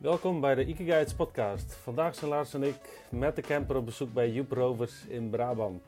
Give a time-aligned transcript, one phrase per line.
[0.00, 1.72] Welkom bij de Ikigaits podcast.
[1.82, 5.82] Vandaag zijn Lars en ik met de camper op bezoek bij Joep Rovers in Brabant.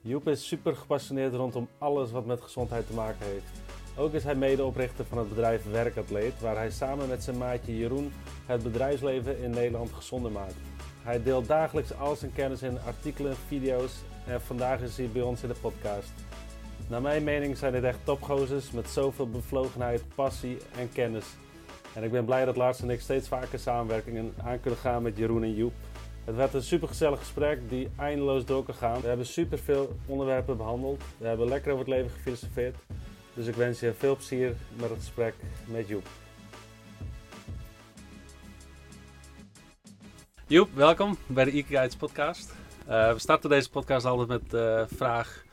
[0.00, 3.46] Joep is super gepassioneerd rondom alles wat met gezondheid te maken heeft.
[3.96, 8.12] Ook is hij medeoprichter van het bedrijf Werkatleet, waar hij samen met zijn maatje Jeroen
[8.46, 10.56] het bedrijfsleven in Nederland gezonder maakt.
[11.02, 13.94] Hij deelt dagelijks al zijn kennis in artikelen, video's
[14.26, 16.12] en vandaag is hij bij ons in de podcast.
[16.88, 21.26] Naar mijn mening zijn dit echt topgozers met zoveel bevlogenheid, passie en kennis.
[21.96, 25.16] En ik ben blij dat Lars en ik steeds vaker samenwerkingen aan kunnen gaan met
[25.16, 25.72] Jeroen en Joep.
[26.24, 29.00] Het werd een supergezellig gesprek die eindeloos door kan gaan.
[29.00, 31.02] We hebben superveel onderwerpen behandeld.
[31.18, 32.76] We hebben lekker over het leven gefilosofeerd.
[33.34, 35.34] Dus ik wens je veel plezier met het gesprek
[35.66, 36.06] met Joep.
[40.46, 42.54] Joep, welkom bij de Ikigaits podcast.
[42.88, 45.44] Uh, we starten deze podcast altijd met de vraag...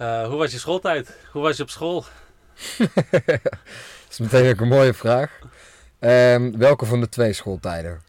[0.00, 1.16] Uh, hoe was je schooltijd?
[1.32, 2.04] Hoe was je op school?
[4.18, 5.38] Is meteen ook een mooie vraag.
[6.00, 8.00] Um, welke van de twee schooltijden?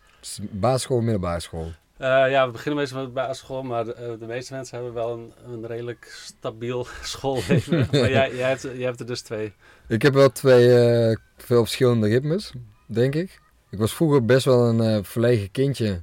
[0.52, 1.66] Basisschool of middelbare school?
[1.66, 5.34] Uh, ja, we beginnen meestal met basisschool, maar de, de, meeste mensen hebben wel een,
[5.48, 7.78] een redelijk stabiel schoolleven.
[7.92, 9.54] maar jij, jij, hebt, jij hebt er dus twee.
[9.88, 10.68] Ik heb wel twee
[11.10, 12.52] uh, veel verschillende ritmes,
[12.86, 13.42] denk ik.
[13.70, 16.02] Ik was vroeger best wel een uh, verlegen kindje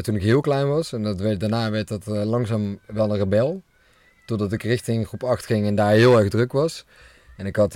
[0.00, 0.92] toen ik heel klein was.
[0.92, 3.62] En dat werd, daarna werd dat langzaam wel een rebel.
[4.26, 6.84] Totdat ik richting groep 8 ging en daar heel erg druk was.
[7.36, 7.74] En ik had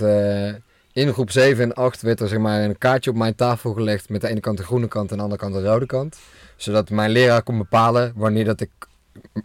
[0.93, 4.09] in groep 7 en 8 werd er zeg maar, een kaartje op mijn tafel gelegd
[4.09, 6.17] met de ene kant de groene kant en de andere kant de rode kant.
[6.55, 8.69] Zodat mijn leraar kon bepalen wanneer dat ik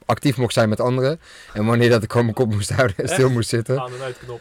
[0.05, 1.21] actief mocht zijn met anderen.
[1.53, 3.81] En wanneer dat ik gewoon mijn kop moest houden en stil moest zitten.
[3.81, 3.91] Aan.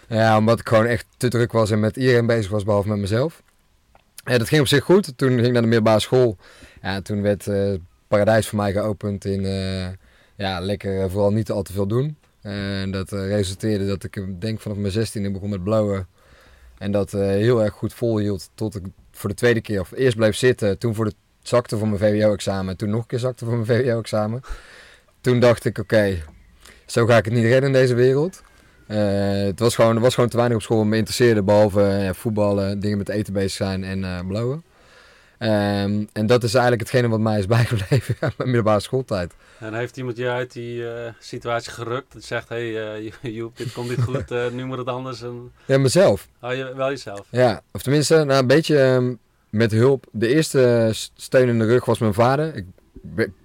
[0.08, 2.98] Ja, omdat ik gewoon echt te druk was en met iedereen bezig was, behalve met
[2.98, 3.44] mezelf.
[4.24, 5.18] En dat ging op zich goed.
[5.18, 6.38] Toen ging ik naar de middelbare school.
[6.82, 7.74] Ja, toen werd uh,
[8.08, 9.88] Paradijs voor mij geopend in, uh,
[10.36, 12.18] ja, lekker vooral niet al te veel doen.
[12.42, 16.08] En dat resulteerde dat ik, denk vanaf mijn 16e begon met blauwen.
[16.78, 20.16] En dat uh, heel erg goed volhield tot ik voor de tweede keer, of eerst
[20.16, 23.66] bleef zitten, toen voor zakte voor mijn VWO-examen, toen nog een keer zakte voor mijn
[23.66, 24.42] VWO-examen.
[25.22, 26.24] Toen dacht ik, oké,
[26.86, 28.42] zo ga ik het niet redden in deze wereld.
[28.88, 28.98] Uh,
[29.46, 32.80] het was gewoon, er was gewoon te weinig op school wat me interesseerde, behalve voetballen,
[32.80, 34.54] dingen met eten bezig zijn en uh.
[35.40, 39.34] Um, en dat is eigenlijk hetgene wat mij is bijgebleven aan mijn middelbare schooltijd.
[39.60, 42.14] En heeft iemand je uit die uh, situatie gerukt?
[42.14, 45.22] Dat zegt, hé hey, uh, Joep, dit komt niet goed, uh, nu moet het anders.
[45.22, 45.52] En...
[45.66, 46.28] Ja, mezelf.
[46.42, 47.28] Oh, je, wel jezelf?
[47.30, 49.20] Ja, of tenminste, nou, een beetje um,
[49.50, 50.06] met hulp.
[50.12, 52.56] De eerste steun in de rug was mijn vader.
[52.56, 52.66] Ik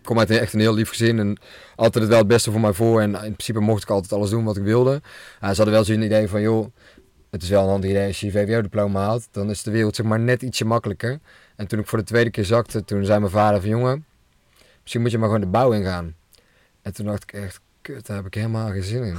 [0.03, 1.39] kom uit een echt een heel lief gezin en
[1.77, 3.01] altijd het wel het beste voor mij voor.
[3.01, 5.01] En in principe mocht ik altijd alles doen wat ik wilde.
[5.41, 6.67] ze hadden wel zo'n idee van, joh,
[7.31, 9.29] het is wel een handig idee als je je VWO-diploma haalt.
[9.31, 11.19] Dan is de wereld zeg maar net ietsje makkelijker.
[11.61, 14.05] En toen ik voor de tweede keer zakte, toen zei mijn vader van, jongen,
[14.81, 16.15] misschien moet je maar gewoon de bouw ingaan.
[16.83, 19.17] En toen dacht ik echt, kut, daar heb ik helemaal geen zin in.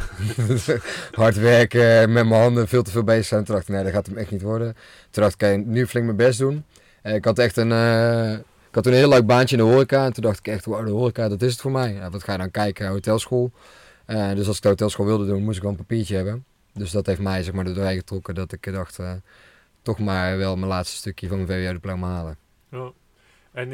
[1.21, 3.43] Hard werken, met mijn handen veel te veel bezig zijn.
[3.43, 4.75] Toen dacht ik, nee, dat gaat hem echt niet worden.
[5.09, 6.65] Toen dacht ik, nu flink mijn best doen.
[7.03, 9.69] Uh, ik had echt een, uh, ik had toen een heel leuk baantje in de
[9.69, 10.05] horeca.
[10.05, 11.93] En toen dacht ik echt, wow, de horeca, dat is het voor mij.
[11.93, 12.87] Ja, wat ga je dan kijken?
[12.87, 13.51] Hotelschool.
[14.07, 16.45] Uh, dus als ik de hotelschool wilde doen, moest ik wel een papiertje hebben.
[16.73, 18.97] Dus dat heeft mij zeg maar doorheen getrokken dat ik dacht,
[19.81, 22.37] toch maar wel mijn laatste stukje van mijn VWO-diploma halen.
[22.71, 22.91] Ja.
[23.51, 23.71] En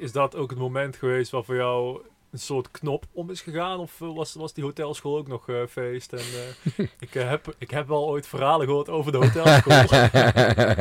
[0.00, 2.00] is dat ook het moment geweest waar voor jou
[2.30, 3.78] een soort knop om is gegaan?
[3.78, 6.12] Of was, was die hotelschool ook nog uh, feest?
[6.12, 9.82] En, uh, ik, heb, ik heb wel ooit verhalen gehoord over de hotelschool.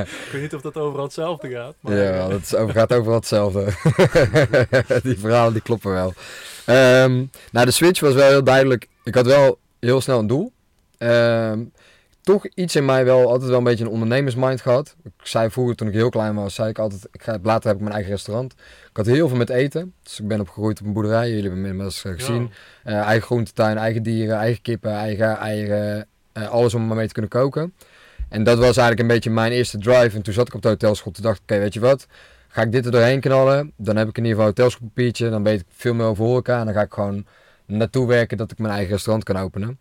[0.06, 1.76] ik weet niet of dat overal hetzelfde gaat.
[1.80, 3.64] Maar, ja, dat is, gaat overal hetzelfde.
[5.04, 6.14] die verhalen die kloppen wel.
[7.04, 8.88] Um, nou, de switch was wel heel duidelijk.
[9.04, 10.52] Ik had wel heel snel een doel.
[10.98, 11.72] Um,
[12.28, 14.96] toch iets in mij wel altijd wel een beetje een ondernemersmind gehad.
[15.04, 17.76] Ik zei vroeger toen ik heel klein was, zei ik altijd, ik ga, later heb
[17.76, 18.54] ik mijn eigen restaurant.
[18.90, 19.94] Ik had heel veel met eten.
[20.04, 22.52] Dus ik ben opgegroeid op een boerderij, jullie hebben me inmiddels gezien.
[22.84, 22.92] Ja.
[22.92, 27.14] Uh, eigen groentetuin, eigen dieren, eigen kippen, eigen eieren, uh, alles om maar mee te
[27.14, 27.74] kunnen koken.
[28.30, 30.16] En dat was eigenlijk een beetje mijn eerste drive.
[30.16, 32.08] En toen zat ik op de hotelschool, toen dacht ik, oké, weet je wat?
[32.48, 35.60] Ga ik dit er doorheen knallen, dan heb ik in ieder geval hotelschoolpapiertje, dan weet
[35.60, 36.60] ik veel meer over horeca.
[36.60, 37.26] En dan ga ik gewoon
[37.66, 39.80] naartoe werken dat ik mijn eigen restaurant kan openen.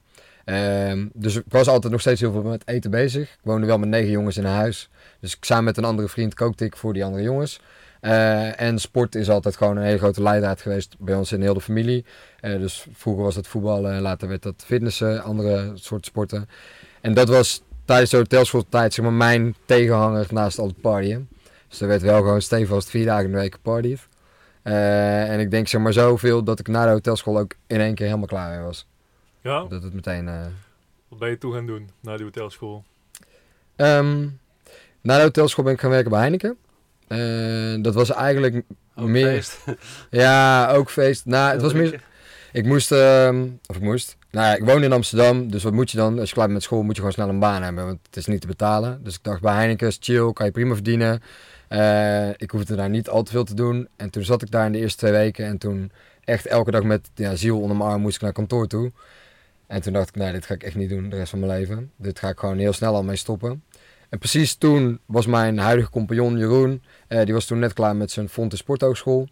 [0.48, 3.22] Um, dus ik was altijd nog steeds heel veel met eten bezig.
[3.22, 4.88] Ik woonde wel met negen jongens in een huis.
[5.20, 7.60] Dus samen met een andere vriend kookte ik voor die andere jongens.
[8.00, 11.54] Uh, en sport is altijd gewoon een hele grote leidraad geweest bij ons in heel
[11.54, 12.04] de familie.
[12.40, 16.48] Uh, dus vroeger was het voetballen, later werd dat fitnessen, andere soorten sporten.
[17.00, 21.28] En dat was tijdens de hotelschooltijd zeg maar mijn tegenhanger naast al het partyen.
[21.68, 24.08] Dus er werd wel gewoon stevast vier dagen in de week gepartied.
[24.64, 27.94] Uh, en ik denk zeg maar zoveel dat ik na de hotelschool ook in één
[27.94, 28.86] keer helemaal klaar was.
[29.46, 29.64] Ja?
[29.68, 30.26] Dat het meteen...
[30.26, 30.46] Uh...
[31.08, 32.84] Wat ben je toe gaan doen na die hotelschool?
[33.76, 34.40] Um,
[35.00, 36.56] na de hotelschool ben ik gaan werken bij Heineken.
[37.08, 38.62] Uh, dat was eigenlijk
[38.96, 39.26] ook meer...
[39.26, 39.64] Feest.
[40.10, 41.24] ja, ook feest.
[41.24, 42.02] Nou, het was meer...
[42.52, 42.92] Ik moest...
[42.92, 44.16] Uh, of ik moest...
[44.30, 46.18] Nou ja, ik woon in Amsterdam, dus wat moet je dan?
[46.18, 48.16] Als je klaar bent met school moet je gewoon snel een baan hebben, want het
[48.16, 49.00] is niet te betalen.
[49.04, 51.22] Dus ik dacht bij Heineken is chill, kan je prima verdienen.
[51.68, 53.88] Eh, ik hoefde daar niet al te veel te doen.
[53.96, 55.46] En toen zat ik daar in de eerste twee weken.
[55.46, 55.92] En toen
[56.24, 58.92] echt elke dag met ja, ziel onder mijn arm moest ik naar kantoor toe.
[59.66, 61.52] En toen dacht ik, nee, dit ga ik echt niet doen de rest van mijn
[61.52, 61.90] leven.
[61.96, 63.62] Dit ga ik gewoon heel snel al mee stoppen.
[64.08, 68.10] En precies toen was mijn huidige compagnon Jeroen, eh, die was toen net klaar met
[68.10, 69.28] zijn Fonte Sporthogeschool.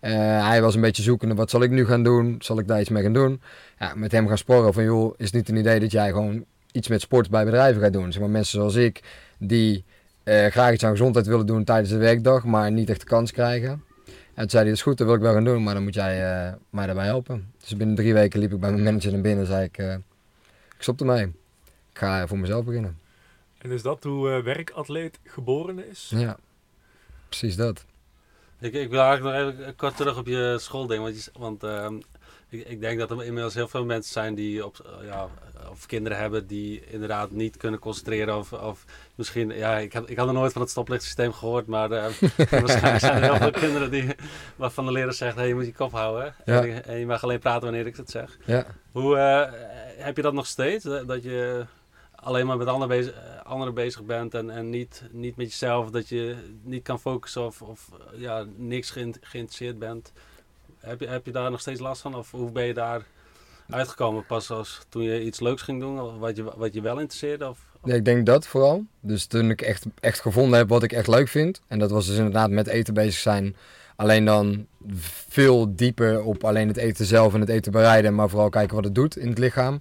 [0.00, 0.10] Uh,
[0.48, 2.36] hij was een beetje zoekende, wat zal ik nu gaan doen?
[2.38, 3.42] Zal ik daar iets mee gaan doen?
[3.78, 6.44] Ja, met hem gaan sporren van, joh, is het niet een idee dat jij gewoon
[6.72, 8.12] iets met sport bij bedrijven gaat doen?
[8.12, 9.02] Zeg maar mensen zoals ik,
[9.38, 9.84] die
[10.24, 13.32] uh, graag iets aan gezondheid willen doen tijdens de werkdag, maar niet echt de kans
[13.32, 13.70] krijgen.
[13.70, 13.82] En
[14.34, 15.94] toen zei hij, dat is goed, dat wil ik wel gaan doen, maar dan moet
[15.94, 17.52] jij mij daarbij helpen.
[17.64, 19.78] Dus binnen drie weken liep ik bij mijn manager naar binnen en zei ik,
[20.76, 21.24] ik stop ermee.
[21.92, 22.98] Ik ga voor mezelf beginnen.
[23.58, 26.12] En is dat hoe werkatleet geboren is?
[26.14, 26.36] Ja,
[27.28, 27.84] precies dat.
[28.60, 31.02] Ik, ik wil eigenlijk nog even kort terug op je schoolding.
[31.02, 31.90] Want, je, want uh,
[32.48, 35.28] ik, ik, denk dat er inmiddels heel veel mensen zijn die op, uh, ja,
[35.70, 38.36] of kinderen hebben die inderdaad niet kunnen concentreren.
[38.36, 38.84] Of, of
[39.14, 41.66] misschien, ja, ik, heb, ik had er nooit van het stoplichtsysteem gehoord.
[41.66, 42.04] Maar uh,
[42.50, 44.14] waarschijnlijk zijn er heel veel kinderen die,
[44.56, 46.34] waarvan de leraar zegt: hey, je moet je kop houden.
[46.44, 46.64] Ja.
[46.64, 48.38] En, en, je mag alleen praten wanneer ik het zeg.
[48.44, 48.66] Ja.
[48.92, 49.16] Hoe
[49.96, 50.84] heb je dat nog steeds?
[50.84, 51.66] Dat je
[52.24, 55.90] alleen maar met anderen bezig, eh, anderen bezig bent en, en niet, niet met jezelf,
[55.90, 58.90] dat je niet kan focussen of, of ja, niks
[59.20, 60.12] geïnteresseerd bent.
[60.78, 63.06] Heb je, heb je daar nog steeds last van of hoe ben je daar
[63.68, 67.48] uitgekomen pas als toen je iets leuks ging doen, wat je, wat je wel interesseerde?
[67.48, 67.90] Of, of?
[67.90, 68.84] Ja, ik denk dat vooral.
[69.00, 72.06] Dus toen ik echt, echt gevonden heb wat ik echt leuk vind, en dat was
[72.06, 73.56] dus inderdaad met eten bezig zijn,
[73.96, 74.66] alleen dan
[75.28, 78.84] veel dieper op alleen het eten zelf en het eten bereiden, maar vooral kijken wat
[78.84, 79.80] het doet in het lichaam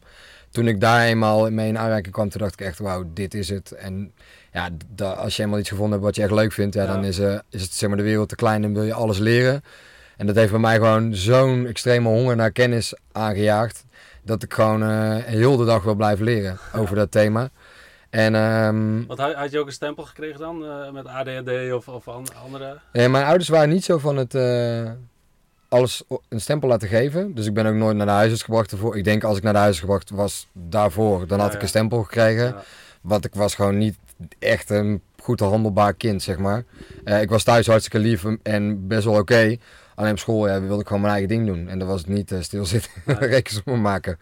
[0.54, 3.50] toen ik daar eenmaal mee in aanraking kwam, toen dacht ik echt, wauw, dit is
[3.50, 3.72] het.
[3.72, 4.14] En
[4.52, 4.70] ja,
[5.16, 7.40] als je eenmaal iets gevonden hebt wat je echt leuk vindt, ja, dan is, uh,
[7.50, 9.64] is het zeg maar de wereld te klein en wil je alles leren.
[10.18, 13.86] En dat heeft bij mij gewoon zo'n extreme honger naar kennis aangejaagd,
[14.22, 17.50] dat ik gewoon uh, heel de dag wil blijven leren over dat thema.
[18.10, 22.08] En, um, Wat had je ook een stempel gekregen dan uh, met ADHD of, of
[22.08, 22.80] andere?
[22.94, 24.34] Nee, mijn ouders waren niet zo van het
[25.74, 27.34] alles een stempel laten geven.
[27.34, 28.98] Dus ik ben ook nooit naar de huisarts gebracht ervoor.
[28.98, 32.04] Ik denk als ik naar de huisarts gebracht was daarvoor, dan had ik een stempel
[32.04, 32.46] gekregen.
[32.46, 32.64] Ja.
[33.02, 33.98] Want ik was gewoon niet
[34.40, 36.64] echt een goed handelbaar kind, zeg maar.
[37.06, 39.58] Uh, ik was thuis hartstikke lief en best wel oké.
[39.96, 41.68] Alleen op school ja, wilde ik gewoon mijn eigen ding doen.
[41.68, 43.16] En dat was het niet uh, stilzitten, nee.
[43.36, 44.20] rekensommen maken.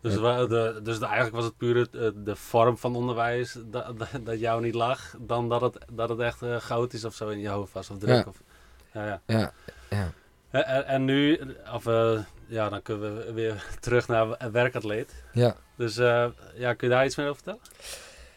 [0.00, 1.92] Dus, de, dus de, eigenlijk was het puur het,
[2.24, 3.94] de vorm van onderwijs dat,
[4.24, 7.28] dat, jou niet lag, dan dat het, dat het echt uh, goud is of zo
[7.28, 8.14] in je hoofd was of druk.
[8.14, 8.24] Ja.
[8.28, 8.42] Of,
[8.92, 9.20] ja, ja.
[9.26, 9.52] ja,
[9.90, 10.12] ja.
[10.50, 11.40] En, en nu,
[11.72, 15.22] of, uh, ja, dan kunnen we weer terug naar werkatleet.
[15.32, 15.56] Ja.
[15.76, 17.60] Dus uh, ja, kun je daar iets meer over vertellen?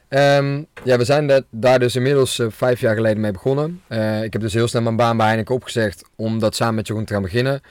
[0.09, 3.81] Um, ja, we zijn dat, daar dus inmiddels uh, vijf jaar geleden mee begonnen.
[4.23, 7.05] ik heb dus heel snel mijn baan bij Heineken opgezegd om dat samen met Jeroen
[7.05, 7.61] te gaan beginnen.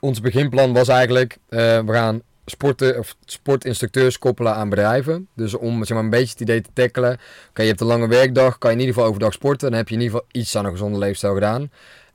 [0.00, 5.28] Ons beginplan was eigenlijk, we gaan sporten, of sportinstructeurs koppelen aan bedrijven.
[5.34, 7.18] Dus om zeg maar, een beetje het idee te tackelen.
[7.54, 9.68] Je hebt een lange werkdag, kan je in ieder geval overdag sporten.
[9.68, 11.70] Dan heb je in ieder geval iets aan een gezonde leefstijl gedaan.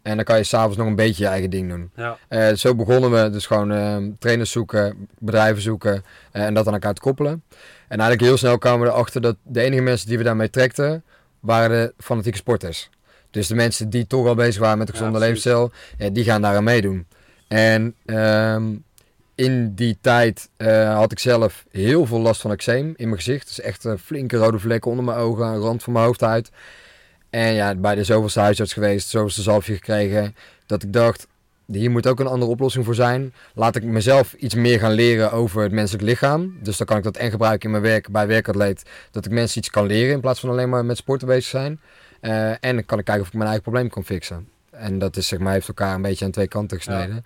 [0.06, 1.92] En dan kan je s'avonds nog een beetje je eigen ding doen.
[1.96, 2.18] Ja.
[2.30, 6.04] Uh, zo begonnen we dus gewoon uh, trainers zoeken, bedrijven zoeken
[6.34, 7.44] uh, en dat aan elkaar te koppelen.
[7.88, 11.04] En eigenlijk heel snel kwamen we erachter dat de enige mensen die we daarmee trekten,
[11.40, 12.90] waren de fanatieke sporters.
[13.32, 15.72] Dus de mensen die toch al bezig waren met een gezonde ja, levensstijl,
[16.12, 17.08] die gaan daar aan meedoen.
[17.48, 18.64] En ehm,
[19.36, 20.50] in die tijd
[20.86, 23.48] had ik zelf heel veel last van eczeem in mijn gezicht.
[23.48, 26.52] Dus echt flinke rode vlekken onder mijn ogen, rand van mijn hoofd uit.
[27.30, 30.36] En ja, bij de zoveelste huisarts geweest, zoveelste zalfje gekregen,
[30.66, 31.28] dat ik dacht,
[31.66, 33.34] hier moet ook een andere oplossing voor zijn.
[33.54, 36.58] Laat ik mezelf iets meer gaan leren over het menselijk lichaam.
[36.62, 39.58] Dus dan kan ik dat en gebruiken in mijn werk bij werkatleet, dat ik mensen
[39.58, 41.80] iets kan leren in plaats van alleen maar met sporten bezig zijn.
[42.22, 44.48] Uh, en dan kan ik kijken of ik mijn eigen probleem kan fixen.
[44.72, 47.26] En dat is zeg maar, heeft elkaar een beetje aan twee kanten gesneden.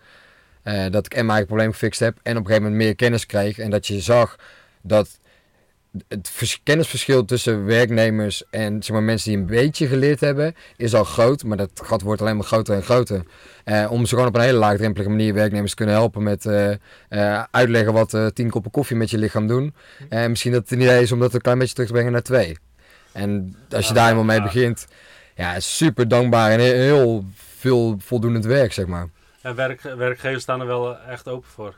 [0.64, 0.86] Ja.
[0.86, 2.96] Uh, dat ik en mijn eigen probleem gefixt heb en op een gegeven moment meer
[2.96, 3.58] kennis kreeg.
[3.58, 4.36] En dat je zag
[4.82, 5.20] dat
[6.08, 11.04] het kennisverschil tussen werknemers en zeg maar, mensen die een beetje geleerd hebben, is al
[11.04, 11.44] groot.
[11.44, 13.24] Maar dat gat wordt alleen maar groter en groter.
[13.66, 16.70] Uh, om ze gewoon op een hele laagdrempelige manier werknemers te kunnen helpen met uh,
[17.10, 19.74] uh, uitleggen wat tien koppen koffie met je lichaam doen.
[20.10, 22.12] En misschien dat het een idee is om dat een klein beetje terug te brengen
[22.14, 22.58] naar twee.
[23.12, 24.88] En als je daar helemaal mee begint,
[25.36, 29.10] ja, super dankbaar en heel veel voldoende werk, zeg maar.
[29.42, 31.76] En werk, werkgevers staan er wel echt open voor?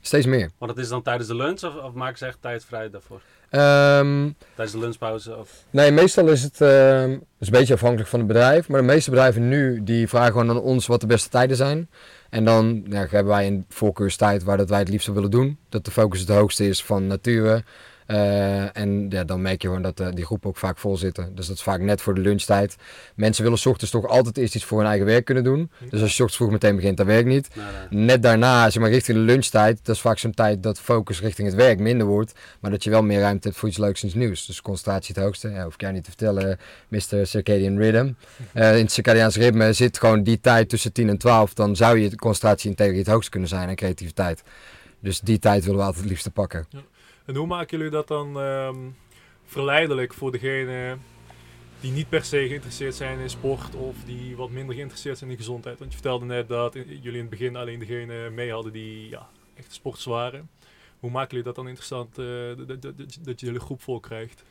[0.00, 0.50] Steeds meer.
[0.58, 3.20] Want het is dan tijdens de lunch of, of maken ze echt tijd vrij daarvoor?
[3.56, 5.36] Um, Tijdens de lunchpauze?
[5.36, 5.50] Of?
[5.70, 8.68] Nee, meestal is het uh, is een beetje afhankelijk van het bedrijf.
[8.68, 11.88] Maar de meeste bedrijven nu die vragen gewoon aan ons wat de beste tijden zijn.
[12.30, 15.58] En dan ja, hebben wij een voorkeurstijd waar dat wij het liefst willen doen.
[15.68, 17.64] Dat de focus het hoogste is van nature.
[18.06, 21.34] Eh, en ja, dan merk je gewoon dat eh, die groepen ook vaak vol zitten.
[21.34, 22.76] Dus dat is vaak net voor de lunchtijd.
[23.14, 25.70] Mensen willen 's ochtends toch altijd eerst iets voor hun eigen werk kunnen doen.
[25.90, 27.48] Dus als je ochtends vroeg meteen begint, dat werkt niet.
[27.90, 28.04] Nee.
[28.04, 31.48] Net daarna, zeg maar richting de lunchtijd, dat is vaak zo'n tijd dat focus richting
[31.48, 32.32] het werk minder wordt.
[32.60, 34.46] Maar dat je wel meer ruimte hebt voor iets leuks en iets nieuws.
[34.46, 35.48] Dus concentratie het hoogste.
[35.48, 36.58] Ja, hoef ik jou niet te vertellen,
[36.88, 37.26] Mr.
[37.26, 38.12] Circadian Rhythm.
[38.52, 41.54] Eh, in het circadiaans ritme zit gewoon die tijd tussen 10 en 12.
[41.54, 44.42] Dan zou je de concentratie en integriteit het hoogst kunnen zijn en creativiteit.
[45.00, 46.66] Dus die tijd willen we altijd het liefste pakken.
[47.26, 48.76] En hoe maken jullie dat dan ehm,
[49.44, 50.96] verleidelijk voor degene
[51.80, 55.36] die niet per se geïnteresseerd zijn in sport of die wat minder geïnteresseerd zijn in
[55.36, 55.78] gezondheid?
[55.78, 59.28] Want je vertelde net dat jullie in het begin alleen degene mee hadden die ja,
[59.54, 60.48] echt sporters waren.
[61.00, 63.82] Hoe maken jullie dat dan interessant, eh, dat, dat, dat, dat je de hele groep
[63.82, 64.42] vol krijgt?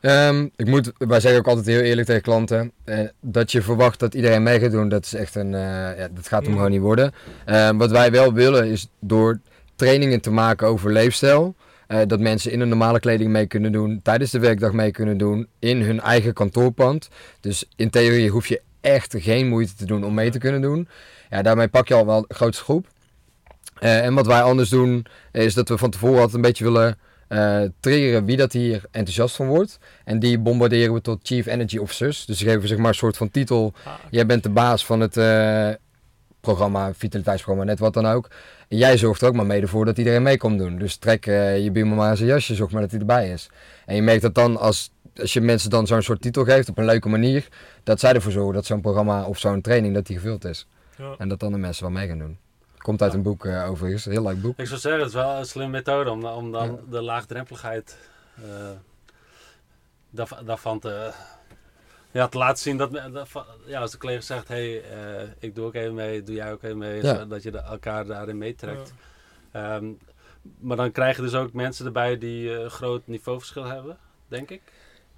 [0.00, 4.00] Ehm, ik moet, wij zeggen ook altijd heel eerlijk tegen klanten, eh, dat je verwacht
[4.00, 6.70] dat iedereen mee gaat doen, dat is echt een, eh, ja, dat gaat hem gewoon
[6.70, 7.12] niet worden.
[7.44, 9.40] Ehm, wat wij wel willen is door
[9.74, 11.54] trainingen te maken over leefstijl,
[11.86, 15.18] eh, dat mensen in hun normale kleding mee kunnen doen, tijdens de werkdag mee kunnen
[15.18, 17.08] doen, in hun eigen kantoorpand.
[17.40, 20.88] Dus in theorie hoef je echt geen moeite te doen om mee te kunnen doen.
[21.30, 22.86] Ja, daarmee pak je al wel een grootste groep.
[23.78, 26.98] Eh, en wat wij anders doen, is dat we van tevoren altijd een beetje willen
[27.28, 29.78] eh triggeren wie dat hier enthousiast van wordt.
[30.04, 32.24] En die bombarderen we tot Chief Energy Officers.
[32.24, 33.72] Dus die geven zeg maar een soort van titel.
[33.84, 35.16] Ah, Jij bent de baas van het
[36.46, 38.28] programma, vitaliteitsprogramma, net wat dan ook.
[38.68, 40.78] En jij zorgt er ook maar mede voor dat iedereen mee komt doen.
[40.78, 43.48] Dus trek eh, je buurman maar aan zijn jasje, zorg maar dat hij erbij is.
[43.86, 46.78] En je merkt dat dan als, als je mensen dan zo'n soort titel geeft op
[46.78, 47.48] een leuke manier,
[47.82, 50.66] dat zij ervoor zorgen dat zo'n programma of zo'n training dat die gevuld is.
[50.96, 51.14] ja.
[51.18, 52.38] En dat dan de mensen wel mee gaan doen.
[52.78, 54.58] Komt uit een boek eh, overigens, een heel leuk boek.
[54.58, 57.96] Ik zou zeggen, het is wel een slimme methode om, om dan de laagdrempeligheid
[58.36, 58.42] eh,
[60.10, 61.10] daarvan, daarvan te,
[62.16, 62.76] ja, te laten zien.
[62.76, 62.90] Dat,
[63.66, 66.62] ja, als de collega zegt, hey, eh, ik doe ook even mee, doe jij ook
[66.62, 67.02] even mee.
[67.02, 67.24] Ja.
[67.24, 68.94] Dat je de, elkaar daarin meetrekt.
[69.52, 69.86] Ehm,
[70.58, 73.96] maar dan krijg je dus ook mensen erbij die eh, een groot niveauverschil hebben,
[74.28, 74.60] denk ik.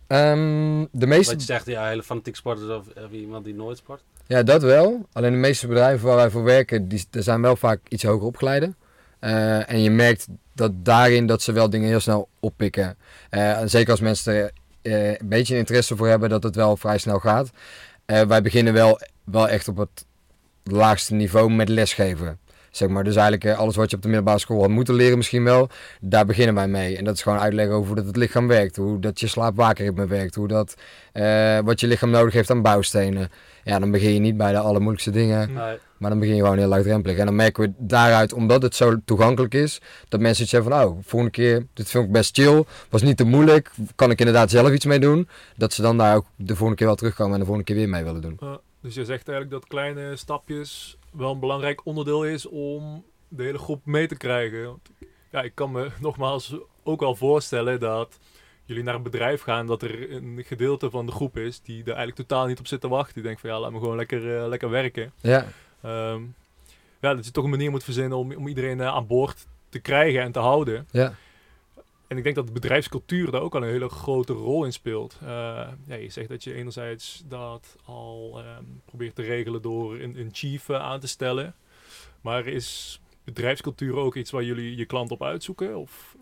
[0.07, 3.79] Ehm, de meeste Wat je zegt, ja, hele fanatieke sporters of, of iemand die nooit
[3.79, 4.03] sport.
[4.27, 5.07] Ja, dat wel.
[5.13, 8.27] Alleen de meeste bedrijven waar wij voor werken, die, er zijn wel vaak iets hoger
[8.27, 8.75] opgeleide.
[9.19, 12.97] Eh, en je merkt dat daarin dat ze wel dingen heel snel oppikken.
[13.31, 14.53] Eh, en zeker als mensen
[14.83, 17.51] eh, een beetje interesse voor hebben, dat het wel vrij snel gaat.
[18.05, 20.05] Eh, wij beginnen wel, wel echt op het
[20.63, 22.39] laagste niveau met lesgeven.
[22.71, 23.05] Zeg maar.
[23.05, 25.69] Dus eigenlijk eh, alles wat je op de middelbare school had moeten leren misschien wel,
[26.01, 26.97] daar beginnen wij mee.
[26.97, 30.07] En dat is gewoon uitleggen over hoe dat het lichaam werkt, hoe dat je slaap-wakerritme
[30.07, 30.75] werkt, hoe dat,
[31.65, 33.31] wat je lichaam nodig heeft aan bouwstenen.
[33.65, 35.51] Ja, dan begin je niet bij de allermoeilijkste dingen.
[35.99, 37.17] Maar dan begin je gewoon heel laagdrempelig.
[37.17, 40.83] En dan merken we daaruit, omdat het zo toegankelijk is, dat mensen iets zeggen van,
[40.83, 44.51] oh, volgende keer, dit vind ik best chill, was niet te moeilijk, kan ik inderdaad
[44.51, 45.29] zelf iets mee doen.
[45.57, 47.89] Dat ze dan daar ook de volgende keer wel terugkomen en de volgende keer weer
[47.89, 48.37] mee willen doen.
[48.41, 53.43] Ja, dus je zegt eigenlijk dat kleine stapjes wel een belangrijk onderdeel is om de
[53.43, 54.67] hele groep mee te krijgen.
[54.67, 54.91] Want,
[55.31, 58.19] ja, ik kan me nogmaals ook wel voorstellen dat
[58.65, 61.93] jullie naar een bedrijf gaan, dat er een gedeelte van de groep is die er
[61.93, 63.15] eigenlijk totaal niet op zit te wachten.
[63.15, 65.13] Die denkt van ja, laat me gewoon lekker, eh, lekker werken.
[65.21, 65.47] Ja,
[65.83, 66.23] Ehm,
[67.01, 69.79] ja, dat je toch een manier moet verzinnen om, om iedereen eh, aan boord te
[69.79, 70.87] krijgen en te houden.
[70.91, 71.15] ja.
[72.09, 75.17] En ik denk dat de bedrijfscultuur daar ook al een hele grote rol in speelt.
[75.23, 75.29] Eh,
[75.87, 80.29] ja, je zegt dat je enerzijds dat al ehm, probeert te regelen door een, een
[80.33, 81.55] chief eh, aan te stellen.
[82.21, 85.77] Maar is bedrijfscultuur ook iets waar jullie je klant op uitzoeken?
[85.77, 86.17] Of,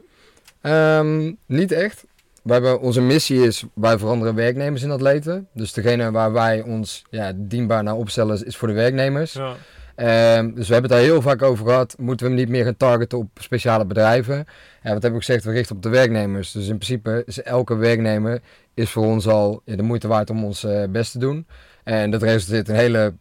[0.61, 2.05] Ehm, niet echt.
[2.47, 5.49] We hebben, onze missie is, wij veranderen werknemers in atleten.
[5.53, 9.33] Dus degene waar wij ons ja, dienbaar naar opstellen is voor de werknemers.
[9.33, 9.55] ja,
[9.97, 11.95] Ehm, dus we hebben het daar heel vaak over gehad.
[11.99, 14.45] Moeten we hem niet meer gaan targeten op speciale bedrijven?
[14.83, 15.45] Ja, wat heb ik gezegd?
[15.45, 16.53] We richten op de werknemers.
[16.53, 18.41] Dus in principe is elke werknemer
[18.75, 21.47] is voor ons al ja, de moeite waard om ons eh, best te doen.
[21.85, 23.15] En dat resulteert in hele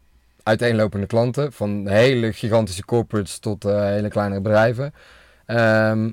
[0.43, 1.53] uiteenlopende klanten.
[1.53, 4.93] Van hele gigantische corporates tot eh, hele kleinere bedrijven.
[5.45, 6.11] Ehm,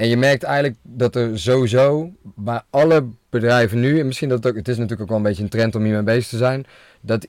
[0.00, 4.52] en je merkt eigenlijk dat er sowieso bij alle bedrijven nu, en misschien dat het
[4.52, 6.66] ook, het is natuurlijk ook wel een beetje een trend om hiermee bezig te zijn,
[7.00, 7.26] dat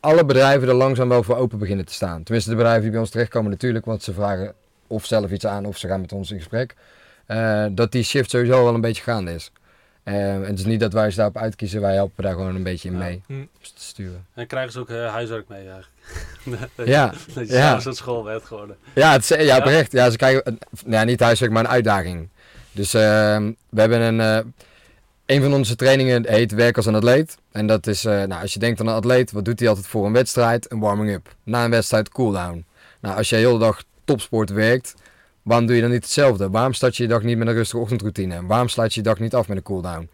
[0.00, 2.22] alle bedrijven er langzaam wel voor open beginnen te staan.
[2.22, 4.54] Tenminste, de bedrijven die bij ons terechtkomen natuurlijk, want ze vragen
[4.86, 6.74] of zelf iets aan of ze gaan met ons in gesprek.
[7.26, 9.52] Eh, dat die shift sowieso wel een beetje gaande is.
[10.02, 12.62] Eh, en het is niet dat wij ze daarop uitkiezen, wij helpen daar gewoon een
[12.62, 13.00] beetje in Ja.
[13.00, 14.26] mee hm, te sturen.
[14.34, 15.88] En krijgen ze ook eh, huiswerk mee eigenlijk.
[16.76, 17.68] Dat Ja, je, dat je ja.
[17.70, 18.76] zelfs op school bent geworden.
[18.94, 19.56] Ja, het is, ja, Ja?
[19.58, 19.92] oprecht.
[19.92, 20.42] Ja, ze krijgen,
[20.84, 22.28] nou ja, niet huiswerk, maar een uitdaging.
[22.72, 24.38] Dus ehm, we hebben een, eh,
[25.26, 27.36] een van onze trainingen heet werk als een atleet.
[27.52, 29.86] En dat is, eh, nou, als je denkt aan een atleet, wat doet hij altijd
[29.86, 30.72] voor een wedstrijd?
[30.72, 31.34] Een warming-up.
[31.44, 32.64] Na een wedstrijd cooldown.
[33.00, 34.94] Nou, als je de hele dag topsport werkt,
[35.42, 36.50] waarom doe je dan niet hetzelfde?
[36.50, 38.46] Waarom start je je dag niet met een rustige ochtendroutine?
[38.46, 40.10] Waarom sluit je je dag niet af met een cooldown?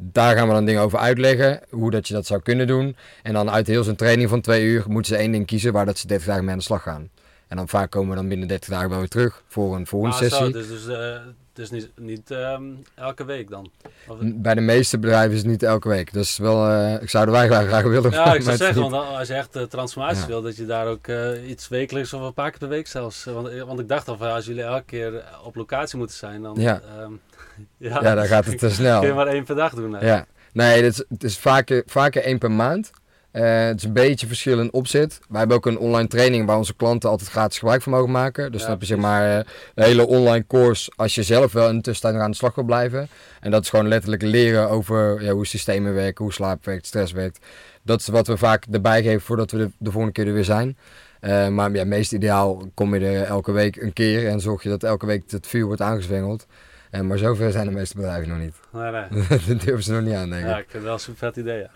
[0.00, 2.96] Daar gaan we dan dingen over uitleggen, hoe dat je dat zou kunnen doen.
[3.22, 5.86] En dan uit heel zijn training van twee uur moeten ze één ding kiezen waar
[5.86, 7.10] dat ze 30 dagen mee aan de slag gaan.
[7.48, 10.14] En dan vaak komen we dan binnen 30 dagen wel weer terug voor een volgende
[10.14, 10.44] Ah, sessie.
[10.44, 11.16] zo, dus, dus eh,
[11.52, 12.62] dus niet, niet ehm,
[12.94, 13.70] elke week dan?
[14.08, 16.12] Of- Bij de meeste bedrijven is het niet elke week.
[16.12, 18.10] Dus wel, eh, ik zou er wij graag, graag willen.
[18.10, 20.26] ja, ik zou het is zeggen, niet- want als je echt eh, transformatie Ja.
[20.26, 21.06] wil, dat je daar ook
[21.46, 23.24] iets wekelijks of een paar keer per week zelfs.
[23.24, 26.80] Want, want ik dacht al als jullie elke keer op locatie moeten zijn, dan Ja.
[26.98, 27.12] ehm,
[27.78, 28.98] ja, Ja, dan gaat het te snel.
[28.98, 29.96] kun je maar één per dag doen.
[30.00, 32.90] Ja, nee, het is, het is vaker, vaker één per maand.
[33.30, 35.20] Eh, het is een beetje verschillend opzet.
[35.28, 38.52] Wij hebben ook een online training waar onze klanten altijd gratis gebruik van mogen maken.
[38.52, 41.52] Dus Ja, dan heb je zeg maar eh, een hele online course als je zelf
[41.52, 43.08] wel in de tussentijd nog aan de slag wil blijven.
[43.40, 47.12] En dat is gewoon letterlijk leren over ja, hoe systemen werken, hoe slaap werkt, stress
[47.12, 47.38] werkt.
[47.82, 50.44] Dat is wat we vaak erbij geven voordat we de, de volgende keer er weer
[50.44, 50.76] zijn.
[51.20, 54.68] Eh, maar ja, meest ideaal kom je er elke week een keer en zorg je
[54.68, 56.46] dat elke week het vuur wordt aangezwengeld.
[56.90, 58.60] Eh, maar zover zijn de meeste bedrijven nog niet.
[58.72, 59.28] Nee, nee.
[59.48, 60.48] dat durven ze nog niet aan, denk ik.
[60.48, 61.66] Ja, ik vind het wel een super vet idee.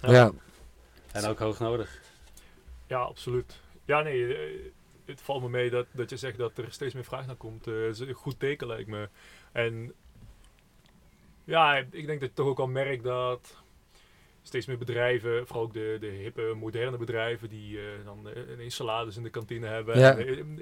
[0.00, 0.10] Ja.
[0.12, 0.32] Ja.
[1.12, 2.00] En ook hoog nodig.
[2.86, 3.60] Ja, absoluut.
[3.84, 4.72] Ja, nee, eh,
[5.04, 7.66] het valt me mee dat, dat je zegt dat er steeds meer vraag naar komt.
[7.66, 9.08] Eh, Dat is een goed teken, lijkt me.
[9.52, 9.92] En
[11.44, 13.56] ja, ik denk dat je toch ook al merkt dat
[14.42, 18.74] steeds meer bedrijven, vooral ook de, de hippe, moderne bedrijven, die eh, dan eh, ineens
[18.74, 19.98] salades in de kantine hebben.
[19.98, 20.16] Ja.
[20.18, 20.60] En,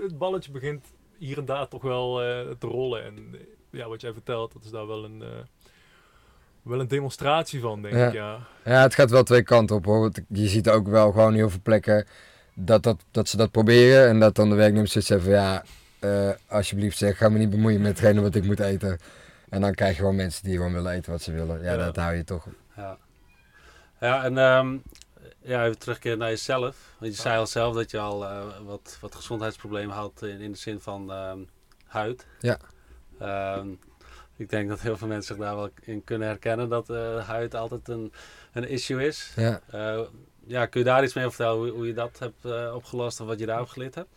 [0.00, 0.86] het balletje begint
[1.18, 3.04] hier en daar toch wel eh, te rollen.
[3.04, 3.36] En
[3.70, 5.28] ja, wat jij vertelt, dat is daar wel een, eh,
[6.62, 8.06] wel een demonstratie van, denk Ja.
[8.06, 8.12] ik.
[8.12, 8.38] Ja.
[8.64, 10.00] Ja, het gaat wel twee kanten op hoor.
[10.00, 12.06] Want je ziet ook wel gewoon heel veel plekken
[12.54, 14.08] dat, dat, dat ze dat proberen.
[14.08, 15.64] En dat dan de werknemers zitten zeggen van ja,
[15.98, 18.98] eh, alsjeblieft zeg, ga me niet bemoeien met hetgene wat ik moet eten.
[19.48, 21.62] En dan krijg je gewoon mensen die gewoon willen eten wat ze willen.
[21.62, 21.76] Ja, Ja.
[21.76, 22.46] dat hou je toch.
[22.76, 22.96] Ja,
[24.00, 24.76] ja en ehm,
[25.48, 26.94] ja, even terugkeren naar jezelf.
[26.98, 30.52] Want je zei al zelf dat je al eh, wat, wat gezondheidsproblemen had in, in
[30.52, 31.38] de zin van ehm,
[31.86, 32.26] huid.
[32.40, 32.58] Ja.
[33.18, 33.68] Ehm,
[34.36, 37.54] ik denk dat heel veel mensen zich daar wel in kunnen herkennen dat eh, huid
[37.54, 38.12] altijd een,
[38.52, 39.32] een issue is.
[39.36, 39.60] Ja.
[39.70, 40.00] Eh,
[40.46, 43.20] ja, kun je daar iets mee over vertellen, hoe, hoe je dat hebt eh, opgelost
[43.20, 44.08] of wat je daarop geleerd hebt?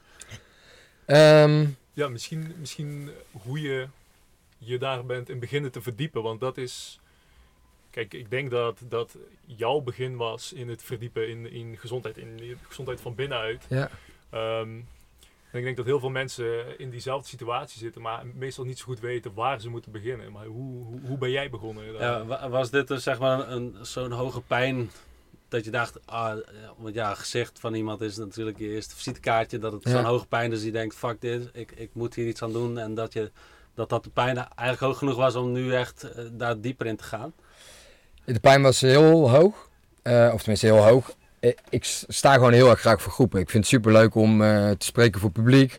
[1.05, 3.87] Ehm, Ja, misschien, misschien hoe je
[4.57, 6.23] je daar bent in beginnen te verdiepen.
[6.23, 6.99] Want dat is.
[7.91, 12.37] Kijk, ik denk dat, dat jouw begin was in het verdiepen in, in gezondheid, in
[12.37, 13.65] de gezondheid van binnenuit.
[13.69, 13.89] ja.
[14.29, 14.79] Ehm,
[15.51, 18.85] en ik denk dat heel veel mensen in diezelfde situatie zitten, maar meestal niet zo
[18.85, 20.31] goed weten waar ze moeten beginnen.
[20.31, 21.93] Maar hoe, hoe, hoe ben jij begonnen?
[21.93, 24.91] Ja, wa- was dit dus zeg maar een, zo'n hoge pijn
[25.47, 26.43] dat je dacht, ah, eh,
[26.77, 29.91] want ja, gezicht van iemand is natuurlijk je eerste visitekaartje, dat het Ja.
[29.91, 32.77] zo'n hoge pijn is, die denkt, fuck dit, ik, ik moet hier iets aan doen
[32.77, 33.31] en dat je
[33.73, 36.95] dat dat de pijn eigenlijk hoog genoeg was om nu echt eh, daar dieper in
[36.95, 37.33] te gaan.
[38.25, 39.69] De pijn was heel hoog.
[40.01, 41.13] Eh, of tenminste heel hoog.
[41.39, 43.39] Eh, Ik sta gewoon heel erg graag voor groepen.
[43.39, 45.77] Ik vind het super leuk om eh, te spreken voor publiek,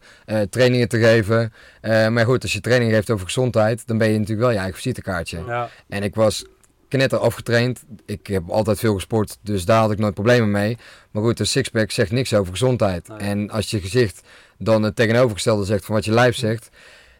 [0.50, 1.52] trainingen te geven.
[1.82, 4.74] Maar goed, als je training geeft over gezondheid, dan ben je natuurlijk wel je eigen
[4.74, 5.42] visitekaartje.
[5.46, 6.44] Ja, En ik was
[6.88, 7.84] knetter afgetraind.
[8.06, 10.78] Ik heb altijd veel gesport, dus daar had ik nooit problemen mee.
[11.10, 13.08] Maar goed, een sixpack zegt niks over gezondheid.
[13.08, 13.18] Nee.
[13.18, 14.22] En als je gezicht
[14.58, 16.68] dan het tegenovergestelde zegt van wat je lijf zegt,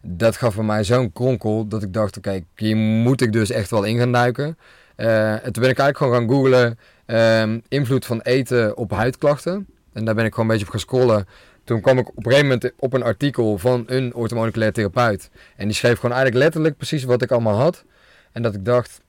[0.03, 3.71] dat gaf voor mij zo'n kronkel dat ik dacht, oké, hier moet ik dus echt
[3.71, 4.59] wel in gaan duiken.
[4.97, 9.67] Eh, en toen ben ik eigenlijk gewoon gaan googlen ehm, invloed van eten op huidklachten.
[9.93, 11.27] En daar ben ik gewoon een beetje op gaan scrollen.
[11.65, 15.31] Toen kwam ik op een gegeven moment op een artikel van een orthomoleculair therapeut.
[15.57, 17.85] En die schreef gewoon eigenlijk letterlijk precies wat ik allemaal had.
[18.33, 19.01] En dat ik dacht,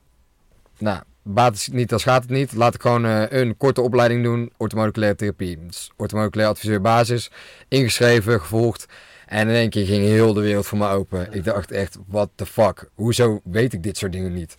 [0.78, 2.52] nou, baat het niet, dan gaat het niet.
[2.52, 5.66] Laat ik gewoon eh, een korte opleiding doen, orthomoleculaire therapie.
[5.66, 7.30] Dus adviseur basis,
[7.68, 8.86] ingeschreven, gevolgd.
[9.26, 11.32] En in één keer ging heel de wereld voor me open.
[11.32, 14.54] Ik dacht echt, what the fuck, hoezo weet ik dit soort dingen niet?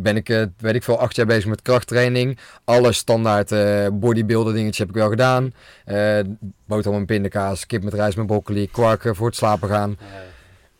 [0.00, 2.38] Ben ik, eh, weet ik veel, acht jaar bezig met krachttraining.
[2.64, 5.52] Alle standaard eh bodybuilder dingetjes heb ik wel gedaan.
[5.84, 6.18] Eh
[6.66, 9.98] boterham en pindakaas, kip met rijst met broccoli, kwarken voor het slapen gaan.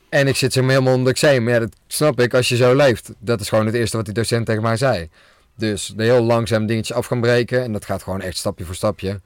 [0.09, 1.44] En ik zit maar helemaal onder eczeem.
[1.44, 3.11] Maar ja, dat snap ik als je zo leeft.
[3.18, 5.09] Dat is gewoon het eerste wat die docent tegen mij zei.
[5.57, 7.62] Dus er heel langzaam dingetjes af gaan breken.
[7.62, 9.20] En dat gaat gewoon echt stapje voor stapje.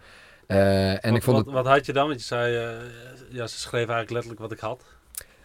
[0.46, 1.54] En wat, ik vond wat, het...
[1.54, 2.06] wat had je dan?
[2.06, 2.52] Want je zei,
[3.30, 4.82] ja, ze schreef eigenlijk letterlijk wat ik had.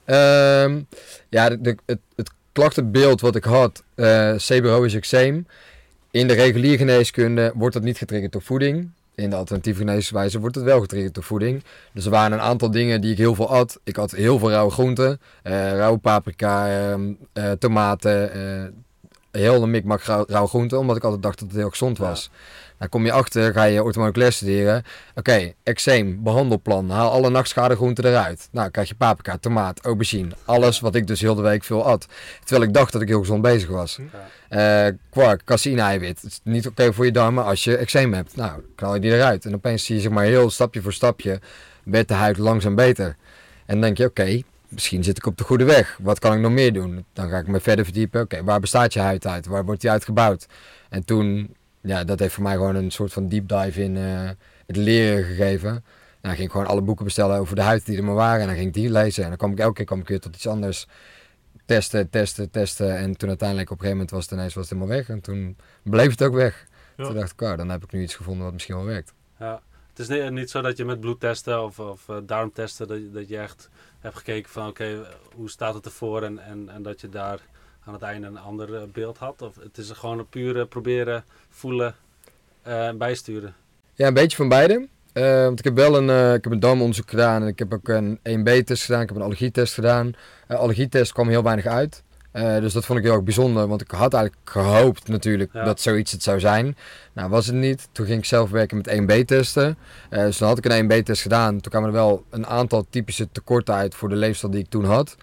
[0.06, 0.82] Ehm,
[1.30, 5.48] ja, de, de- het, het klachtenbeeld wat ik had, eh seborrhoïsch eczeem.
[6.12, 8.90] In de reguliere geneeskunde wordt dat niet getriggerd door voeding.
[9.16, 11.64] In de alternatieve geneeswijze wordt het wel getriggerd door voeding.
[11.94, 13.80] Dus er waren een aantal dingen die ik heel veel at.
[13.84, 15.20] Ik had heel veel rauwe groenten.
[15.44, 16.68] eh rauwe paprika,
[17.34, 18.32] eh, tomaten.
[19.32, 20.80] heel de mikmak rauw, rauwe groenten.
[20.80, 22.30] Omdat ik altijd dacht dat het heel gezond was.
[22.80, 24.84] Dan kom je achter, ga je orthomoleculair studeren.
[25.16, 26.90] Oké, eczeem, behandelplan.
[26.90, 28.48] Haal alle nachtschadegroenten eruit.
[28.52, 30.30] Nou, krijg je paprika, tomaat, aubergine.
[30.46, 32.08] Alles wat ik dus heel de week veel at.
[32.44, 34.00] Terwijl ik dacht dat ik heel gezond bezig was.
[34.12, 34.88] Ja.
[34.88, 36.22] Eh, kwark, caseïne-eiwit.
[36.22, 38.36] Het is niet oké voor je darmen als je eczeem hebt.
[38.36, 39.46] Nou, knal je die eruit.
[39.46, 41.40] En opeens zie je zeg maar heel stapje voor stapje
[41.84, 43.16] werd de huid langzaam beter.
[43.66, 46.00] En dan denk je, oké, misschien zit ik op de goede weg.
[46.02, 47.06] Wat kan ik nog meer doen?
[47.14, 48.22] Dan ga ik me verder verdiepen.
[48.22, 49.46] Oké, waar bestaat je huid uit?
[49.46, 50.48] Waar wordt die uitgebouwd?
[50.90, 51.56] En toen,
[51.88, 54.30] ja, dat heeft voor mij gewoon een soort van deep dive in eh,
[54.66, 55.84] het leren gegeven.
[56.22, 58.42] dan ging ik gewoon alle boeken bestellen over de huid die er maar waren.
[58.42, 59.24] En dan ging ik die lezen.
[59.24, 60.88] En dan kwam ik elke keer kwam ik weer tot iets anders.
[61.66, 62.98] Testen, testen, testen.
[62.98, 65.10] En toen uiteindelijk op een gegeven moment was het ineens was het helemaal weg.
[65.10, 66.68] En toen bleef het ook weg.
[66.98, 67.04] Ja.
[67.06, 69.14] Toen dacht ik, oh, dan heb ik nu iets gevonden wat misschien wel werkt.
[69.40, 69.62] Ja.
[69.90, 73.12] Het is niet, niet zo dat je met bloedtesten of, of eh, darmtesten, dat, je-
[73.12, 73.70] dat je echt
[74.00, 77.40] hebt gekeken van oké, hoe staat het ervoor en, en, en dat je daar
[77.88, 79.42] aan het einde een ander eh, beeld had.
[79.42, 81.96] Of het is gewoon een pure proberen, voelen
[82.62, 83.56] eh, en bijsturen.
[83.94, 84.88] Ja, een beetje van beide.
[85.14, 87.74] Eh, want ik heb wel een, eh, ik heb een darmonderzoek gedaan en ik heb
[87.74, 89.02] ook een 1B-test gedaan.
[89.02, 90.12] Ik heb een allergietest gedaan.
[90.48, 92.04] Uh, allergietest kwam heel weinig uit.
[92.38, 95.64] Dus dat vond ik heel erg bijzonder, want ik had eigenlijk gehoopt natuurlijk Ja.
[95.64, 96.78] dat zoiets het zou zijn.
[97.14, 97.88] Nou, was het niet.
[97.92, 99.78] Toen ging ik zelf werken met 1B-testen.
[100.10, 101.60] Eh, dus dan had ik een 1B-test gedaan.
[101.60, 104.86] Toen kwamen er wel een aantal typische tekorten uit voor de leefstijl die ik toen
[104.86, 105.16] had.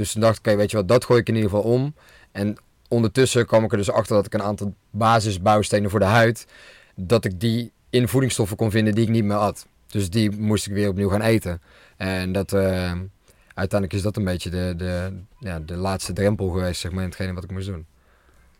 [0.00, 1.94] Dus toen dacht ik, oké, weet je wat, dat gooi ik in ieder geval om.
[2.32, 2.56] En
[2.88, 6.46] ondertussen kwam ik er dus achter dat ik een aantal basisbouwstenen voor de huid,
[6.94, 9.66] dat ik die in voedingsstoffen kon vinden die ik niet meer had.
[9.86, 11.60] Dus die moest ik weer opnieuw gaan eten.
[11.96, 12.92] En dat, eh,
[13.54, 17.08] uiteindelijk is dat een beetje de, de, ja, de laatste drempel geweest, zeg maar, in
[17.08, 17.86] hetgene wat ik moest doen.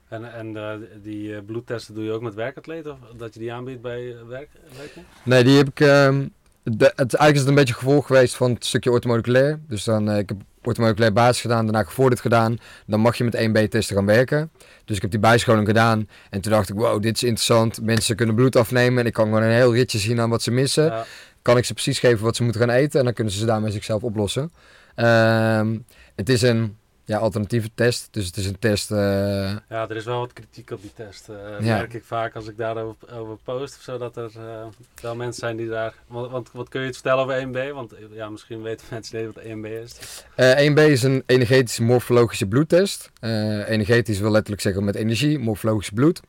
[0.09, 0.73] En, en eh,
[1.03, 2.93] die eh, bloedtesten doe je ook met werkatleten?
[2.93, 4.49] Of dat je die aanbiedt bij werk?
[5.23, 5.81] Nee, die heb ik.
[5.81, 6.27] ehm,
[6.63, 9.61] de, het, eigenlijk is het een beetje gevolg geweest van het stukje orthomoleculair.
[9.69, 12.59] Dus dan, eh, ik heb orthomoleculair basis gedaan, daarna gevorderd gedaan.
[12.87, 14.51] Dan mag je met 1B-testen gaan werken.
[14.85, 16.09] Dus ik heb die bijscholing gedaan.
[16.31, 17.83] En toen dacht ik, wow, dit is interessant.
[17.83, 18.99] Mensen kunnen bloed afnemen.
[18.99, 20.85] En ik kan gewoon een heel ritje zien aan wat ze missen.
[20.85, 21.05] Ja,
[21.43, 22.99] Kan ik ze precies geven wat ze moeten gaan eten.
[22.99, 24.53] En dan kunnen ze ze daarmee zichzelf oplossen.
[24.95, 25.79] Ehm,
[26.15, 26.77] het is een
[27.11, 28.09] ja, alternatieve test.
[28.11, 28.91] Dus het is een test.
[28.91, 28.99] eh,
[29.69, 31.29] ja, er is wel wat kritiek op die test.
[31.29, 31.77] eh Ja.
[31.77, 34.67] merk ik vaak als ik daarover over post of zo, dat er eh,
[35.03, 35.95] wel mensen zijn die daar...
[36.07, 37.75] Want, want wat kun je het vertellen over 1B?
[37.75, 40.25] Want ja, misschien weten mensen niet wat 1B is.
[40.35, 43.11] Eh, 1B is een energetische morfologische bloedtest.
[43.67, 46.21] Energetisch wil letterlijk zeggen met energie, morfologisch bloed.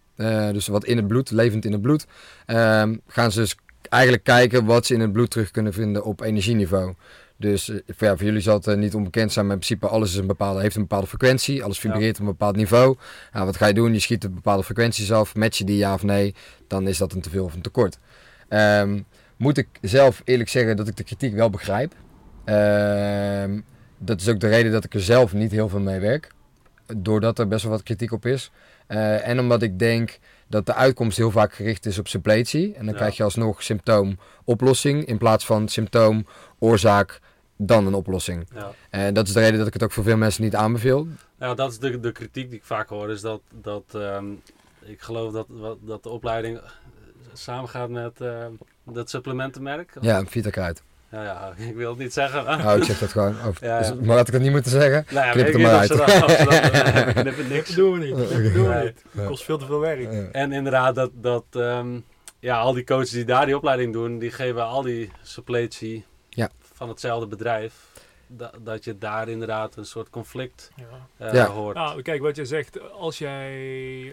[0.52, 2.06] Dus wat in het bloed, levend in het bloed.
[2.46, 3.56] Ehm, gaan ze dus
[3.90, 6.94] eigenlijk kijken wat ze in het bloed terug kunnen vinden op energieniveau.
[7.42, 9.88] Dus eh, voor, ja, voor jullie zal het eh, niet onbekend zijn, maar in principe
[9.88, 11.64] alles is een bepaalde, heeft een bepaalde frequentie.
[11.64, 12.98] Alles vibreert op een bepaald niveau.
[13.34, 13.94] Nou, wat ga je doen?
[13.94, 15.36] Je schiet er bepaalde frequenties af.
[15.36, 16.36] Match je die ja of nee,
[16.68, 17.98] dan is dat een teveel of een tekort.
[18.48, 19.00] Ehm,
[19.38, 21.94] moet ik zelf eerlijk zeggen dat ik de kritiek wel begrijp.
[22.46, 23.60] Ehm,
[23.98, 26.32] dat is ook de reden dat ik er zelf niet heel veel mee werk.
[26.98, 28.52] Doordat er best wel wat kritiek op is.
[28.88, 32.74] Eh, en omdat ik denk dat de uitkomst heel vaak gericht is op suppletie.
[32.74, 33.00] En dan Ja.
[33.00, 35.06] krijg je alsnog symptoom-oplossing.
[35.06, 36.26] In plaats van symptoom,
[36.60, 37.20] oorzaak,
[37.68, 38.48] dan een oplossing.
[38.56, 38.72] Ja.
[38.90, 41.08] En dat is de reden dat ik het ook voor veel mensen niet aanbeveel.
[41.40, 43.10] Ja, dat is de, de kritiek die ik vaak hoor.
[43.12, 44.26] Is dat, dat ehm,
[44.84, 46.64] ik geloof dat, wat- dat de opleiding eh,
[47.34, 48.46] samengaat met eh,
[48.84, 49.92] dat supplementenmerk.
[50.02, 50.82] Ja, Vitakruid.
[51.12, 52.44] Ja, ja, ik wil het niet zeggen.
[52.46, 53.36] Nou, ik zeg dat gewoon.
[53.48, 53.80] Of, Ja, ja.
[53.80, 55.06] is- Maar had ik dat niet moeten zeggen?
[55.12, 55.90] Nou ja, Knip weet het er maar uit.
[55.90, 56.30] dat- dat-
[57.16, 57.68] eh, knip het niks.
[57.68, 58.18] Dat doen we niet.
[58.18, 59.04] Dat doen we niet.
[59.12, 60.12] Het kost veel te veel werk.
[60.12, 60.28] Ja.
[60.32, 62.00] En inderdaad, dat, dat ehm,
[62.40, 66.50] ja, al die coaches die daar die opleiding doen, die geven al die suppletie Ja.
[66.82, 67.88] Van hetzelfde bedrijf.
[68.28, 71.08] Da- dat je daar inderdaad een soort conflict Ja.
[71.28, 71.46] eh, Ja.
[71.48, 71.76] hoort.
[71.76, 72.92] Nou, kijk wat je zegt.
[72.92, 73.54] Als jij,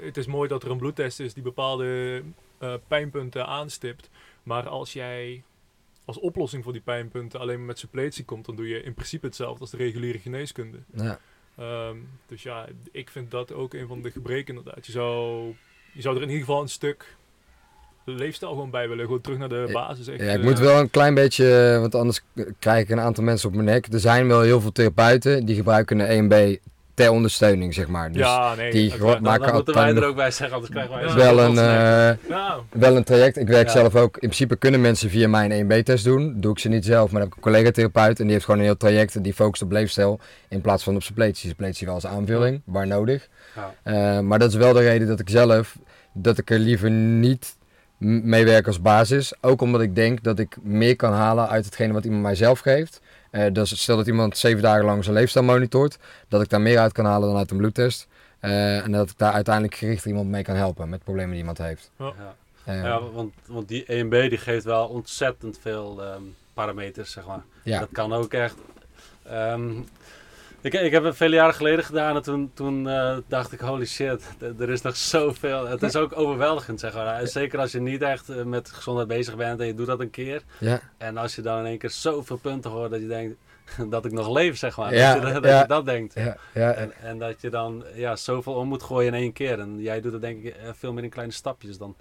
[0.03, 2.23] het is mooi dat er een bloedtest is die bepaalde
[2.59, 4.11] eh, pijnpunten aanstipt.
[4.43, 5.43] Maar als jij
[6.05, 9.27] als oplossing voor die pijnpunten alleen maar met suppletie komt, dan doe je in principe
[9.27, 10.79] hetzelfde als de reguliere geneeskunde.
[10.95, 11.21] Ja.
[11.57, 14.87] Ehm, dus ja, ik vind dat ook een van de gebreken inderdaad.
[14.87, 15.47] Je zou,
[15.93, 17.17] je zou er in ieder geval een stuk
[18.15, 19.05] leefstijl gewoon bij willen.
[19.05, 20.09] Gewoon terug naar de basis.
[20.09, 22.21] Echt, Ja, ik eh, moet wel een klein beetje, want anders
[22.59, 23.87] krijg ik een aantal mensen op mijn nek.
[23.93, 26.61] Er zijn wel heel veel therapeuten die gebruiken een 1B
[26.95, 28.13] ter ondersteuning, zeg maar.
[28.13, 28.71] Dus ja, nee.
[28.71, 31.15] die gewoon- Dan, dan maken moeten wij er ook bij zeggen, anders krijgen wij Ja.
[31.15, 33.37] wel een, eh, Nou, wel een traject.
[33.37, 33.73] Ik werk Ja.
[33.73, 34.15] zelf ook.
[34.15, 36.35] In principe kunnen mensen via mij een 1B-test doen.
[36.41, 38.19] Doe ik ze niet zelf, maar dan heb ik een collega-therapeut.
[38.19, 39.23] En die heeft gewoon een heel traject.
[39.25, 41.49] Die focust op leefstijl in plaats van op suppletie.
[41.49, 43.29] Suppletie wel als aanvulling, waar nodig.
[43.57, 43.75] Ja.
[43.83, 45.77] Eh, maar dat is wel de reden dat ik zelf,
[46.13, 47.57] dat ik er liever niet
[47.99, 49.33] mee werk als basis.
[49.41, 52.59] Ook omdat ik denk dat ik meer kan halen uit hetgene wat iemand mij zelf
[52.59, 53.01] geeft.
[53.31, 56.79] Eh dus stel dat iemand zeven dagen lang zijn leefstijl monitort, dat ik daar meer
[56.79, 58.07] uit kan halen dan uit een bloedtest.
[58.41, 61.59] Eh, en dat ik daar uiteindelijk gericht iemand mee kan helpen met problemen die iemand
[61.59, 61.91] heeft.
[61.99, 62.13] Ja.
[62.65, 66.23] Ja, want, want die 1B die geeft wel ontzettend veel ehm,
[66.55, 67.43] parameters, zeg maar.
[67.63, 67.79] ja.
[67.79, 68.55] Dat kan ook echt.
[69.29, 69.71] ehm,
[70.75, 73.87] ik, ik heb het vele jaren geleden gedaan en toen, toen eh, dacht ik, holy
[73.87, 74.23] shit,
[74.59, 75.67] er is nog zoveel.
[75.67, 77.21] Het is ook overweldigend, zeg maar.
[77.21, 80.01] En Zeker als je niet echt eh, met gezondheid bezig bent en je doet dat
[80.01, 80.43] een keer.
[80.59, 80.81] ja.
[80.99, 83.37] En als je dan in één keer zoveel punten hoort dat je denkt
[83.91, 84.95] dat ik nog leef, zeg maar.
[84.95, 85.61] Ja, dat, je, dat, ja.
[85.61, 86.15] je dat denkt.
[86.15, 89.59] Ja, ja, En, en dat je dan ja, zoveel om moet gooien in één keer.
[89.59, 91.97] En jij doet het denk ik eh, veel meer in kleine stapjes dan.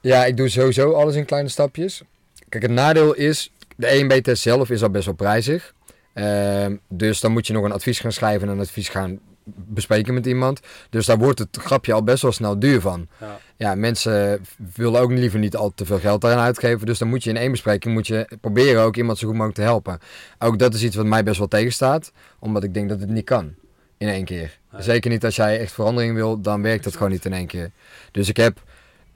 [0.00, 2.02] ja, ik doe sowieso alles in kleine stapjes.
[2.48, 5.74] Kijk, het nadeel is, de 1B-test zelf is al best wel prijzig.
[6.16, 9.18] Ehm, dus dan moet je nog een advies gaan schrijven en een advies gaan
[9.54, 10.60] bespreken met iemand.
[10.90, 13.08] Dus daar wordt het grapje al best wel snel duur van.
[13.20, 13.38] Ja.
[13.56, 14.40] Ja, mensen
[14.74, 16.86] willen ook liever niet al te veel geld daaraan uitgeven.
[16.86, 19.58] Dus dan moet je in één bespreking moet je proberen ook iemand zo goed mogelijk
[19.58, 19.98] te helpen.
[20.38, 22.12] Ook dat is iets wat mij best wel tegenstaat.
[22.38, 23.54] Omdat ik denk dat het niet kan
[23.98, 24.58] in één keer.
[24.78, 27.70] Zeker niet als jij echt verandering wil, dan werkt dat gewoon niet in één keer.
[28.10, 28.62] Dus ik heb,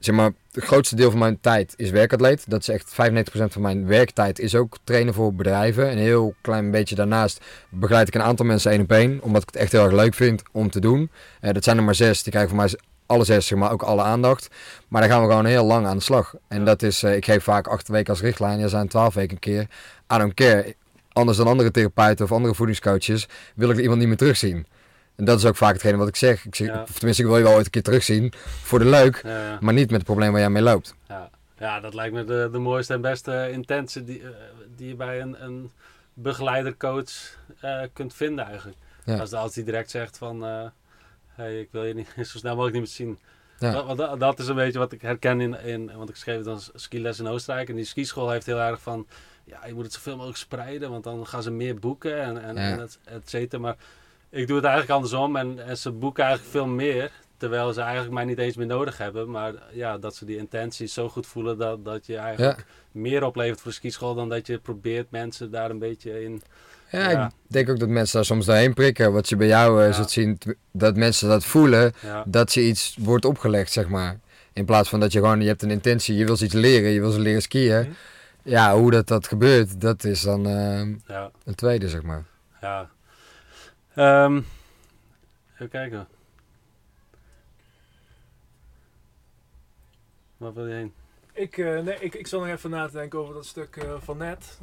[0.05, 2.43] zeg maar, het grootste deel van mijn tijd is werkatleet.
[2.47, 2.93] Dat is echt 95%
[3.51, 5.91] van mijn werktijd is ook trainen voor bedrijven.
[5.91, 9.19] Een heel klein beetje daarnaast begeleid ik een aantal mensen één op één.
[9.21, 11.11] Omdat ik het echt heel erg leuk vind om te doen.
[11.41, 12.73] Eh, dat zijn er maar zes, die krijgen van mij
[13.05, 14.47] alle zes, zeg maar, ook alle aandacht.
[14.87, 16.33] Maar daar gaan we gewoon heel lang aan de slag.
[16.47, 18.59] En dat is, eh, ik geef vaak acht weken als richtlijn.
[18.59, 19.61] Ja, zijn twaalf weken een keer.
[20.13, 20.75] I don't care.
[21.13, 24.65] Anders dan andere therapeuten of andere voedingscoaches wil ik iemand niet meer terugzien.
[25.21, 26.45] En dat is ook vaak hetgene wat ik zeg.
[26.45, 26.81] Ik zeg Ja.
[26.81, 28.33] Of tenminste, ik wil je wel ooit een keer terugzien.
[28.63, 29.21] Voor de leuk.
[29.23, 29.57] Ja.
[29.59, 30.95] Maar niet met het probleem waar jij mee loopt.
[31.07, 34.29] Ja, ja dat lijkt me de, de mooiste en beste intentie die, eh,
[34.75, 35.71] die je bij een, een
[36.13, 37.11] begeleider-coach
[37.59, 38.77] eh, kunt vinden eigenlijk.
[39.05, 39.17] Ja.
[39.17, 40.65] Als, als die direct zegt van, eh,
[41.27, 43.19] hey, ik wil je niet, zo snel mogelijk niet meer zien.
[43.59, 43.71] Ja.
[43.71, 46.59] Dat, dat, dat is een beetje wat ik herken in, in want ik schreef dan
[46.75, 47.69] skiles in Oostenrijk.
[47.69, 49.07] En die skischool heeft heel erg van,
[49.43, 52.55] ja, je moet het zoveel mogelijk spreiden, want dan gaan ze meer boeken en, en,
[52.55, 52.61] Ja.
[52.61, 53.61] en et, et cetera.
[53.61, 53.75] Maar
[54.31, 57.11] ik doe het eigenlijk andersom en, en ze boeken eigenlijk veel meer.
[57.37, 59.31] Terwijl ze eigenlijk mij niet eens meer nodig hebben.
[59.31, 62.63] Maar ja, dat ze die intenties zo goed voelen dat, dat je eigenlijk Ja.
[62.91, 66.41] meer oplevert voor de skischool dan dat je probeert mensen daar een beetje in.
[66.91, 67.25] Ja, Ja.
[67.25, 69.13] ik denk ook dat mensen daar soms doorheen prikken.
[69.13, 69.93] Wat je bij jou eh, Ja.
[69.93, 70.37] zult zien,
[70.71, 71.93] dat mensen dat voelen,
[72.25, 74.19] dat ze iets wordt opgelegd, zeg maar.
[74.53, 76.89] In plaats van dat je gewoon, je hebt een intentie, je wil ze iets leren,
[76.91, 77.79] je wil ze leren skiën.
[77.81, 77.91] Mhm.
[78.43, 82.23] Ja, hoe dat, dat gebeurt, dat is dan eh, ja, een tweede, zeg maar.
[82.61, 82.89] ja.
[84.01, 84.41] Ehm,
[85.53, 86.07] even kijken.
[90.37, 90.93] Waar wil je heen?
[91.33, 93.93] Ik, eh, nee, ik, ik zal nog even na te denken over dat stuk eh,
[93.99, 94.57] van net.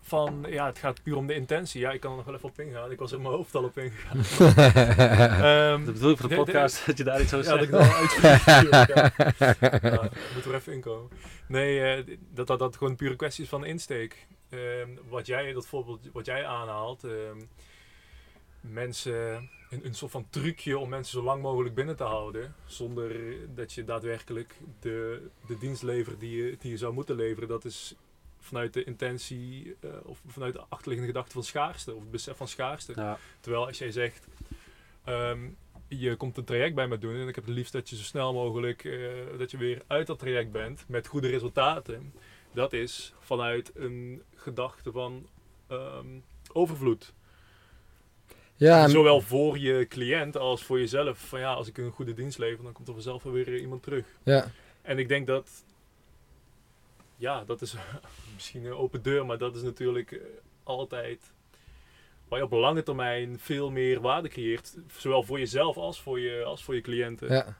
[0.00, 1.80] Van, ja, het gaat puur om de intentie.
[1.80, 2.90] Ja, ik kan er nog wel even op ingaan.
[2.90, 4.18] Ik was in mijn hoofd al op ingegaan.
[5.44, 7.72] Ehm, Dat bedoel ik voor de podcast, dat je daar iets over ja, dat zegt.
[7.72, 8.70] ik dan uitviel.
[8.94, 9.90] ja.
[9.90, 11.10] Ja, moet er even inkomen.
[11.48, 14.26] Nee, eh, dat, dat dat gewoon pure kwestie is van insteek.
[14.48, 17.40] Ehm, wat jij, dat voorbeeld wat jij aanhaalt, ehm,
[18.60, 23.36] mensen, een, een soort van trucje om mensen zo lang mogelijk binnen te houden, zonder
[23.54, 27.48] dat je daadwerkelijk de, de dienst levert die je, die je zou moeten leveren.
[27.48, 27.94] Dat is
[28.40, 32.48] vanuit de intentie eh, of vanuit de achterliggende gedachte van schaarste, of het besef van
[32.48, 32.92] schaarste.
[32.96, 34.26] Ja, Terwijl als jij zegt,
[35.04, 35.48] ehm,
[35.88, 38.02] je komt een traject bij me doen en ik heb het liefst dat je zo
[38.02, 42.12] snel mogelijk, eh, dat je weer uit dat traject bent met goede resultaten.
[42.56, 45.26] Dat is vanuit een gedachte van
[45.66, 46.06] ehm,
[46.52, 47.12] overvloed.
[48.54, 51.18] ja, Zowel voor je cliënt als voor jezelf.
[51.18, 53.82] Van ja, als ik een goede dienst lever, dan komt er vanzelf wel weer iemand
[53.82, 54.06] terug.
[54.22, 54.50] ja.
[54.82, 55.64] En ik denk dat,
[57.16, 57.74] ja, dat is
[58.34, 60.20] misschien een open deur, maar dat is natuurlijk eh,
[60.62, 61.32] altijd
[62.28, 64.76] waar je op lange termijn veel meer waarde creëert.
[64.96, 67.32] Zowel voor jezelf als voor je, als voor je cliënten.
[67.32, 67.56] Ja.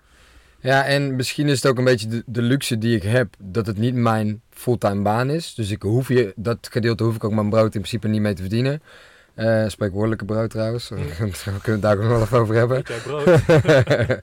[0.67, 3.67] Ja, en misschien is het ook een beetje de, de luxe die ik heb, dat
[3.67, 5.55] het niet mijn fulltime baan is.
[5.55, 8.35] Dus ik hoef je, dat gedeelte hoef ik ook mijn brood in principe niet mee
[8.35, 8.83] te verdienen.
[9.35, 12.79] Eh spreekwoordelijke brood trouwens, daar kunnen we het daar ook nog wel even over hebben.
[12.79, 14.21] Eet jij brood?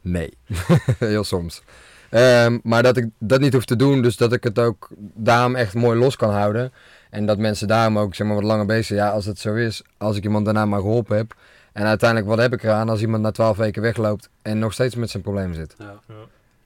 [0.00, 0.32] nee,
[0.98, 1.62] heel soms.
[2.10, 5.54] Ehm, maar dat ik dat niet hoef te doen, dus dat ik het ook daarom
[5.54, 6.72] echt mooi los kan houden.
[7.10, 8.98] En dat mensen daarom ook zeg maar, wat langer bezig zijn.
[8.98, 11.34] Ja, als het zo is, als ik iemand daarna maar geholpen heb.
[11.72, 14.94] En uiteindelijk, wat heb ik eraan als iemand na twaalf weken wegloopt en nog steeds
[14.94, 15.74] met zijn probleem zit?
[15.78, 16.00] ja.
[16.08, 16.14] Ja.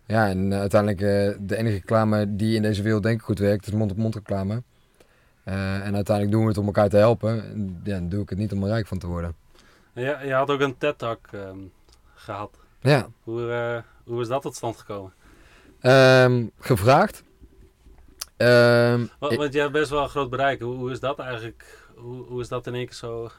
[0.09, 3.39] Ja, en eh, uiteindelijk eh, de enige reclame die in deze wereld denk ik goed
[3.39, 4.63] werkt, is mond-op-mond reclame.
[5.45, 7.45] Eh, en uiteindelijk doen we het om elkaar te helpen.
[7.45, 9.35] En, Ja, dan doe ik het niet om er rijk van te worden.
[9.93, 11.59] En je, je had ook een TED-talk ehm,
[12.15, 12.51] gehad.
[12.81, 15.13] Ja, Hoe, eh, hoe is dat tot stand gekomen?
[15.81, 17.23] Ehm, gevraagd.
[18.37, 20.61] Ehm, Want, want je hebt best wel een groot bereik.
[20.61, 21.89] Hoe, hoe is dat eigenlijk?
[21.95, 23.31] Hoe, hoe is dat in één keer zo?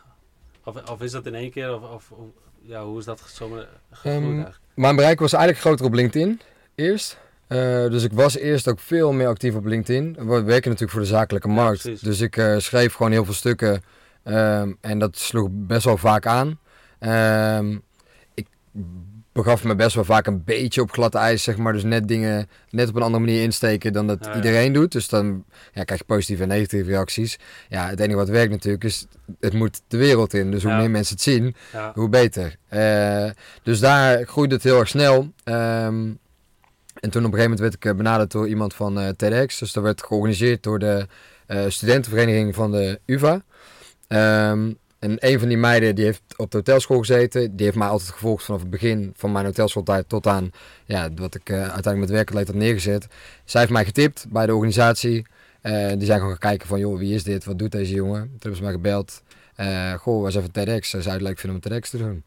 [0.68, 1.74] Of, of is dat in één keer?
[1.76, 4.58] Of, of hoe- ja, hoe is dat zomaar gegroeid Ehm, eigenlijk?
[4.76, 6.42] Mijn bereik was eigenlijk groter op LinkedIn
[6.76, 7.18] eerst.
[7.48, 7.58] Eh,
[7.90, 10.14] dus ik was eerst ook veel meer actief op LinkedIn.
[10.20, 12.04] We werken natuurlijk voor de zakelijke markt.
[12.04, 13.82] dus ik eh, schreef gewoon heel veel stukken.
[14.24, 16.60] ehm, en dat sloeg best wel vaak aan.
[17.00, 17.78] Ehm,
[18.34, 18.48] ik
[19.38, 21.74] begaf me best wel vaak een beetje op glad ijs, zeg maar.
[21.74, 24.36] Dus net dingen net op een andere manier insteken dan dat Ja, ja.
[24.36, 24.92] iedereen doet.
[24.92, 27.40] Dus dan ja, krijg je positieve en negatieve reacties.
[27.70, 29.06] Ja, het enige wat werkt natuurlijk is,
[29.40, 30.52] het moet de wereld in.
[30.52, 31.56] Dus hoe meer mensen het zien,
[31.94, 32.56] hoe beter.
[32.68, 33.30] Eh,
[33.64, 35.34] dus daar groeide het heel erg snel.
[35.44, 36.12] Ehm,
[37.00, 39.60] en toen op een gegeven moment werd ik eh, benaderd door iemand van eh, TEDx.
[39.60, 41.08] Dus dat werd georganiseerd door de
[41.68, 43.42] studentenvereniging van de UvA.
[44.08, 44.72] Ehm,
[45.08, 47.56] en een van die meiden die heeft op de hotelschool gezeten.
[47.56, 50.52] Die heeft mij altijd gevolgd vanaf het begin van mijn hotelschooltijd tot aan
[50.86, 53.08] ja, wat ik eh, uiteindelijk met werkelijk had neergezet.
[53.46, 55.26] Zij heeft mij getipt bij de organisatie.
[55.62, 57.46] Eh, die zijn gewoon gaan kijken van, joh, wie is dit?
[57.46, 58.22] Wat doet deze jongen?
[58.22, 59.22] Toen hebben ze mij gebeld.
[59.56, 60.90] Eh, goh, was even TEDx.
[60.90, 62.24] Zou je het leuk vinden om TEDx te doen?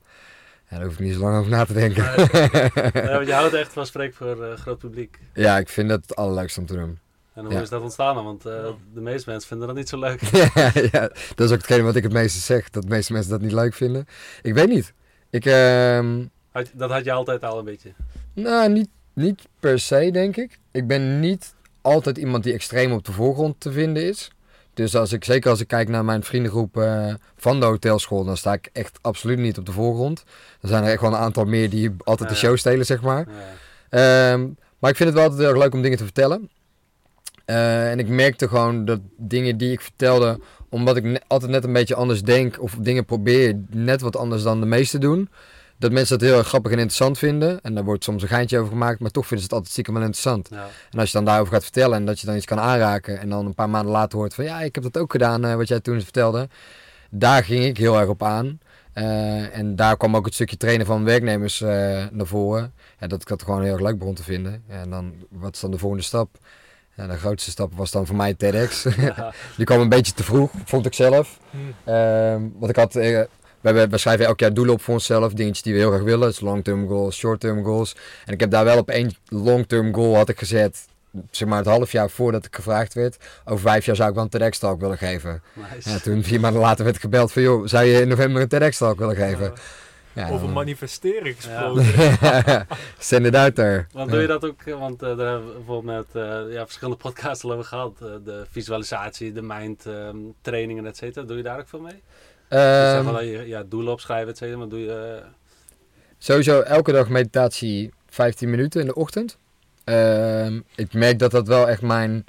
[0.69, 2.03] Ja, daar hoef ik niet zo lang over na te denken.
[2.03, 5.19] Ja, want je houdt echt van spreken voor groot publiek.
[5.35, 6.99] ja, ik vind dat het allerleukste om te doen.
[7.41, 7.61] En hoe Ja.
[7.61, 8.25] is dat ontstaan dan?
[8.25, 8.53] Want eh,
[8.95, 10.21] de meeste mensen vinden dat niet zo leuk.
[10.93, 11.01] ja,
[11.35, 12.71] dat is ook hetgene wat ik het meeste zeg.
[12.71, 14.07] Dat de meeste mensen dat niet leuk vinden.
[14.43, 14.93] Ik weet niet.
[15.31, 17.93] Ik, ehm, Had- Dat had je altijd al een beetje.
[18.35, 20.59] nou, niet, niet per se, denk ik.
[20.71, 24.31] Ik ben niet altijd iemand die extreem op de voorgrond te vinden is.
[24.75, 28.37] Dus als ik, zeker als ik kijk naar mijn vriendengroep eh, van de hotelschool, dan
[28.37, 30.25] sta ik echt absoluut niet op de voorgrond.
[30.61, 32.41] Er zijn er echt wel een aantal meer die altijd de Ja.
[32.41, 33.27] show stelen, zeg maar.
[33.91, 34.33] Ja.
[34.33, 34.49] Ehm,
[34.79, 36.51] maar ik vind het wel altijd heel erg leuk om dingen te vertellen.
[37.51, 41.65] Eh, en ik merkte gewoon dat dingen die ik vertelde, omdat ik ne- altijd net
[41.65, 45.29] een beetje anders denk of dingen probeer, net wat anders dan de meesten doen.
[45.79, 47.61] Dat mensen dat heel erg grappig en interessant vinden.
[47.63, 49.95] En daar wordt soms een geintje over gemaakt, maar toch vinden ze het altijd stiekem
[49.95, 50.49] wel interessant.
[50.51, 50.69] Ja.
[50.91, 53.29] En als je dan daarover gaat vertellen en dat je dan iets kan aanraken en
[53.29, 55.69] dan een paar maanden later hoort van ja, ik heb dat ook gedaan eh, wat
[55.69, 56.49] jij toen vertelde.
[57.11, 58.61] Daar ging ik heel erg op aan.
[58.93, 62.73] Eh, en daar kwam ook het stukje trainen van werknemers naar voren.
[63.01, 64.63] Ja, dat ik dat gewoon heel erg leuk begon te vinden.
[64.69, 66.39] En dan, wat is dan de volgende stap?
[67.01, 68.87] Ja, de grootste stap was dan voor mij TEDx.
[68.97, 69.33] Ja.
[69.57, 71.39] Die kwam een beetje te vroeg, vond ik zelf.
[71.51, 72.41] Hm.
[72.59, 73.21] Want ik had, eh,
[73.61, 76.29] we, schrijven elk jaar doelen op voor onszelf, dingetjes die we heel graag willen.
[76.29, 77.97] Dus long-term goals, short-term goals.
[78.25, 80.87] En ik heb daar wel op één long-term goal had ik gezet,
[81.31, 83.17] zeg maar het half jaar voordat ik gevraagd werd.
[83.45, 85.43] Over vijf jaar zou ik wel een TEDx-talk willen geven.
[85.53, 86.01] Nice.
[86.01, 88.99] Toen vier maanden later werd ik gebeld van, joh, zou je in november een TEDx-talk
[88.99, 89.45] willen geven?
[89.45, 89.53] Ja,
[90.17, 91.85] Over dan- manifesteren gesproken.
[92.99, 93.87] Send it out there.
[93.93, 96.65] Want doe je dat ook, eh, want eh, daar hebben we bijvoorbeeld met eh, ja,
[96.65, 97.93] verschillende podcasts al over gehad.
[98.03, 101.27] eh, de visualisatie, de mind ehm, trainingen, et cetera.
[101.27, 102.03] Doe je daar ook veel mee?
[102.49, 104.59] Dus Ehm, maar dat je ja, doelen opschrijven, et cetera.
[104.59, 105.23] Maar doe je...
[106.19, 109.37] Sowieso elke dag meditatie 15 minuten in de ochtend.
[109.85, 112.25] Ehm, ik merk dat dat wel echt mijn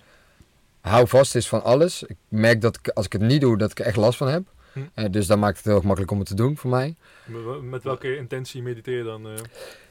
[0.82, 2.04] houvast is van alles.
[2.04, 4.28] Ik merk dat ik, als ik het niet doe, dat ik er echt last van
[4.28, 4.44] heb.
[4.74, 4.80] Hm.
[4.94, 6.96] Eh, dus dan maakt het heel makkelijk om het te doen voor mij.
[7.26, 9.28] Met- Met welke intentie mediteer je dan?
[9.28, 9.34] eh?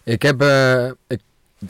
[0.03, 1.21] Ik heb, eh, ik,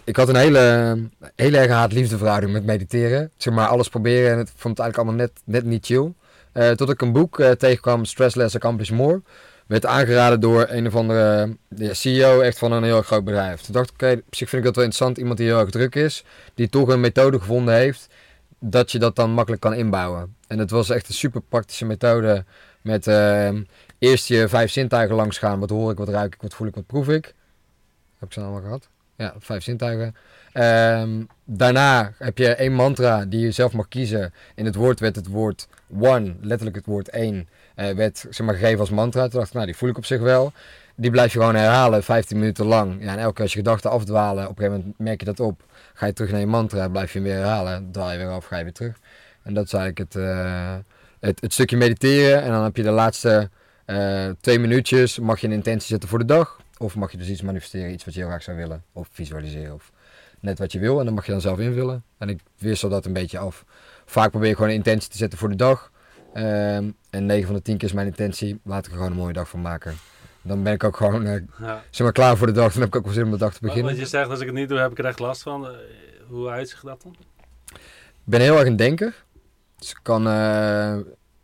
[0.05, 0.97] ik had een hele,
[1.37, 3.31] hele erg haat-liefde verhouding met mediteren.
[3.37, 6.13] Zeg maar alles proberen en het vond het eigenlijk allemaal net, net niet chill.
[6.77, 9.23] Tot ik een boek tegenkwam, Stress Less Accomplish More.
[9.67, 13.61] Werd aangeraden door een of andere ja, CEO echt van een heel groot bedrijf.
[13.61, 15.19] Toen dacht ik, oké, op zich vind ik dat wel interessant.
[15.19, 18.07] Iemand die heel erg druk is, die toch een methode gevonden heeft,
[18.59, 20.37] dat je dat dan makkelijk kan inbouwen.
[20.47, 22.45] En het was echt een super praktische methode
[22.83, 23.63] met ehm,
[23.99, 25.61] eerst je vijf zintuigen langs gaan.
[25.61, 27.35] Wat hoor ik, wat ruik ik, wat voel ik, wat proef ik.
[28.19, 28.89] Heb ik ze allemaal gehad?
[29.17, 30.15] Ja, vijf zintuigen.
[30.53, 34.33] Ehm, daarna heb je één mantra die je zelf mag kiezen.
[34.55, 35.69] In het woord werd het woord
[36.01, 39.23] one, letterlijk het woord één, eh, werd zeg maar, gegeven als mantra.
[39.23, 40.53] Toen dacht ik, nou die voel ik op zich wel.
[40.95, 43.03] Die blijf je gewoon herhalen, 15 minuten lang.
[43.05, 45.41] Ja, en elke keer als je gedachten afdwalen, op een gegeven moment merk je dat
[45.41, 45.63] op.
[45.95, 47.89] Ga je terug naar je mantra, blijf je hem weer herhalen.
[47.93, 48.99] Dwaal je weer af, ga je weer terug.
[49.43, 50.75] En dat is eigenlijk het, eh,
[51.21, 52.43] het, het stukje mediteren.
[52.43, 53.51] En dan heb je de laatste
[53.85, 56.61] eh, twee minuutjes, mag je een intentie zetten voor de dag.
[56.79, 58.85] Of mag je dus iets manifesteren, iets wat je heel graag zou willen.
[58.93, 59.93] Of visualiseren, of
[60.41, 60.99] net wat je wil.
[60.99, 62.05] En dan mag je dan zelf invullen.
[62.19, 63.65] En ik wissel dat een beetje af.
[64.07, 65.91] Vaak probeer ik gewoon een intentie te zetten voor de dag.
[66.33, 69.19] Ehm, en 9 van de 10 keer is mijn intentie, laat ik er gewoon een
[69.19, 69.95] mooie dag van maken.
[70.43, 71.83] Dan ben ik ook gewoon eh, ja.
[71.91, 72.73] zeg maar, klaar voor de dag.
[72.73, 73.97] Dan heb ik ook wel zin om de dag te beginnen.
[73.97, 75.67] je zegt, als ik het niet doe, heb ik er echt last van.
[75.67, 75.73] Eh,
[76.29, 77.17] hoe uitzicht dat dan?
[78.03, 79.25] Ik ben heel erg een denker.
[79.81, 80.97] Ik kan eh,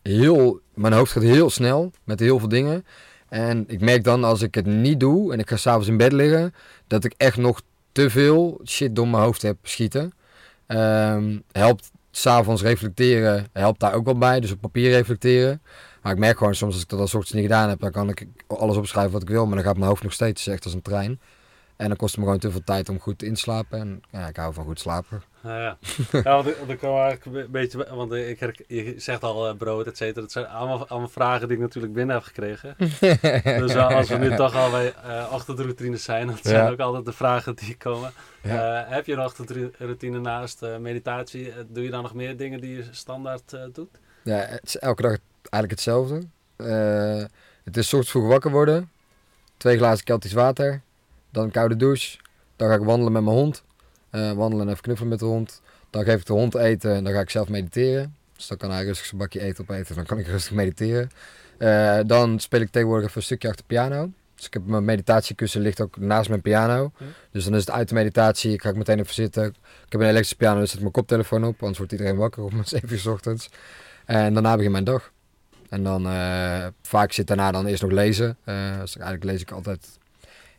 [0.03, 0.61] heel...
[0.75, 2.85] Mijn hoofd gaat heel snel met heel veel dingen.
[3.29, 6.13] En ik merk dan als ik het niet doe en ik ga s'avonds in bed
[6.13, 6.55] liggen...
[6.87, 7.61] dat ik echt nog
[7.93, 10.13] te veel shit door mijn hoofd heb schieten.
[10.67, 14.41] Ehm, helpt s'avonds reflecteren, helpt daar ook wel bij.
[14.41, 15.63] Dus op papier reflecteren.
[16.03, 17.81] Maar ik merk gewoon soms als ik dat als ochtends niet gedaan heb...
[17.81, 19.47] dan kan ik alles opschrijven wat ik wil.
[19.47, 21.21] Maar dan gaat mijn hoofd nog steeds echt als een trein.
[21.77, 23.79] En dan kost het me gewoon te veel tijd om goed in te slapen.
[23.81, 25.23] En ja, ik hou van goed slapen.
[25.43, 25.77] Nou ja,
[26.23, 29.87] ja want ik- kan eigenlijk een beetje, want ik, herk- je zegt al eh, brood,
[29.87, 30.21] et cetera.
[30.21, 32.75] Dat zijn allemaal, allemaal vragen die ik natuurlijk binnen heb gekregen.
[33.59, 36.71] dus eh, als we nu toch al bij eh ochtendroutines zijn, dat zijn Ja.
[36.71, 38.11] ook altijd de vragen die komen.
[38.43, 38.85] Ja.
[38.85, 41.51] Eh, heb je een ochtendroutine naast eh, meditatie?
[41.51, 43.99] Eh, doe je dan nog meer dingen die je standaard eh, doet?
[44.23, 46.23] Ja, het is elke dag eigenlijk hetzelfde.
[46.57, 47.25] Eh,
[47.65, 48.91] het is 's ochtends vroeg wakker worden.
[49.57, 50.81] Twee glazen Keltisch water.
[51.37, 52.19] Dan een koude douche.
[52.57, 53.63] Dan ga ik wandelen met mijn hond.
[54.11, 55.63] Eh, wandelen en even knuffelen met de hond.
[55.91, 58.17] Dan geef ik de hond eten en dan ga ik zelf mediteren.
[58.37, 59.95] Dus dan kan hij rustig zijn bakje eten opeten.
[59.95, 61.11] Dan kan ik rustig mediteren.
[61.59, 64.11] Eh, dan speel ik tegenwoordig even een stukje achter de piano.
[64.35, 66.93] Dus ik heb mijn meditatiekussen ligt ook naast mijn piano.
[67.31, 68.53] Dus dan is het uit de meditatie.
[68.53, 69.45] Ik ga ik meteen even zitten.
[69.47, 71.61] Ik heb een elektrische piano, dus zet ik mijn koptelefoon op.
[71.61, 73.51] Anders wordt iedereen wakker om 7 uur 's ochtends.
[74.05, 75.13] En daarna begin mijn dag.
[75.69, 78.37] En dan eh, vaak zit daarna dan eerst nog lezen.
[78.45, 79.99] Dus eigenlijk lees ik altijd.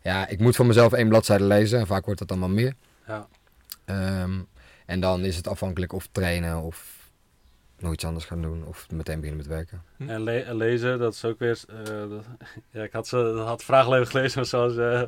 [0.07, 1.79] Ja, ik moet van mezelf één bladzijde lezen.
[1.79, 2.73] En vaak wordt dat dan wel meer.
[3.07, 3.27] Ja.
[3.85, 4.39] Ehm,
[4.85, 6.95] en dan is het afhankelijk of trainen of
[7.79, 9.81] nog iets anders gaan doen of meteen beginnen met werken.
[10.07, 11.59] En, le- en lezen, dat is ook weer...
[11.69, 12.25] eh, dat-
[12.71, 15.01] ja, ik had, ze, had vragenleven gelezen, zoals eh,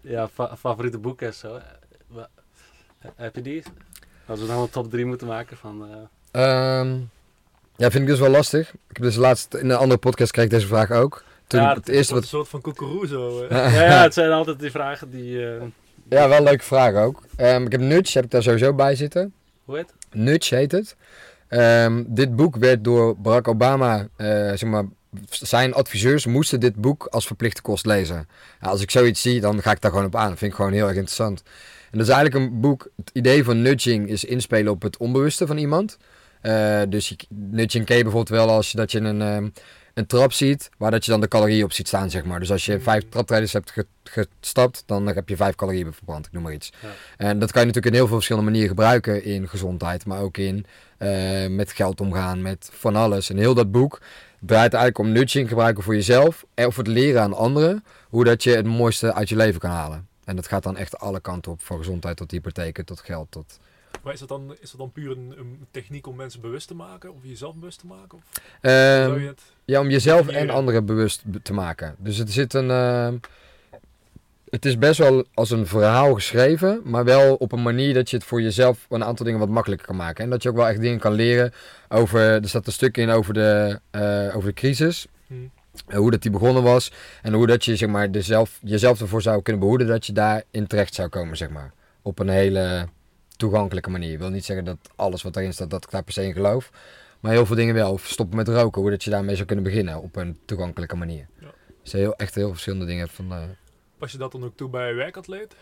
[0.00, 1.60] ja, fa- favoriete boeken en zo.
[2.16, 2.22] Eh,
[3.16, 3.62] heb je die?
[4.26, 5.86] Als we dan een top 3 moeten maken van...
[6.32, 6.98] eh, Ehm,
[7.76, 8.68] ja, vind ik dus wel lastig.
[8.72, 11.24] Ik heb dus laatst in een andere podcast kreeg ik deze vraag ook.
[11.52, 13.42] Toen Ja, het eerste Een soort van koekeroezo.
[13.46, 13.74] eh.
[13.74, 15.46] ja, ja, het zijn altijd die vragen die...
[15.46, 15.62] eh,
[16.08, 17.22] Ja, wel een leuke vraag ook.
[17.36, 19.32] Ehm, ik heb Nudge, heb ik daar sowieso bij zitten.
[19.64, 20.14] hoe heet het?
[20.20, 20.96] Nudge heet het.
[21.48, 24.84] Ehm, dit boek werd door Barack Obama, eh, zeg maar,
[25.30, 28.28] zijn adviseurs moesten dit boek als verplichte kost lezen.
[28.60, 30.28] Ja, als ik zoiets zie, dan ga ik daar gewoon op aan.
[30.28, 31.42] Dat vind ik gewoon heel erg interessant.
[31.90, 35.46] En dat is eigenlijk een boek, het idee van nudging is inspelen op het onbewuste
[35.46, 35.96] van iemand.
[36.40, 39.48] Eh, dus je, nudging ken je bijvoorbeeld wel als je, dat je een, ehm,
[39.94, 42.40] een trap ziet, waar dat je dan de calorieën op ziet staan, zeg maar.
[42.40, 46.32] Dus als je vijf traptrijders hebt ge- gestapt, dan heb je vijf calorieën verbrand, ik
[46.32, 46.72] noem maar iets.
[46.82, 46.88] Ja.
[47.16, 50.36] En dat kan je natuurlijk in heel veel verschillende manieren gebruiken in gezondheid, maar ook
[50.36, 50.66] in
[50.98, 53.30] eh, met geld omgaan, met van alles.
[53.30, 54.00] En heel dat boek
[54.40, 58.42] draait eigenlijk om nudging gebruiken voor jezelf en of het leren aan anderen, hoe dat
[58.42, 60.06] je het mooiste uit je leven kan halen.
[60.24, 63.58] En dat gaat dan echt alle kanten op, van gezondheid tot hypotheken, tot geld, tot...
[64.02, 66.74] Maar is dat dan, is dat dan puur een, een techniek om mensen bewust te
[66.74, 67.12] maken?
[67.14, 68.18] Of jezelf bewust te maken?
[68.18, 68.22] Of
[68.60, 69.40] Ehm, je het...
[69.64, 71.94] Ja, om jezelf en anderen bewust be- te maken.
[71.98, 72.70] Dus het zit een.
[72.70, 73.16] ehm,
[74.50, 78.16] het is best wel als een verhaal geschreven, maar wel op een manier dat je
[78.16, 80.24] het voor jezelf een aantal dingen wat makkelijker kan maken.
[80.24, 81.52] En dat je ook wel echt dingen kan leren
[81.88, 82.20] over.
[82.20, 85.06] Er staat een stuk in over de, eh, over de crisis.
[85.26, 85.34] Hm.
[85.86, 86.92] eh, Hoe dat die begonnen was.
[87.22, 90.12] En hoe dat je zeg maar, de zelf, jezelf ervoor zou kunnen behoeden dat je
[90.12, 91.36] daarin terecht zou komen.
[91.36, 91.72] Zeg maar.
[92.02, 92.88] Op een hele
[93.42, 94.12] toegankelijke manier.
[94.12, 96.32] Ik wil niet zeggen dat alles wat erin staat, dat ik daar per se in
[96.32, 96.70] geloof.
[97.20, 97.92] Maar heel veel dingen wel.
[97.92, 101.26] Of stoppen met roken, hoe dat je daarmee zou kunnen beginnen op een toegankelijke manier.
[101.40, 101.48] Ja.
[101.82, 103.08] Dus heel, echt heel verschillende dingen.
[103.08, 103.42] Van, eh,
[103.98, 105.54] Pas je dat dan ook toe bij werkatleet?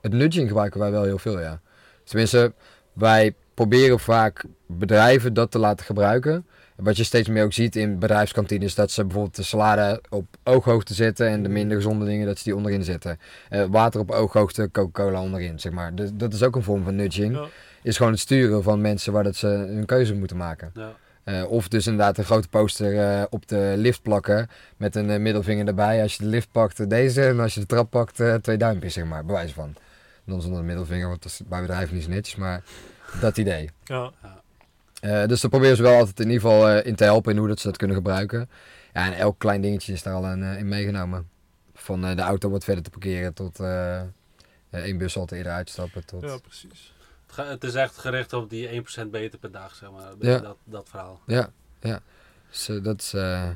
[0.00, 1.60] het nudging gebruiken wij wel heel veel, ja.
[2.04, 2.52] Tenminste,
[2.92, 6.46] wij proberen vaak bedrijven dat te laten gebruiken.
[6.76, 10.94] Wat je steeds meer ook ziet in bedrijfskantines, dat ze bijvoorbeeld de salade op ooghoogte
[10.94, 13.18] zetten en de minder gezonde dingen, dat ze die onderin zetten.
[13.48, 15.94] Eh, water op ooghoogte, Coca-Cola onderin, zeg maar.
[15.94, 17.34] Dus dat is ook een vorm van nudging.
[17.34, 17.46] Ja.
[17.82, 20.70] Is gewoon het sturen van mensen waar dat ze hun keuze moeten maken.
[20.74, 20.92] Ja.
[21.24, 25.66] Eh, of dus inderdaad een grote poster eh, op de lift plakken met een middelvinger
[25.66, 26.02] erbij.
[26.02, 27.24] Als je de lift pakt, deze.
[27.24, 29.24] En als je de trap pakt, twee duimpjes, zeg maar.
[29.24, 29.74] Bewijs van.
[30.24, 32.36] Dan zonder de middelvinger, want dat is bij bedrijven niet zo netjes.
[32.36, 32.62] Maar
[33.20, 33.70] dat idee.
[33.84, 34.12] Ja.
[35.04, 37.38] Eh, dus daar proberen ze wel altijd in ieder geval eh, in te helpen in
[37.38, 38.50] hoe dat ze dat kunnen gebruiken.
[38.92, 41.28] Ja, en elk klein dingetje is daar al in, eh, in meegenomen.
[41.74, 43.60] Van eh, de auto wat verder te parkeren tot
[44.70, 46.04] één bus al eerder uitstappen.
[46.06, 46.22] Tot...
[46.22, 46.92] ja, precies.
[47.26, 48.68] Het ga- Het is echt gericht op die
[49.04, 50.12] 1% beter per dag, zeg maar.
[50.20, 50.38] Ja.
[50.38, 51.20] Dat, dat verhaal.
[51.26, 51.50] Ja,
[51.80, 52.00] ja.
[52.50, 53.48] Dus dat, is, eh,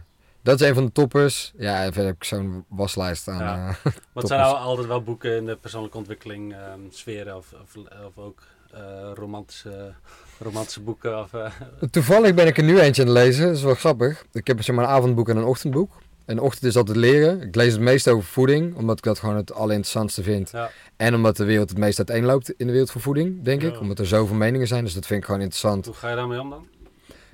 [0.43, 1.53] dat is een van de toppers.
[1.57, 3.39] Ja, en verder heb ik zo'n waslijst aan.
[3.39, 3.69] Ja.
[3.69, 7.77] eh, Wat zijn nou altijd wel boeken in de persoonlijke ontwikkeling, ehm sferen of, of,
[8.07, 8.43] of ook
[8.73, 9.95] eh, romantische,
[10.39, 11.19] romantische boeken?
[11.21, 11.51] Of, eh,
[11.91, 13.47] Toevallig ben ik er nu eentje aan het lezen.
[13.47, 14.25] Dat is wel grappig.
[14.33, 15.93] Ik heb zeg maar een avondboek en een ochtendboek.
[16.27, 17.41] Een ochtend is altijd leren.
[17.43, 20.51] Ik lees het meest over voeding, omdat ik dat gewoon het allerinteressantste vind.
[20.51, 20.71] ja.
[20.97, 23.81] En omdat de wereld het meest uiteenloopt in de wereld van voeding, denk ik.
[23.81, 25.87] Omdat er zoveel meningen zijn, dus dat vind ik gewoon interessant.
[25.87, 26.67] Hoe ga je daarmee om dan?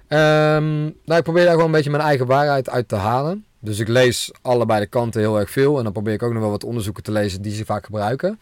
[0.08, 3.44] Ehm, nou, ik probeer daar gewoon een beetje mijn eigen waarheid uit te halen.
[3.58, 5.78] Dus ik lees allebei de kanten heel erg veel.
[5.78, 8.40] En dan probeer ik ook nog wel wat onderzoeken te lezen die ze vaak gebruiken.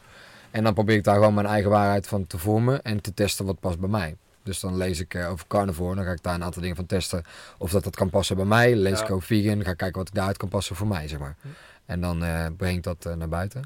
[0.50, 3.44] En dan probeer ik daar gewoon mijn eigen waarheid van te vormen en te testen
[3.44, 4.16] wat past bij mij.
[4.42, 6.86] Dus dan lees ik eh, over carnivore, dan ga ik daar een aantal dingen van
[6.86, 7.24] testen.
[7.58, 8.76] Of dat dat kan passen bij mij.
[8.76, 9.04] Lees Ja.
[9.04, 11.36] ik over vegan, ga ik kijken wat ik daaruit kan passen voor mij, zeg maar.
[11.40, 11.48] Hm.
[11.86, 13.62] En dan eh, breng ik dat eh, naar buiten.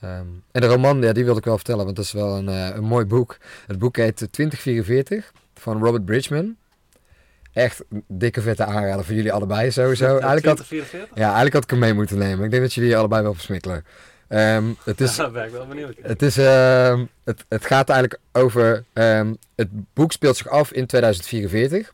[0.00, 2.46] Ehm, en de roman, ja, die wilde ik wel vertellen, want dat is wel een,
[2.76, 3.36] een mooi boek.
[3.66, 6.56] Het boek heet eh, 2044 van Robert Bridgman.
[7.52, 10.06] Echt een dikke vette aanrader voor jullie allebei sowieso.
[10.06, 11.16] Eigenlijk had, 2044?
[11.16, 12.44] ja, eigenlijk had ik hem mee moeten nemen.
[12.44, 13.84] Ik denk dat jullie allebei wel versmikkelen.
[14.28, 15.96] Ehm, het is, Daar ben ik wel benieuwd.
[16.02, 18.84] het, is, ehm, het, het gaat eigenlijk over.
[18.92, 21.92] ehm, het boek speelt zich af in 2044.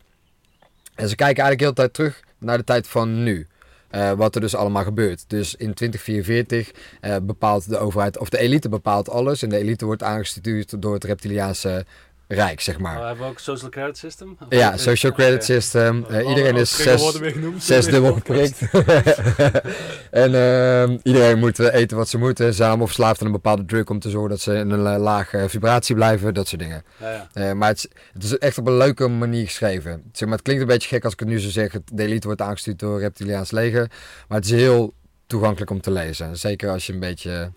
[0.95, 3.47] En ze kijken eigenlijk heel de tijd terug naar de tijd van nu.
[3.89, 5.23] Eh, wat er dus allemaal gebeurt.
[5.27, 6.71] Dus in 2044
[7.01, 9.41] eh, bepaalt de overheid, of de elite bepaalt alles.
[9.43, 11.85] En de elite wordt aangestuurd door het reptiliaanse
[12.27, 12.97] rijk, zeg maar.
[12.99, 14.37] Oh, hebben we ook social credit system?
[14.39, 15.21] Of Ja, social oké.
[15.21, 16.05] credit system.
[16.09, 17.19] Eh, iedereen is zes,
[17.57, 18.59] zes dubbel geprikt.
[20.11, 22.53] en ehm, iedereen moet eten wat ze moeten.
[22.53, 25.01] Zijn allemaal verslaafd aan een bepaalde drug om te zorgen dat ze in een eh,
[25.01, 26.33] lage vibratie blijven.
[26.33, 26.83] Dat soort dingen.
[26.99, 27.27] Ja, ja.
[27.33, 27.89] Eh, maar het
[28.23, 30.03] is, echt op een leuke manier geschreven.
[30.11, 31.71] Zeg maar, het klinkt een beetje gek als ik het nu zo zeg.
[31.71, 33.91] Het- De elite wordt aangestuurd door reptiliaans leger.
[34.27, 34.93] Maar het is heel
[35.27, 36.37] toegankelijk om te lezen.
[36.37, 37.51] Zeker als je een beetje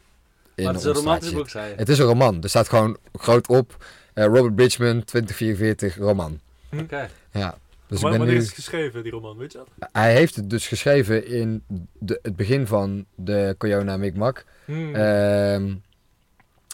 [0.54, 1.72] in Maar het is een romantisch boek, zei.
[1.76, 2.42] Het is een roman.
[2.42, 3.76] Er staat gewoon groot op.
[4.18, 6.40] eh, Robert Bridgman, 2044, roman.
[6.80, 7.10] Oké.
[7.32, 7.58] Ja.
[7.86, 8.36] Dus maar ik ben wanneer nu...
[8.36, 9.88] is het geschreven, die roman, weet je dat?
[9.92, 11.64] Hij heeft het dus geschreven in
[11.98, 14.44] de, het begin van de Koyona Mi'kmaq.
[14.64, 14.94] Hmm.
[14.94, 15.66] Ehm,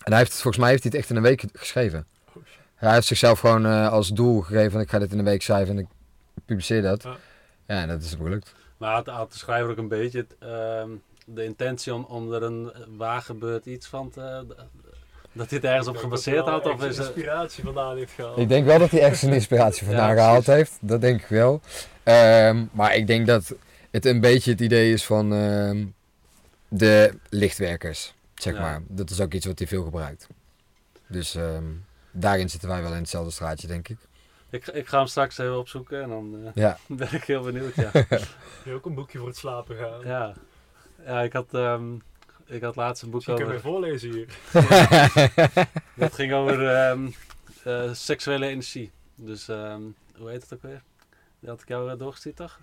[0.02, 2.06] en hij heeft het, volgens mij heeft hij het echt in een week geschreven.
[2.28, 2.42] Oh.
[2.74, 5.42] Hij heeft zichzelf gewoon eh, als doel gegeven van ik ga dit in een week
[5.42, 5.88] schrijven en ik
[6.44, 7.02] publiceer dat.
[7.02, 7.16] Ja.
[7.66, 8.54] Ja, en dat is gelukt.
[8.76, 10.90] Maar had, had de schrijver ook een beetje het, ehm,
[11.26, 14.46] de intentie om, om er een waar gebeurd iets van te...
[15.34, 16.66] dat dit ergens op gebaseerd had?
[16.66, 17.06] er Of is het...
[17.06, 18.38] inspiratie vandaan heeft gehaald.
[18.38, 20.78] Ik denk wel dat hij ergens een inspiratie vandaan Ja, gehaald heeft.
[20.80, 21.60] Dat denk ik wel.
[22.02, 23.54] Ehm, maar ik denk dat
[23.90, 25.84] het een beetje het idee is van ehm,
[26.68, 28.60] de lichtwerkers, zeg Ja.
[28.60, 28.80] maar.
[28.88, 30.26] Dat is ook iets wat hij veel gebruikt.
[31.06, 31.64] Dus ehm,
[32.10, 33.98] daarin zitten wij wel in hetzelfde straatje, denk ik.
[34.50, 36.78] Ik, ik ga hem straks even opzoeken en dan eh, Ja.
[36.88, 37.74] ben ik heel benieuwd.
[37.74, 37.90] Ja,
[38.64, 40.00] Je ook een boekje voor het slapen gaan.
[40.04, 40.32] ja.
[41.06, 41.84] ja ik, had, ehm,
[42.46, 43.54] ik had laatst een boek Misschien over...
[43.54, 44.38] mij voorlezen hier.
[45.96, 47.08] Dat ging over ehm,
[47.64, 48.90] eh, seksuele energie.
[49.14, 49.82] Dus ehm,
[50.16, 50.82] hoe heet het ook weer?
[51.40, 52.58] Die had ik jou doorgestuurd, toch?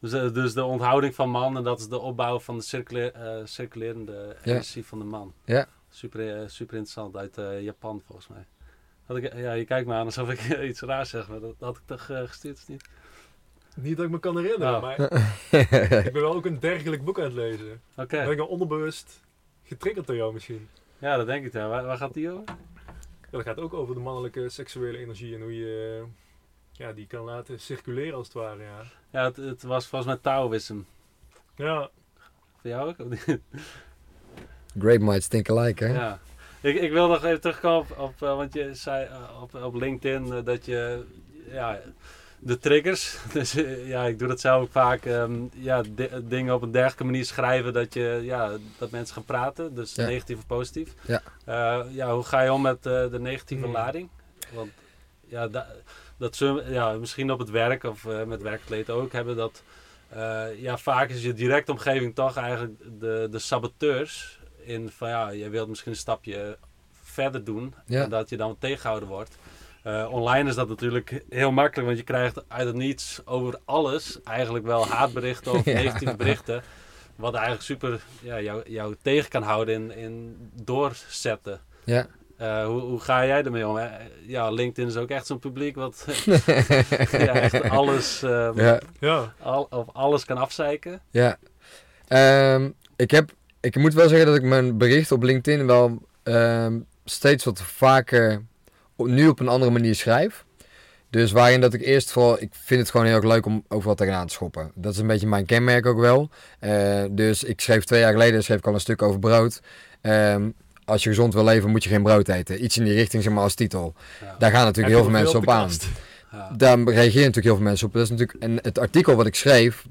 [0.00, 3.40] Dus, eh, dus de onthouding van man en dat is de opbouw van de eh,
[3.44, 4.50] circulerende Ja.
[4.52, 5.34] energie van de man.
[5.44, 5.66] Ja.
[5.90, 8.46] Super, super interessant, uit eh, Japan volgens mij.
[9.06, 11.68] Had ik, ja, je kijkt me aan alsof ik iets raars zeg, maar dat, dat
[11.68, 12.88] had ik toch gestuurd of niet?
[13.74, 14.82] Niet dat ik me kan herinneren, Oh.
[14.82, 15.00] maar
[16.06, 17.80] ik ben wel ook een dergelijk boek aan het lezen.
[17.96, 19.20] Oké, Ben ik al onderbewust
[19.64, 20.68] getriggerd door jou misschien.
[20.98, 21.52] ja, dat denk ik.
[21.52, 21.68] Ja.
[21.68, 22.44] Waar, waar gaat die over?
[22.46, 26.02] Ja, dat gaat ook over de mannelijke seksuele energie en hoe je
[26.72, 28.62] ja, die kan laten circuleren als het ware.
[28.62, 30.76] Ja, Ja, het, het was volgens mij Taoïsm.
[31.56, 31.90] ja
[32.60, 32.96] Voor jou ook?
[34.78, 35.92] Great minds think alike, hè?
[35.94, 36.18] Ja.
[36.60, 39.74] Ik, ik wil nog even terugkomen op, op eh, want je zei eh, op, op
[39.74, 41.04] LinkedIn eh, dat je,
[41.50, 41.80] ja,
[42.40, 46.54] de triggers, dus eh, ja, ik doe dat zelf ook vaak, ehm, ja, di- dingen
[46.54, 50.06] op een dergelijke manier schrijven dat je, ja, dat mensen gaan praten, dus Ja.
[50.06, 50.94] negatief of positief.
[51.06, 51.22] Ja.
[51.44, 53.72] Eh, ja, hoe ga je om met eh, de negatieve Hmm.
[53.72, 54.08] lading?
[54.52, 54.70] Want
[55.26, 55.66] ja, da-
[56.16, 59.62] dat ze, ja, misschien op het werk of eh, met werkkleden ook hebben dat,
[60.08, 65.28] eh, ja, vaak is je directe omgeving toch eigenlijk de, de saboteurs in van ja,
[65.30, 66.56] je wilt misschien een stapje
[67.02, 68.02] verder doen Ja.
[68.02, 69.36] en dat je dan tegengehouden wordt.
[69.82, 74.22] Eh, online is dat natuurlijk heel makkelijk, want je krijgt uit het niets over alles
[74.22, 75.72] eigenlijk wel haatberichten of Ja.
[75.72, 76.62] negatieve berichten.
[77.16, 81.60] Wat eigenlijk super ja, jou, jou tegen kan houden in, in doorzetten.
[81.84, 82.06] Ja.
[82.36, 83.76] Eh, hoe, hoe ga jij ermee om?
[83.76, 83.88] hè?
[84.26, 86.06] Ja, LinkedIn is ook echt zo'n publiek wat
[87.10, 88.80] ja, echt alles, eh, Ja.
[89.00, 89.32] ja.
[89.42, 91.00] al, of alles kan afzeiken.
[91.10, 91.36] Ja.
[92.08, 96.78] Ehm, ik, heb, ik moet wel zeggen dat ik mijn bericht op LinkedIn wel ehm,
[97.04, 98.42] steeds wat vaker
[99.06, 100.44] nu op een andere manier schrijf.
[101.10, 103.94] Dus waarin dat ik eerst vooral, ik vind het gewoon heel erg leuk om overal
[103.94, 104.70] tegenaan te schoppen.
[104.74, 106.30] Dat is een beetje mijn kenmerk ook wel.
[106.58, 109.60] Eh, dus ik schreef twee jaar geleden schreef ik al een stuk over brood.
[110.00, 110.48] Ehm,
[110.84, 112.64] als je gezond wil leven moet je geen brood eten.
[112.64, 113.94] Iets in die richting zeg maar als titel.
[114.20, 114.36] Ja.
[114.38, 115.70] Daar gaan natuurlijk heel veel mensen op aan.
[116.32, 116.50] Ja.
[116.56, 117.92] Daar reageren natuurlijk heel veel mensen op.
[117.92, 119.86] Dat is natuurlijk, en het artikel wat ik schreef,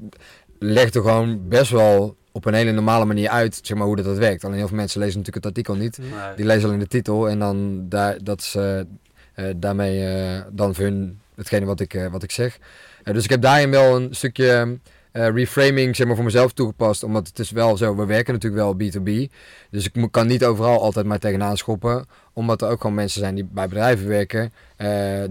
[0.59, 4.17] legde gewoon best wel op een hele normale manier uit zeg maar, hoe dat, dat
[4.17, 4.43] werkt.
[4.43, 5.97] Alleen heel veel mensen lezen natuurlijk het artikel niet.
[5.97, 6.35] Nee.
[6.35, 8.55] Die lezen alleen de titel en dan daar, dat is
[9.37, 12.57] eh, daarmee eh, dan voor hun hetgene wat ik, eh, wat ik zeg.
[13.03, 14.79] Dus ik heb daarin wel een stukje
[15.11, 17.03] reframing zeg maar, voor mezelf toegepast.
[17.03, 19.31] Omdat het is wel zo, we werken natuurlijk wel B2B.
[19.69, 22.05] Dus ik kan niet overal altijd maar tegenaan schoppen.
[22.33, 24.53] Omdat er ook gewoon mensen zijn die bij bedrijven werken.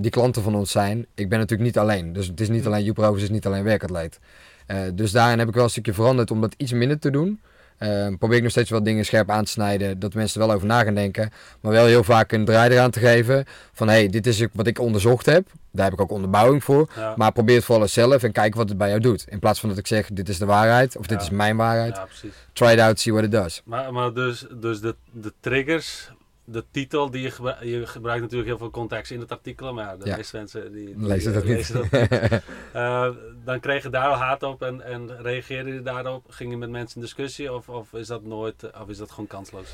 [0.01, 1.07] die klanten van ons zijn.
[1.15, 2.13] Ik ben natuurlijk niet alleen.
[2.13, 4.19] Dus het is niet alleen Joep is niet alleen werkatleet.
[4.67, 7.41] Eh, dus daarin heb ik wel een stukje veranderd om dat iets minder te doen.
[7.79, 9.99] Eh, probeer ik nog steeds wel dingen scherp aan te snijden.
[9.99, 11.31] Dat mensen er wel over na gaan denken.
[11.61, 13.45] Maar wel heel vaak een draai eraan te geven.
[13.73, 15.49] Van hé, hey, dit is wat ik onderzocht heb.
[15.73, 16.91] Daar heb ik ook onderbouwing voor.
[16.97, 17.13] Ja.
[17.17, 19.25] Maar probeer het vooral zelf en kijk wat het bij jou doet.
[19.29, 20.97] In plaats van dat ik zeg, dit is de waarheid.
[20.97, 21.25] Of dit Ja.
[21.25, 21.97] is mijn waarheid.
[21.97, 22.07] ja.
[22.53, 23.63] Try it out, see what it does.
[23.65, 26.11] Maar, maar dus, dus de, de triggers,
[26.49, 29.99] de titel, die je, gebruikt, je gebruikt natuurlijk heel veel context in het artikel, maar
[29.99, 30.17] de Ja.
[30.17, 31.57] meeste mensen die, die Lezen dat niet.
[31.57, 32.41] lezen dat niet.
[32.73, 33.09] Eh,
[33.45, 36.25] dan kreeg je daar al haat op en, en reageerde je daarop?
[36.29, 39.11] Ging je met mensen in discussie of, of is dat nooit, eh, of is dat
[39.11, 39.69] gewoon kansloos?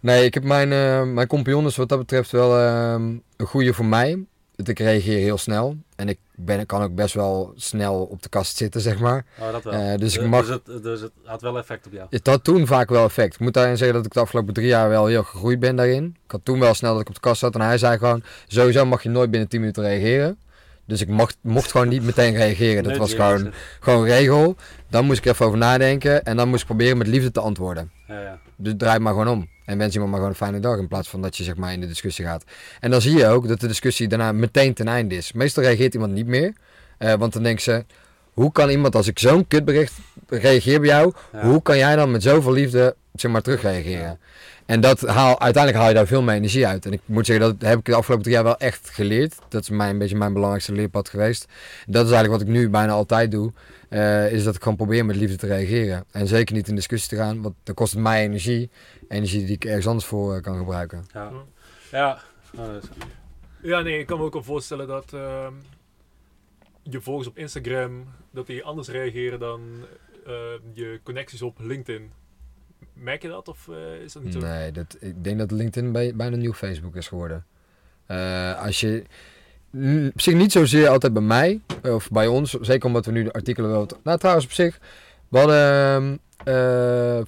[0.00, 3.02] Nee, ik heb mijn, eh mijn compagnon is wat dat betreft wel ehm,
[3.36, 4.24] een goede voor mij.
[4.64, 5.76] Ik reageer heel snel.
[5.96, 9.24] En ik ben, kan ook best wel snel op de kast zitten, zeg maar.
[9.40, 9.72] Oh, dat wel.
[9.72, 10.48] Eh, dus ik Dus mag...
[10.48, 12.06] het, dus het had wel effect op jou.
[12.10, 13.34] Het had toen vaak wel effect.
[13.34, 16.16] Ik moet daarin zeggen dat ik de afgelopen drie jaar wel heel gegroeid ben daarin.
[16.24, 17.54] Ik had toen wel snel dat ik op de kast zat.
[17.54, 20.38] En hij zei gewoon, sowieso mag je nooit binnen 10 minuten reageren.
[20.84, 22.82] Dus ik mocht, mocht gewoon niet meteen reageren.
[22.82, 24.56] Dat was gewoon, gewoon regel.
[24.90, 26.24] Dan moest ik even over nadenken.
[26.24, 27.90] En dan moest ik proberen met liefde te antwoorden.
[28.08, 28.38] Ja, ja.
[28.56, 29.48] Dus draai maar gewoon om.
[29.68, 30.78] En wens iemand maar gewoon een fijne dag.
[30.78, 32.44] In plaats van dat je zeg maar in de discussie gaat.
[32.80, 35.32] En dan zie je ook dat de discussie daarna meteen ten einde is.
[35.32, 36.52] Meestal reageert iemand niet meer.
[36.98, 37.84] Eh, want dan denken ze...
[38.32, 39.92] Hoe kan iemand als ik zo'n kutbericht
[40.28, 41.12] reageer bij jou...
[41.32, 41.42] Ja.
[41.42, 44.00] Hoe kan jij dan met zoveel liefde zeg maar terugreageren?
[44.00, 44.18] Ja.
[44.66, 46.86] En dat haal, uiteindelijk haal je daar veel meer energie uit.
[46.86, 49.34] En ik moet zeggen, dat heb ik de afgelopen drie jaar wel echt geleerd.
[49.48, 51.46] Dat is mijn, een beetje mijn belangrijkste leerpad geweest.
[51.86, 53.52] Dat is eigenlijk wat ik nu bijna altijd doe.
[53.88, 56.04] Eh, is dat ik gewoon probeer met liefde te reageren.
[56.10, 58.70] En zeker niet in discussie te gaan, want dan kost het mij energie.
[59.08, 61.04] Energie die ik ergens anders voor eh, kan gebruiken.
[61.12, 61.30] Ja.
[61.90, 62.20] ja,
[62.52, 62.88] dat is-
[63.62, 65.52] Ja, nee, ik kan me ook wel voorstellen dat ehm,
[66.82, 69.60] je volgers op Instagram, dat die anders reageren dan
[70.26, 70.32] eh,
[70.72, 72.10] je connecties op LinkedIn.
[72.92, 74.38] Merk je dat of eh, is dat niet zo?
[74.40, 77.46] Nee, dat, ik denk dat LinkedIn bij, bijna nieuw Facebook is geworden.
[78.06, 79.04] Eh, als je...
[80.14, 82.52] Op zich niet zozeer altijd bij mij, of bij ons.
[82.52, 83.88] Zeker omdat we nu de artikelen wel...
[84.02, 84.78] Nou, trouwens op zich.
[85.28, 85.58] We hadden...
[85.58, 87.26] ehm, eh,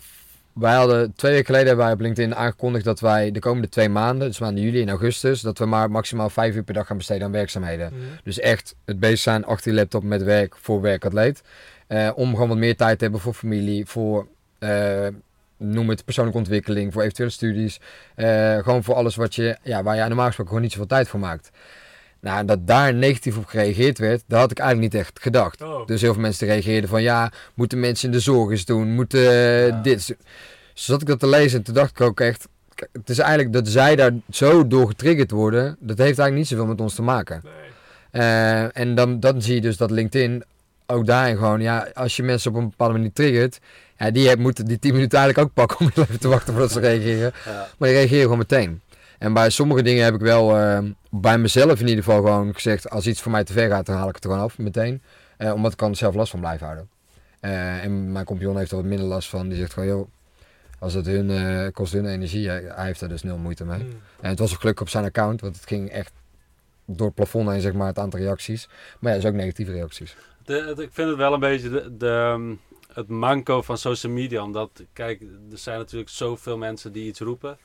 [0.53, 3.89] wij hadden twee weken geleden hebben wij op LinkedIn aangekondigd dat wij de komende twee
[3.89, 6.97] maanden, dus maanden juli en augustus, dat we maar maximaal vijf uur per dag gaan
[6.97, 7.93] besteden aan werkzaamheden.
[7.93, 8.03] Mhm.
[8.25, 11.43] Dus echt het bezig zijn achter je laptop met werk voor werkatleet.
[11.87, 14.27] Eh, om gewoon wat meer tijd te hebben voor familie, voor
[14.59, 15.07] eh,
[15.57, 17.81] noem het persoonlijke ontwikkeling, voor eventuele studies.
[18.63, 21.21] Gewoon voor alles wat je, ja, waar je normaal gesproken gewoon niet zoveel tijd voor
[21.21, 21.51] maakt.
[22.21, 25.63] Nou, dat daar negatief op gereageerd werd, dat had ik eigenlijk niet echt gedacht.
[25.63, 28.95] Oh, Dus heel veel mensen reageerden van ja, moeten mensen in de zorg eens doen,
[28.95, 29.81] moeten eh, Ja.
[29.83, 30.07] dit.
[30.07, 30.17] Dus
[30.75, 32.49] zat ik dat te lezen en toen dacht ik ook echt,
[32.93, 36.67] het is eigenlijk dat zij daar zo door getriggerd worden, dat heeft eigenlijk niet zoveel
[36.67, 37.41] met ons te maken.
[37.45, 38.23] nee.
[38.23, 40.45] Eh, en dan, dan zie je dus dat LinkedIn
[40.87, 43.59] ook daarin gewoon, ja, als je mensen op een bepaalde manier triggert,
[43.99, 46.81] ja, die moeten die 10 minuten eigenlijk ook pakken om even te wachten voordat ze
[46.81, 47.33] reageren.
[47.47, 47.69] ja.
[47.79, 48.81] Maar die reageren gewoon meteen.
[49.21, 50.79] En bij sommige dingen heb ik wel, eh,
[51.11, 53.97] bij mezelf in ieder geval gewoon gezegd, als iets voor mij te ver gaat, dan
[53.97, 55.03] haal ik het er gewoon af meteen.
[55.37, 56.89] Eh, omdat ik kan er zelf last van blijven houden.
[57.41, 59.49] Eh, en mijn compagnon heeft er wat minder last van.
[59.49, 60.09] Die zegt gewoon, joh,
[60.79, 63.79] als het hun, eh, kost hun energie, hij, hij heeft er dus nul moeite mee.
[63.83, 64.01] Mm.
[64.21, 66.13] En het was ook gelukkig op zijn account, want het ging echt
[66.85, 68.69] door het plafond heen, zeg maar, het aantal reacties.
[68.99, 70.17] Maar ja, is ook negatieve reacties.
[70.45, 72.55] De- ik vind het wel een beetje de, de, ehm,
[72.95, 74.43] het manco van social media.
[74.43, 75.21] Omdat, kijk,
[75.53, 77.59] er zijn natuurlijk zoveel mensen die iets roepen.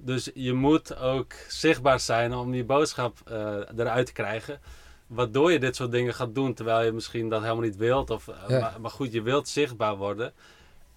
[0.00, 4.60] Dus je moet ook zichtbaar zijn om die boodschap eh, eruit te krijgen.
[5.06, 8.10] Waardoor je dit soort dingen gaat doen, terwijl je misschien dat helemaal niet wilt.
[8.10, 8.58] Of, eh, Ja.
[8.60, 10.32] maar, maar goed, je wilt zichtbaar worden.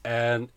[0.02, 0.50] En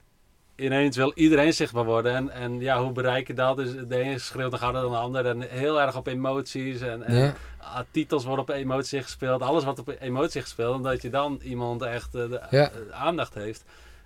[0.56, 2.14] ineens wil iedereen zichtbaar worden.
[2.14, 3.56] En, en ja, hoe bereik je dat?
[3.56, 5.26] Dus de ene schreeuwt nog harder dan de ander.
[5.26, 6.80] En heel erg op emoties.
[6.80, 7.34] En,
[7.66, 9.42] Ah, titels worden op emotie gespeeld.
[9.42, 10.74] Alles wordt op emotie gespeeld.
[10.76, 12.70] Omdat je dan iemand echt eh, de, Ja.
[12.90, 13.64] aandacht heeft.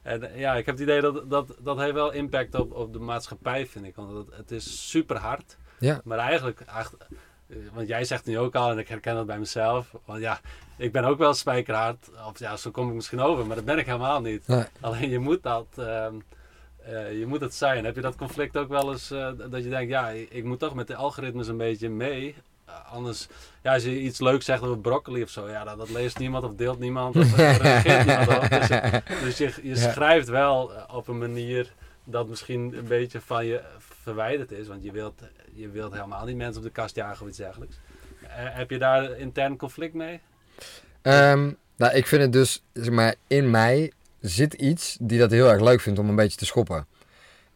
[0.09, 2.93] En eh, ja, ik heb het idee dat dat, dat heeft wel impact op, op
[2.93, 3.97] de maatschappij, vind ik.
[3.97, 5.57] Want het, het is super hard.
[5.79, 6.97] ja, Maar eigenlijk, echt,
[7.49, 9.95] eh, want jij zegt nu ook al, en ik herken dat bij mezelf.
[10.05, 10.41] Want ja,
[10.77, 12.11] ik ben ook wel spijkerhard.
[12.27, 14.47] Of ja, zo kom ik misschien over, maar dat ben ik helemaal niet.
[14.47, 14.65] Nee.
[14.81, 16.15] Alleen je moet dat, ehm,
[16.83, 17.85] eh, je moet het zijn.
[17.85, 19.09] Heb je dat conflict ook wel eens,
[19.49, 22.35] dat je denkt, ja, ik moet toch met de algoritmes een beetje mee.
[22.69, 23.27] Eh, anders,
[23.63, 26.45] ja, als je iets leuks zegt over broccoli of zo, ja, dat, dat leest niemand
[26.45, 28.49] of deelt niemand of reageert niemand op.
[28.51, 31.73] Dus, je- dus je, je schrijft wel eh, op een manier
[32.05, 33.61] dat misschien een beetje van je
[34.03, 34.67] verwijderd is.
[34.69, 35.21] Want je wilt,
[35.55, 37.77] je wilt helemaal niet mensen op de kast jagen of iets dergelijks.
[38.23, 40.21] Eh, heb je daar intern conflict mee?
[41.03, 45.51] Ehm, nou, ik vind het dus, zeg maar, in mij zit iets die dat heel
[45.51, 46.87] erg leuk vindt om een beetje te schoppen.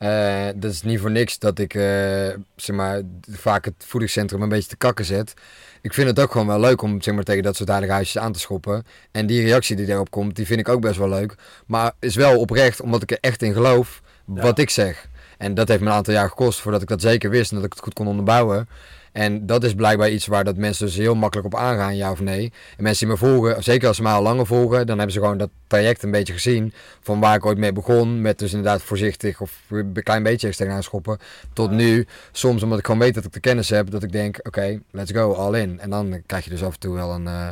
[0.03, 3.01] Eh, dat is niet voor niks dat ik, eh, zeg maar,
[3.31, 5.35] vaak het voedingscentrum een beetje te kakken zet.
[5.83, 8.23] Ik vind het ook gewoon wel leuk om, zeg maar, tegen dat soort heilige huisjes
[8.23, 8.85] aan te schoppen.
[9.11, 11.35] En die reactie die daarop komt, die vind ik ook best wel leuk.
[11.67, 15.09] Maar is wel oprecht, omdat ik er echt in geloof, wat ik zeg.
[15.39, 17.67] En dat heeft me een aantal jaar gekost voordat ik dat zeker wist en dat
[17.67, 18.69] ik het goed kon onderbouwen.
[19.13, 22.21] En dat is blijkbaar iets waar dat mensen dus heel makkelijk op aangaan, ja of
[22.21, 22.53] nee.
[22.77, 25.21] En mensen die me volgen, zeker als ze mij al langer volgen, dan hebben ze
[25.21, 26.73] gewoon dat traject een beetje gezien.
[27.01, 30.83] Van waar ik ooit mee begon, met dus inderdaad voorzichtig of een klein beetje tegenaan
[30.83, 31.19] schoppen.
[31.53, 34.39] Tot nu, soms omdat ik gewoon weet dat ik de kennis heb, dat ik denk,
[34.43, 35.81] oké, let's go, all in.
[35.81, 37.49] En dan krijg je dus af en toe wel een, eh,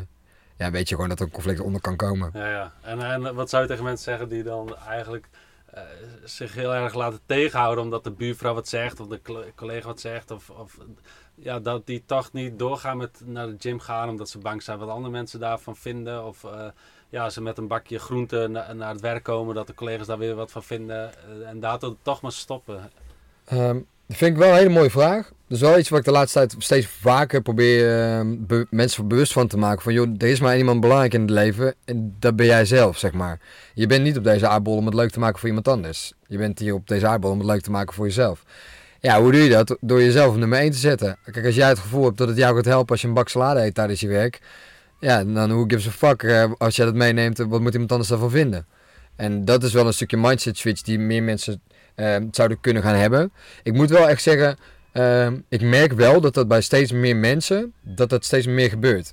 [0.56, 2.30] ja, weet je gewoon dat er een conflict onder kan komen.
[2.32, 2.72] Ja, ja.
[2.82, 5.28] En, en wat zou je tegen mensen zeggen die dan eigenlijk
[5.72, 5.82] eh,
[6.24, 9.20] zich heel erg laten tegenhouden omdat de buurvrouw wat zegt of de
[9.54, 10.30] collega wat zegt?
[10.30, 10.78] Of, of
[11.42, 14.78] ja, dat die toch niet doorgaan met naar de gym gaan omdat ze bang zijn
[14.78, 16.24] wat andere mensen daarvan vinden?
[16.26, 16.64] Of eh,
[17.08, 20.18] ja, ze met een bakje groenten na- naar het werk komen, dat de collega's daar
[20.18, 22.90] weer wat van vinden eh, en daardoor toch maar stoppen.
[23.44, 25.28] Ehm, dat vind ik wel een hele mooie vraag.
[25.28, 29.32] Dat is wel iets wat ik de laatste tijd steeds vaker probeer be- mensen bewust
[29.32, 29.82] van te maken.
[29.82, 32.64] Van joh, er is maar één iemand belangrijk in het leven en dat ben jij
[32.64, 33.40] zelf, zeg maar.
[33.74, 36.12] Je bent niet op deze aardbol om het leuk te maken voor iemand anders.
[36.26, 38.44] Je bent hier op deze aardbol om het leuk te maken voor jezelf.
[39.00, 39.76] Ja, hoe doe je dat?
[39.80, 41.16] Door jezelf nummer 1 te zetten.
[41.32, 43.28] Kijk, als jij het gevoel hebt dat het jou gaat helpen als je een bak
[43.28, 44.40] salade eet tijdens je werk.
[45.00, 47.38] Ja, dan hoe gives a fuck eh, als jij dat meeneemt.
[47.38, 48.66] Wat moet iemand anders daarvan vinden?
[49.16, 51.60] En dat is wel een stukje mindset switch die meer mensen
[51.94, 53.32] ehm, zouden kunnen gaan hebben.
[53.62, 54.56] Ik moet wel echt zeggen,
[54.92, 59.12] ehm, ik merk wel dat dat bij steeds meer mensen, dat dat steeds meer gebeurt.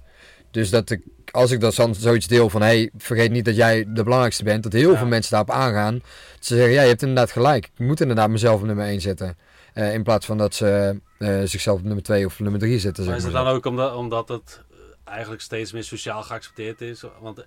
[0.51, 4.03] Dus dat ik, als ik dan zoiets deel van, hey, vergeet niet dat jij de
[4.03, 4.97] belangrijkste bent, dat heel Ja.
[4.97, 6.01] veel mensen daarop aangaan.
[6.39, 7.65] Ze zeggen, ja, je hebt inderdaad gelijk.
[7.65, 9.37] Ik moet inderdaad mezelf op nummer 1 zetten.
[9.77, 13.05] Eh, in plaats van dat ze eh, zichzelf op nummer 2 of nummer 3 zetten.
[13.05, 13.53] Maar is het dan zo.
[13.53, 14.77] ook omdat, omdat het eh,
[15.13, 17.03] eigenlijk steeds meer sociaal geaccepteerd is?
[17.21, 17.45] Want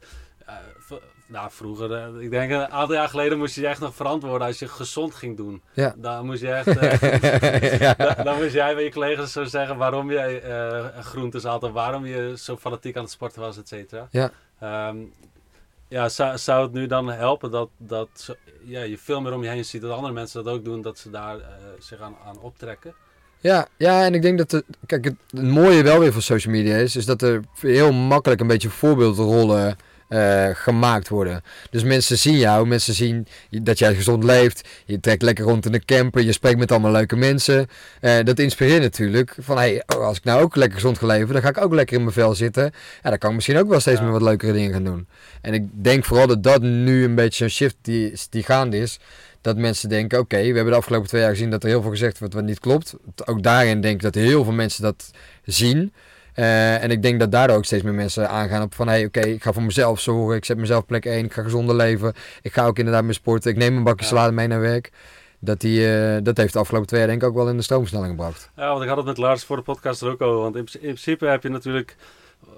[1.26, 4.58] nou, vroeger, ik denk een aantal jaar geleden moest je je echt nog verantwoorden als
[4.58, 5.62] je gezond ging doen.
[5.72, 5.94] Ja.
[5.96, 6.66] Dan moest je echt,
[7.80, 7.94] Ja.
[7.94, 11.72] dan, dan moest jij bij je collega's zo zeggen waarom jij eh groentes had en
[11.72, 14.08] waarom je zo fanatiek aan het sporten was, et cetera.
[14.10, 14.30] Ja.
[14.60, 14.96] Ehm,
[15.90, 19.48] ja, zou, zou het nu dan helpen dat, dat ja, je veel meer om je
[19.48, 21.44] heen ziet dat andere mensen dat ook doen, dat ze daar eh,
[21.78, 22.94] zich aan, aan optrekken?
[23.40, 26.76] Ja, ja, en ik denk dat kijk, het, het mooie wel weer van social media
[26.76, 29.76] is, is dat er heel makkelijk een beetje voorbeeldrollen
[30.10, 31.42] eh, gemaakt worden.
[31.70, 35.72] Dus mensen zien jou, mensen zien dat jij gezond leeft, je trekt lekker rond in
[35.72, 37.68] de camper, je spreekt met allemaal leuke mensen.
[38.00, 41.32] Eh, dat inspireert natuurlijk van, hey, oh, als ik nou ook lekker gezond ga leven,
[41.32, 42.72] dan ga ik ook lekker in mijn vel zitten.
[43.02, 44.02] Ja, dan kan ik misschien ook wel steeds Ja.
[44.04, 45.06] meer wat leukere dingen gaan doen.
[45.40, 48.98] En ik denk vooral dat dat nu een beetje zo'n shift die, die gaande is.
[49.40, 51.90] Dat mensen denken, oké, we hebben de afgelopen twee jaar gezien dat er heel veel
[51.90, 52.94] gezegd wordt wat niet klopt.
[53.24, 55.10] Ook daarin denk ik dat heel veel mensen dat
[55.44, 55.92] zien.
[56.34, 58.86] Eh, en ik denk dat daardoor ook steeds meer mensen aangaan op van...
[58.88, 60.36] hé, hey, oké, ik ga voor mezelf zorgen.
[60.36, 61.24] Ik zet mezelf plek 1.
[61.24, 62.12] Ik ga gezonder leven.
[62.42, 63.50] Ik ga ook inderdaad meer sporten.
[63.50, 64.10] Ik neem een bakje Ja.
[64.10, 64.90] salade mee naar werk.
[65.38, 67.62] Dat, die, eh, dat heeft de afgelopen twee jaar denk ik ook wel in de
[67.62, 68.50] stroomversnelling gebracht.
[68.56, 70.40] Ja, want ik had het met Lars voor de podcast er ook over.
[70.40, 71.96] Want in, in principe heb je natuurlijk,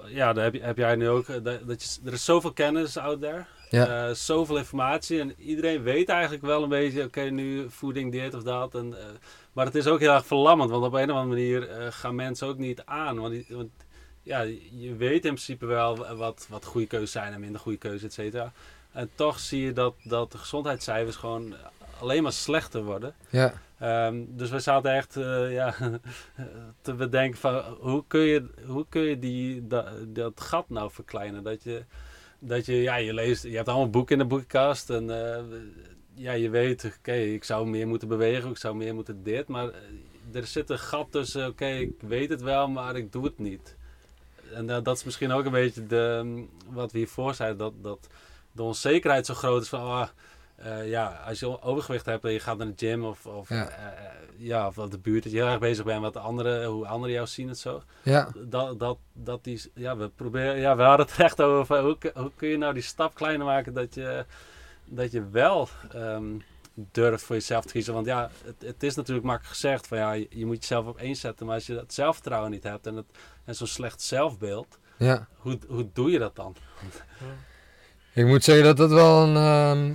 [0.07, 2.53] ja, daar heb, je, heb jij nu ook, eh, dat, dat je, er is zoveel
[2.53, 3.45] kennis out there.
[3.71, 4.15] Ja.
[4.15, 8.75] Zoveel informatie en iedereen weet eigenlijk wel een beetje, oké, nu voeding, dit of dat.
[8.75, 8.95] En,
[9.53, 12.15] maar het is ook heel erg verlammend, want op een of andere manier eh, gaan
[12.15, 13.19] mensen ook niet aan.
[13.19, 13.71] Want, die- want
[14.23, 14.41] ja,
[14.71, 18.13] je weet in principe wel wat, wat goede keuzes zijn en minder goede keuzes, et
[18.13, 18.53] cetera.
[18.93, 21.55] En toch zie je dat, dat de gezondheidscijfers gewoon
[22.01, 23.15] alleen maar slechter worden.
[23.31, 25.75] Ja, Ehm, dus we zaten echt eh, ja,
[26.83, 31.43] te bedenken van hoe kun je, hoe kun je die, dat, dat gat nou verkleinen?
[31.43, 31.85] Dat je,
[32.39, 35.43] dat je, ja, je leest, je hebt allemaal boeken in de boekenkast en eh,
[36.15, 39.69] ja, je weet, oké, ik zou meer moeten bewegen, ik zou meer moeten dit, maar
[39.69, 39.75] eh,
[40.33, 43.77] er zit een gat tussen, oké, ik weet het wel, maar ik doe het niet.
[44.55, 48.09] En dat dat is misschien ook een beetje de, wat we hiervoor zeiden, dat, dat
[48.53, 50.09] de onzekerheid zo groot is van, ah,
[50.57, 53.69] eh, ja, als je overgewicht hebt en je gaat naar de gym of, of, Ja.
[53.69, 56.87] eh, ja, of de buurt, dat je heel erg bezig bent met de anderen, hoe
[56.87, 57.83] anderen jou zien en zo.
[58.03, 61.97] ja, Dat, dat, dat die, ja, we proberen, ja, we hadden het echt over hoe,
[62.15, 64.25] hoe kun je nou die stap kleiner maken dat je,
[64.95, 66.25] dat je wel ehm,
[66.75, 67.95] durft voor jezelf te kiezen.
[67.95, 70.99] Want ja, het, het is natuurlijk makkelijk gezegd van ja, je, je moet jezelf op
[70.99, 73.07] één zetten, maar als je dat zelfvertrouwen niet hebt en, het,
[73.45, 75.27] en zo'n slecht zelfbeeld, ja.
[75.37, 76.57] hoe, hoe doe je dat dan?
[78.15, 79.93] Ik moet zeggen dat dat wel een, ehm,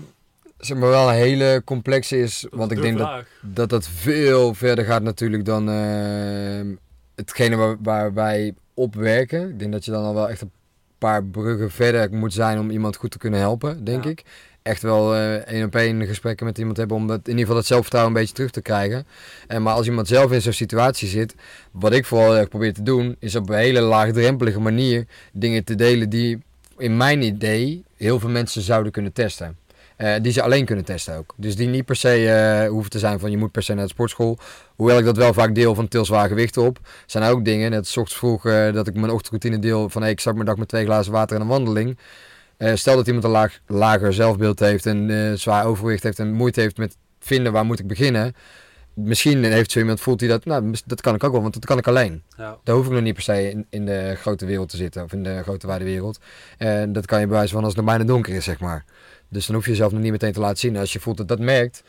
[0.57, 2.39] zeg maar wel een hele complexe is.
[2.41, 6.75] Dat want is ik de denk dat, dat dat veel verder gaat natuurlijk dan ehm,
[7.15, 9.49] hetgene waar, waar wij op werken.
[9.49, 10.51] Ik denk dat je dan al wel echt een
[10.97, 14.09] paar bruggen verder moet zijn om iemand goed te kunnen helpen, denk Ja.
[14.09, 14.23] ik.
[14.67, 17.55] Echt wel eh, één op één gesprekken met iemand hebben om dat, in ieder geval
[17.55, 19.07] dat zelfvertrouwen een beetje terug te krijgen.
[19.47, 21.35] En maar als iemand zelf in zo'n situatie zit,
[21.71, 26.09] wat ik vooral probeer te doen, is op een hele laagdrempelige manier dingen te delen
[26.09, 26.43] die
[26.77, 29.57] in mijn idee heel veel mensen zouden kunnen testen.
[29.95, 31.33] Eh, die ze alleen kunnen testen ook.
[31.37, 33.83] Dus die niet per se eh, hoeven te zijn van je moet per se naar
[33.83, 34.37] de sportschool.
[34.75, 36.79] Hoewel ik dat wel vaak deel van til zwaar gewichten op.
[37.05, 38.41] Zijn er ook dingen, net ochtends vroeg
[38.73, 41.35] dat ik mijn ochtendroutine deel van hey, ik start mijn dag met twee glazen water
[41.35, 41.97] en een wandeling.
[42.57, 46.33] Eh, stel dat iemand een laag, lager zelfbeeld heeft en eh, zwaar overgewicht heeft en
[46.33, 48.35] moeite heeft met vinden waar moet ik beginnen.
[48.93, 51.65] Misschien heeft zo iemand voelt hij dat, nou dat kan ik ook wel, want dat
[51.65, 52.23] kan ik alleen.
[52.37, 55.03] Ja, Daar hoef ik nog niet per se in, in de grote wereld te zitten
[55.03, 56.19] of in de grote wijde wereld.
[56.57, 58.85] En dat kan je bewijzen van als het nog bijna donker is, zeg maar.
[59.29, 60.77] Dus dan hoef je jezelf nog niet meteen te laten zien.
[60.77, 61.83] Als je voelt dat dat merkt,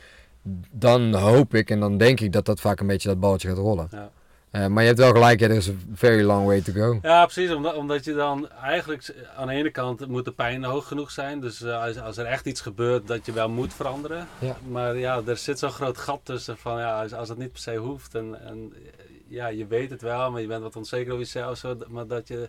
[0.71, 3.57] dan hoop ik en dan denk ik dat dat vaak een beetje dat balletje gaat
[3.57, 3.89] rollen.
[3.91, 4.11] ja.
[4.51, 6.99] Eh, maar je hebt wel gelijk, er is een very long way to go.
[7.03, 7.51] Ja, precies.
[7.53, 11.41] Omdat, omdat je dan eigenlijk aan de ene kant moet de pijn hoog genoeg zijn.
[11.41, 14.29] Dus eh, als, als er echt iets gebeurt, dat je wel moet veranderen.
[14.39, 14.57] Ja.
[14.69, 17.61] Maar ja, er zit zo'n groot gat tussen van ja, als, als het niet per
[17.61, 18.15] se hoeft.
[18.15, 18.73] En, en
[19.27, 21.59] ja, je weet het wel, maar je bent wat onzeker over jezelf.
[21.59, 22.49] Zo, maar dat je,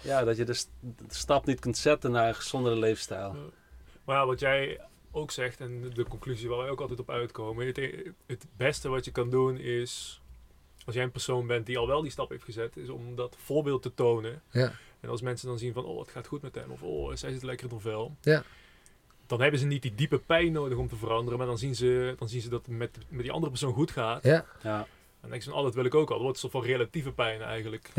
[0.00, 3.36] ja, dat je de, st- de stap niet kunt zetten naar een gezondere leefstijl.
[4.04, 4.80] Maar wat jij
[5.10, 7.66] ook zegt en de conclusie waar wij ook altijd op uitkomen.
[7.66, 7.76] Het,
[8.26, 10.20] het beste wat je kan doen is,
[10.88, 13.36] als jij een persoon bent die al wel die stap heeft gezet, is om dat
[13.44, 14.42] voorbeeld te tonen.
[14.50, 14.72] Ja.
[15.00, 17.32] En als mensen dan zien van, oh het gaat goed met hem, of oh zij
[17.32, 18.16] zit lekker in haar vel.
[18.20, 18.42] Ja.
[19.26, 22.14] Dan hebben ze niet die diepe pijn nodig om te veranderen, maar dan zien ze,
[22.18, 24.22] dan zien ze dat het met, met die andere persoon goed gaat.
[24.22, 24.78] Ja, Ja.
[24.78, 24.86] En
[25.20, 26.14] dan denk je van, oh dat wil ik ook al.
[26.14, 27.90] Dat wordt een soort van relatieve pijn eigenlijk.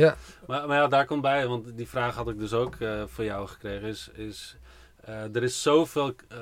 [0.47, 3.23] Maar, maar ja, daar komt bij, want die vraag had ik dus ook eh, voor
[3.23, 3.87] jou gekregen.
[3.87, 4.57] Is, is,
[5.01, 6.37] eh, er is zoveel eh,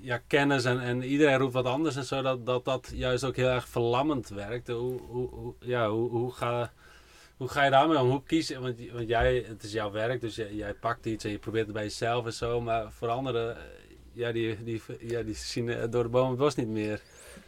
[0.00, 3.36] ja, kennis en, en iedereen roept wat anders en zo, dat dat, dat juist ook
[3.36, 4.68] heel erg verlammend werkt.
[4.68, 6.72] Hoe, hoe, ja, hoe, hoe, ga,
[7.36, 8.10] hoe ga je daarmee om?
[8.10, 8.60] Hoe kies je?
[8.60, 11.64] Want, want jij, het is jouw werk, dus jij, jij pakt iets en je probeert
[11.64, 12.60] het bij jezelf en zo.
[12.60, 13.62] Maar voor anderen, eh,
[14.12, 17.00] ja, die, die, ja, die zien eh, door de bomen het bos niet meer.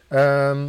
[0.07, 0.67] Ehm,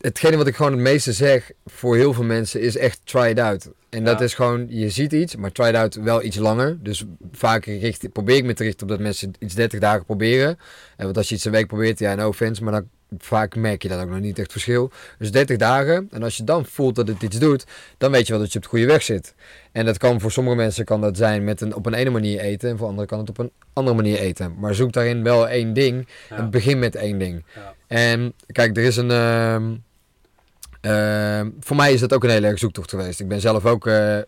[0.00, 3.38] hetgene wat ik gewoon het meeste zeg voor heel veel mensen is echt try it
[3.38, 3.70] out.
[3.88, 6.78] En dat is gewoon, je ziet iets, maar try it out wel iets langer.
[6.82, 10.58] Dus vaak richt, probeer ik me te richten op dat mensen iets 30 dagen proberen.
[10.96, 13.82] En want als je iets een week probeert, ja, no offense, maar dan vaak merk
[13.82, 14.90] je dat ook nog niet echt verschil.
[15.18, 16.08] Dus 30 dagen.
[16.10, 17.64] En als je dan voelt dat het iets doet,
[17.98, 19.34] dan weet je wel dat je op de goede weg zit.
[19.72, 22.40] En dat kan voor sommige mensen kan dat zijn met een, op een ene manier
[22.40, 22.70] eten.
[22.70, 24.54] En voor anderen kan het op een andere manier eten.
[24.58, 26.08] Maar zoek daarin wel één ding.
[26.30, 26.36] Ja.
[26.36, 27.44] En begin met één ding.
[27.54, 27.74] Ja.
[27.90, 29.10] En kijk, er is een.
[29.10, 29.74] ehm,
[30.80, 33.20] ehm, voor mij is dat ook een hele erg zoektocht geweest.
[33.20, 34.24] Ik ben zelf ook eh, eh,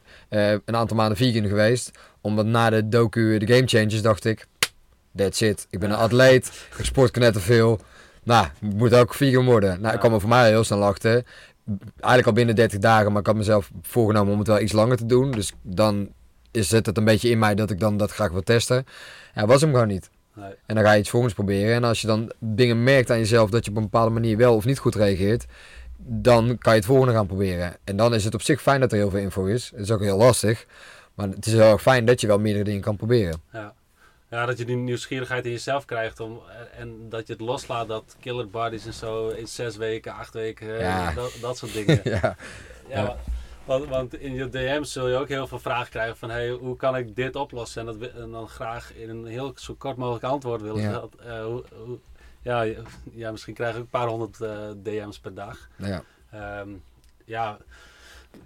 [0.64, 1.90] een aantal maanden vegan geweest.
[2.20, 4.46] Omdat na de docu The Game Changers dacht ik.
[5.16, 5.66] That's it.
[5.70, 6.66] Ik ben een atleet.
[6.78, 7.80] Ik sport knetterveel.
[8.22, 9.80] Nou, ik moet ook vegan worden.
[9.80, 11.22] Nou, ik kwam er voor mij heel snel achter.
[11.86, 13.12] Eigenlijk al binnen 30 dagen.
[13.12, 15.30] Maar ik had mezelf voorgenomen om het wel iets langer te doen.
[15.30, 16.08] Dus dan
[16.52, 18.86] het het een beetje in mij dat ik dan dat graag wil testen.
[19.34, 20.10] Ja, was hem gewoon niet.
[20.34, 20.52] Nee.
[20.66, 21.74] En dan ga je iets volgens proberen.
[21.74, 24.54] En als je dan dingen merkt aan jezelf dat je op een bepaalde manier wel
[24.54, 25.44] of niet goed reageert,
[25.96, 27.76] dan kan je het volgende gaan proberen.
[27.84, 29.70] En dan is het op zich fijn dat er heel veel info is.
[29.70, 30.66] Het is ook heel lastig.
[31.14, 33.40] Maar het is heel erg fijn dat je wel meerdere dingen kan proberen.
[33.52, 33.74] Ja.
[34.30, 36.40] ja, dat je die nieuwsgierigheid in jezelf krijgt om,
[36.78, 40.78] en dat je het loslaat dat killer bodies en zo in zes weken, acht weken,
[40.78, 41.12] Ja.
[41.12, 42.00] dat, dat soort dingen.
[42.04, 42.36] ja, Ja,
[42.88, 43.16] Ja.
[43.64, 46.50] Wa- Want, want in je DM's zul je ook heel veel vragen krijgen van hey,
[46.50, 47.88] hoe kan ik dit oplossen?
[47.88, 50.80] En, dat, en dan graag in een heel zo kort mogelijk antwoord willen.
[50.82, 50.92] Ja.
[50.92, 51.98] Dat, eh, hoe, hoe-
[52.42, 52.82] ja, je-
[53.12, 55.68] ja, misschien krijg ik een paar honderd eh, DM's per dag.
[55.76, 56.02] ja.
[56.30, 56.68] Ehm,
[57.24, 57.58] ja,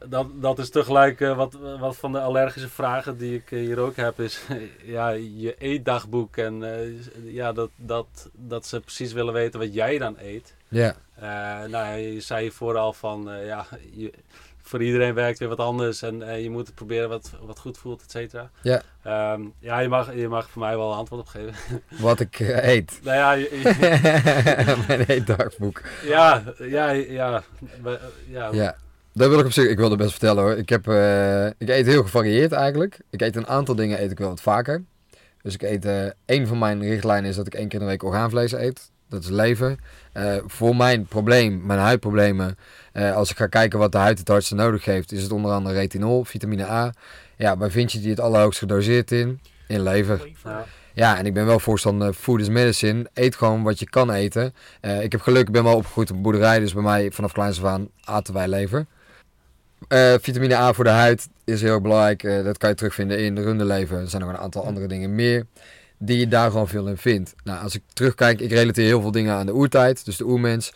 [0.09, 3.97] dat, dat is tegelijk eh, wat, wat van de allergische vragen die ik hier ook
[3.97, 4.41] heb, is
[4.97, 6.37] ja, je eetdagboek.
[6.37, 6.63] En
[7.25, 10.55] ja, dat, dat, dat ze precies willen weten wat jij dan eet.
[10.69, 10.97] ja.
[11.67, 14.13] Nou, je zei vooral van, ja, je,
[14.69, 18.03] voor iedereen werkt weer wat anders en je moet het proberen wat, wat goed voelt,
[18.03, 18.51] et cetera.
[18.63, 18.83] Ja.
[19.03, 21.55] Ehm, ja, je mag, je mag voor mij wel een antwoord op geven.
[22.01, 22.99] Wat ik eh, eet.
[23.05, 25.83] nou ja, je- je- Mijn eetdagboek.
[26.05, 27.43] ja, ja, ja,
[28.31, 28.77] ja, Ja.
[29.13, 30.53] Dat wil ik op zich, ik wilde best vertellen hoor.
[30.57, 32.99] Ik, heb, eh, ik eet heel gevarieerd eigenlijk.
[33.11, 34.85] Ik eet een aantal dingen eet ik wel wat vaker.
[35.43, 37.91] Dus ik eet, eh één van mijn richtlijnen is dat ik één keer in de
[37.91, 38.91] week orgaanvlees eet.
[39.09, 39.77] Dat is lever.
[40.13, 42.57] Eh, voor mijn probleem, mijn huidproblemen,
[42.97, 45.53] eh, als ik ga kijken wat de huid het hardste nodig heeft, is het onder
[45.53, 46.93] andere retinol, vitamine A.
[47.37, 49.41] Ja, waar vind je die het allerhoogst gedoseerd in?
[49.67, 50.29] In lever.
[50.95, 51.19] ja.
[51.19, 53.07] En ik ben wel voorstander food is medicine.
[53.15, 54.55] Eet gewoon wat je kan eten.
[54.81, 57.33] Eh, ik heb geluk, ik ben wel opgegroeid op een boerderij, dus bij mij vanaf
[57.33, 58.87] kleins af aan aten wij lever.
[59.89, 62.23] Eh, vitamine A voor de huid is heel belangrijk.
[62.45, 63.99] Dat kan je terugvinden in de rundelever.
[63.99, 65.47] Er zijn nog een aantal andere dingen meer
[65.99, 67.35] die je daar gewoon veel in vindt.
[67.45, 70.73] Nou, als ik terugkijk, ik relateer heel veel dingen aan de oertijd, dus de oermens.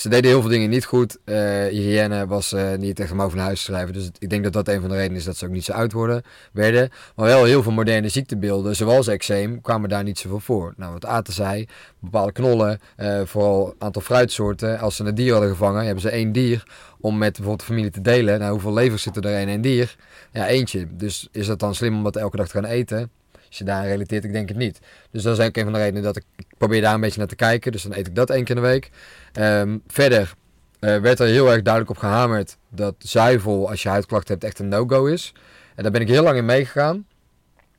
[0.00, 1.18] Ze deden heel veel dingen niet goed.
[1.24, 1.36] Eh
[1.66, 3.92] hygiëne was eh, niet echt over naar huis te schrijven.
[3.92, 5.72] Dus ik denk dat dat een van de redenen is dat ze ook niet zo
[5.72, 6.22] oud worden,
[6.52, 6.90] werden.
[7.16, 10.74] Maar wel heel veel moderne ziektebeelden, zoals eczeem, kwamen daar niet zoveel voor.
[10.76, 11.66] Nou, wat Aten zei,
[11.98, 14.78] bepaalde knollen, eh, vooral een aantal fruitsoorten.
[14.78, 16.62] Als ze een dier hadden gevangen, hebben ze één dier
[17.00, 18.38] om met bijvoorbeeld de familie te delen.
[18.38, 19.96] Nou, hoeveel levers zitten er in één dier?
[20.32, 20.86] Ja, eentje.
[20.90, 23.10] Dus is dat dan slim om dat elke dag te gaan eten?
[23.48, 24.80] Als je daar relateert, ik denk het niet.
[25.10, 27.18] Dus dat is ook een van de redenen dat ik, ik probeer daar een beetje
[27.18, 27.72] naar te kijken.
[27.72, 28.90] Dus dan eet ik dat één keer in de week.
[29.32, 30.34] Ehm, verder
[30.80, 34.58] eh, werd er heel erg duidelijk op gehamerd dat zuivel, als je huidklachten hebt, echt
[34.58, 35.34] een no-go is.
[35.74, 37.06] En daar ben ik heel lang in meegegaan.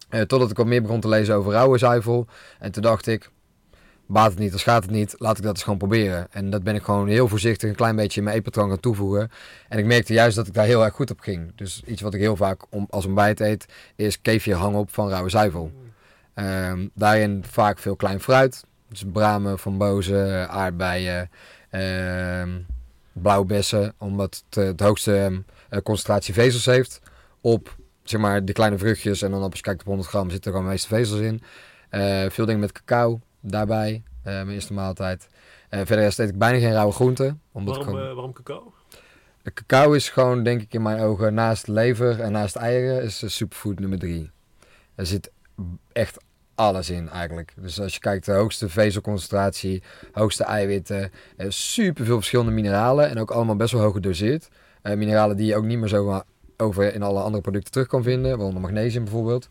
[0.09, 2.27] Eh, totdat ik wat meer begon te lezen over rauwe zuivel.
[2.59, 3.29] En toen dacht ik,
[4.05, 5.15] baat het niet, dan schaadt het niet.
[5.17, 6.27] Laat ik dat eens gewoon proberen.
[6.31, 9.31] En dat ben ik gewoon heel voorzichtig een klein beetje in mijn eetpatroon gaan toevoegen.
[9.69, 11.51] En ik merkte juist dat ik daar heel erg goed op ging.
[11.55, 15.29] Dus iets wat ik heel vaak om, als ontbijt eet, is kefir hangop van rauwe
[15.29, 15.71] zuivel.
[16.33, 18.63] Ehm, daarin vaak veel klein fruit.
[18.91, 21.29] Dus bramen, frambozen, aardbeien,
[21.69, 22.49] ehm
[23.13, 23.93] blauwbessen.
[23.97, 25.39] Omdat het eh, het hoogste ehm,
[25.69, 27.01] eh, concentratie vezels heeft
[27.41, 29.21] op zeg maar, de kleine vruchtjes.
[29.21, 31.41] En dan als je kijkt op 100 gram zitten er gewoon de meeste vezels in.
[31.89, 34.03] Eh, veel dingen met cacao daarbij.
[34.23, 35.27] mijn eerste maaltijd.
[35.69, 37.41] Verder eet ik bijna geen rauwe groenten.
[37.51, 38.15] Omdat Waarom, gewoon...
[38.15, 38.73] waarom cacao?
[39.41, 43.19] De cacao is gewoon, denk ik in mijn ogen, naast lever en naast eieren, is
[43.19, 44.31] de superfood nummer drie.
[44.95, 45.31] Er zit
[45.91, 46.17] echt
[46.61, 47.53] alles in eigenlijk.
[47.55, 53.19] Dus als je kijkt, de hoogste vezelconcentratie, hoogste eiwitten, eh, super veel verschillende mineralen en
[53.19, 54.49] ook allemaal best wel hoog gedoseerd.
[54.81, 56.23] Eh, mineralen die je ook niet meer zo
[56.57, 59.47] over in alle andere producten terug kan vinden, waaronder magnesium bijvoorbeeld.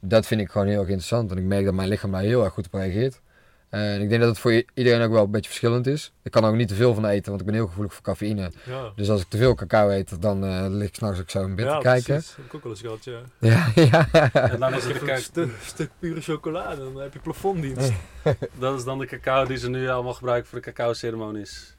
[0.00, 2.44] Dat vind ik gewoon heel erg interessant en ik merk dat mijn lichaam daar heel
[2.44, 3.20] erg goed op reageert.
[3.68, 6.12] Eh, en ik denk dat het voor iedereen ook wel een beetje verschillend is.
[6.22, 8.02] Ik kan er ook niet te veel van eten, want ik ben heel gevoelig voor
[8.02, 8.50] cafeïne.
[8.64, 11.42] Ja, Dus als ik te veel cacao eet, dan eh lig ik s'nachts ook zo
[11.44, 12.04] in bed ja te kijken.
[12.14, 12.26] precies.
[12.28, 13.20] Dat heb ik ook wel eens gehad, ja.
[13.74, 14.32] Ja, ja.
[14.32, 17.92] En dan is het een stu- stuk pure chocolade, dan heb je plafonddienst.
[18.58, 21.76] dat is dan de cacao die ze nu allemaal gebruiken voor de cacao-ceremonies.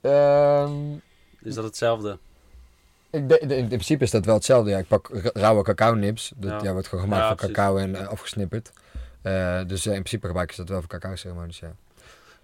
[0.00, 0.72] Ehm,
[1.42, 2.18] Is dat hetzelfde?
[3.10, 4.70] ik de- de- in principe is dat wel hetzelfde.
[4.70, 6.32] Ja, ik pak ra- rauwe cacao nips.
[6.36, 6.60] Dat Ja.
[6.62, 6.72] ja.
[6.72, 8.72] wordt gewoon gemaakt Ja, van cacao en eh, afgesnipperd.
[9.22, 11.72] Eh, dus eh, in principe gebruiken ze dat wel voor cacao ceremonies, ja.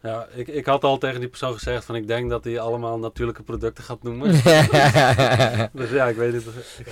[0.03, 2.99] Ja, ik, ik had al tegen die persoon gezegd van ik denk dat hij allemaal
[2.99, 4.31] natuurlijke producten gaat noemen.
[5.72, 6.87] dus ja, ik weet niet, of- ik,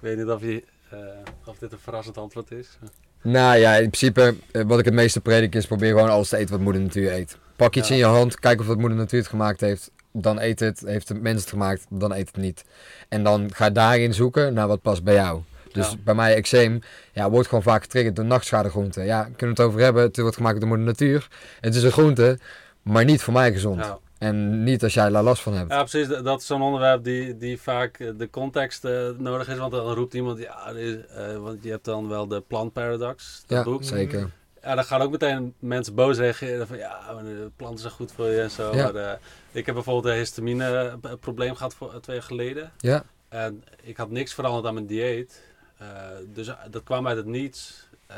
[0.00, 0.98] weet niet of, je, eh,
[1.44, 2.78] of dit een verrassend antwoord is.
[3.22, 4.34] Nou ja, in principe,
[4.66, 7.36] wat ik het meeste predik is, probeer gewoon alles te eten wat moeder natuur eet.
[7.56, 7.94] Pak iets Ja.
[7.94, 9.90] in je hand, kijk of dat moeder natuur het gemaakt heeft.
[10.12, 10.80] Dan eet het.
[10.86, 12.64] Heeft de mens het gemaakt, dan eet het niet.
[13.08, 15.40] En dan ga daarin zoeken naar wat past bij jou.
[15.74, 15.96] Dus Ja.
[16.04, 16.80] bij mij, eczeem,
[17.12, 19.04] ja, wordt gewoon vaak getriggerd door nachtschadegroenten.
[19.04, 20.02] Ja, kunnen we het over hebben.
[20.02, 21.28] Het wordt gemaakt door moeder natuur.
[21.60, 22.38] Het is een groente,
[22.82, 23.80] maar niet voor mij gezond.
[23.84, 23.98] Ja.
[24.18, 25.70] En niet als jij daar last van hebt.
[25.70, 26.08] Ja, precies.
[26.08, 29.58] Dat is zo'n onderwerp die, die vaak eh, de context eh, nodig is.
[29.58, 33.58] Want dan roept iemand, ja, eh, want je hebt dan wel de plant paradox, dat
[33.58, 33.84] Ja, boek.
[33.84, 34.30] zeker.
[34.62, 38.26] Ja, dan gaan ook meteen mensen boos reageren van, ja, de planten zijn goed voor
[38.26, 38.74] je en zo.
[38.76, 38.92] Ja.
[38.92, 39.18] Maar,
[39.52, 42.72] ik heb bijvoorbeeld een histamine probleem gehad voor, twee jaar geleden.
[42.78, 45.42] Ja, En ik had niks veranderd aan mijn dieet.
[45.78, 45.86] Eh,
[46.26, 47.88] dus eh, dat kwam uit het niets.
[48.06, 48.16] Eh,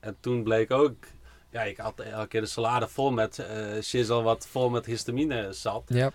[0.00, 0.94] en toen bleek ook...
[1.50, 3.46] Ja, ik had elke keer de salade vol met
[3.82, 5.82] shizzle wat vol met histamine zat.
[5.86, 6.12] ja.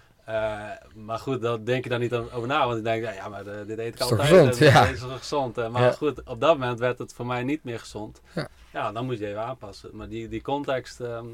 [0.96, 2.66] Maar goed, daar denk je daar niet over na.
[2.66, 4.22] Want ik denk, ja, maar dit eet ik altijd.
[4.22, 4.58] gezond?
[4.62, 4.86] en Ja.
[4.86, 5.56] Dit is gezond.
[5.56, 5.92] Maar Ja.
[5.92, 8.22] goed, op dat moment werd het voor mij niet meer gezond.
[8.36, 8.48] Ja.
[8.74, 9.90] Ja, dan moet je even aanpassen.
[9.94, 11.00] Maar die, die context...
[11.00, 11.26] ehm,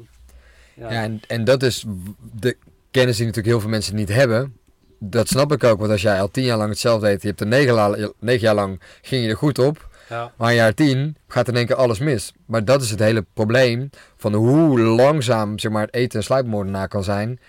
[0.74, 0.90] ja.
[0.92, 1.84] Ja, en, en dat is
[2.32, 2.56] de
[2.90, 4.58] kennis die natuurlijk heel veel mensen niet hebben.
[4.98, 7.40] Dat snap ik ook, want als jij al tien jaar lang hetzelfde deed, je hebt
[7.40, 10.32] er negen, la- negen jaar lang ging je er goed op, ja.
[10.36, 12.32] maar in jaar tien gaat in één keer alles mis.
[12.46, 16.88] Maar dat is het hele probleem van hoe langzaam zeg maar, het eten een sluipmoordenaar
[16.88, 17.40] kan zijn.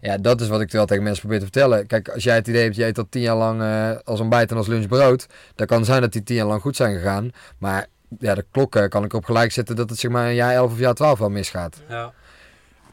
[0.00, 1.86] Ja, dat is wat ik wel tegen mensen probeer te vertellen.
[1.86, 4.50] Kijk, als jij het idee hebt, je eet al tien jaar lang eh, als ontbijt
[4.50, 7.30] en als lunch brood, dan kan zijn dat die tien jaar lang goed zijn gegaan.
[7.58, 7.86] Maar
[8.18, 10.72] ja, de klokken kan ik op gelijk zetten dat het zeg maar een jaar 11
[10.72, 11.76] of jaar 12 wel misgaat.
[11.88, 12.12] ja.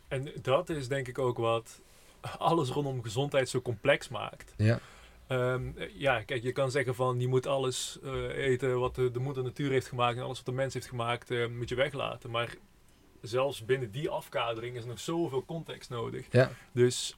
[0.08, 1.80] En dat is denk ik ook wat
[2.38, 4.54] alles rondom gezondheid zo complex maakt.
[4.58, 4.80] Ja,
[5.28, 9.20] Ehm, ja, kijk, je kan zeggen van je moet alles eh, eten wat de, de
[9.20, 12.32] moeder natuur heeft gemaakt en alles wat de mens heeft gemaakt, eh, moet je weglaten.
[12.32, 12.56] Maar
[13.22, 16.26] zelfs binnen die afkadering is nog zoveel context nodig.
[16.32, 17.18] ja, Dus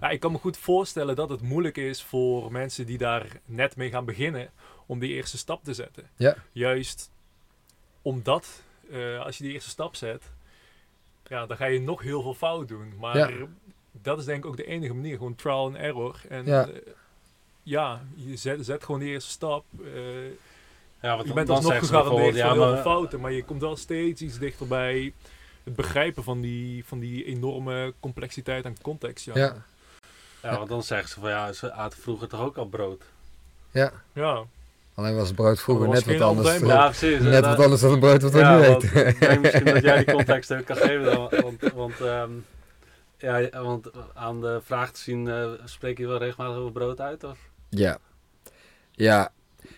[0.00, 3.76] ja, ik kan me goed voorstellen dat het moeilijk is voor mensen die daar net
[3.76, 4.50] mee gaan beginnen
[4.86, 6.08] om die eerste stap te zetten.
[6.16, 6.36] Ja.
[6.52, 7.10] Juist
[8.02, 10.32] omdat eh, als je die eerste stap zet,
[11.26, 12.92] ja, dan ga je nog heel veel fout doen.
[12.98, 13.46] Maar Ja.
[13.92, 16.16] Dat is denk ik ook de enige manier, gewoon trial and error.
[16.28, 16.68] En Ja.
[17.62, 19.64] ja je zet, zet gewoon die eerste stap.
[19.84, 19.90] eh,
[21.02, 23.60] Ja, want je bent dan alsnog gegarandeerd ja, heel veel maar- fouten, maar je komt
[23.60, 25.12] wel steeds iets dichter bij
[25.64, 29.24] het begrijpen van die, van die enorme complexiteit en context.
[29.24, 29.32] Ja.
[29.36, 29.56] ja,
[30.42, 33.02] Ja, want dan zeggen ze van ja, ze aten vroeger toch ook al brood.
[33.70, 33.92] ja.
[34.12, 34.42] ja.
[34.94, 36.58] Alleen was het brood vroeger Er net wat anders.
[36.58, 37.20] Ja, precies.
[37.20, 39.06] Net wat anders dan het brood wat we ja, nu want eten.
[39.06, 41.02] Ik denk misschien dat jij die context ook kan geven.
[41.04, 42.30] Dan, want want, ehm,
[43.20, 47.24] ja, want aan de vraag te zien, eh, spreek je wel regelmatig over brood uit?
[47.24, 47.38] Of?
[47.68, 47.98] Ja.
[48.92, 49.32] Ja.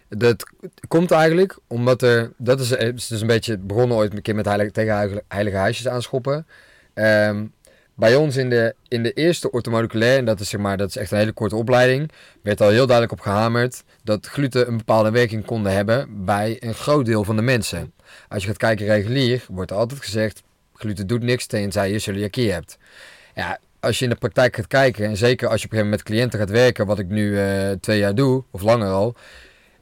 [0.09, 0.45] Dat
[0.88, 2.32] komt eigenlijk omdat er...
[2.36, 5.57] Dat is, het is een beetje begonnen ooit een keer met heilige, tegen heilige, heilige
[5.57, 6.47] huisjes aanschoppen.
[6.95, 7.45] Ehm,
[7.95, 10.97] bij ons in de, in de eerste orthomoleculair, en dat is, zeg maar, dat is
[10.97, 12.11] echt een hele korte opleiding,
[12.43, 16.74] werd al heel duidelijk op gehamerd dat gluten een bepaalde werking konden hebben bij een
[16.74, 17.93] groot deel van de mensen.
[18.28, 20.43] Als je gaat kijken regulier, wordt er altijd gezegd,
[20.74, 22.78] gluten doet niks tenzij je celiakie hebt.
[23.35, 25.85] Ja, als je in de praktijk gaat kijken, en zeker als je op een gegeven
[25.85, 29.14] moment met cliënten gaat werken, wat ik nu eh, twee jaar doe, of langer al,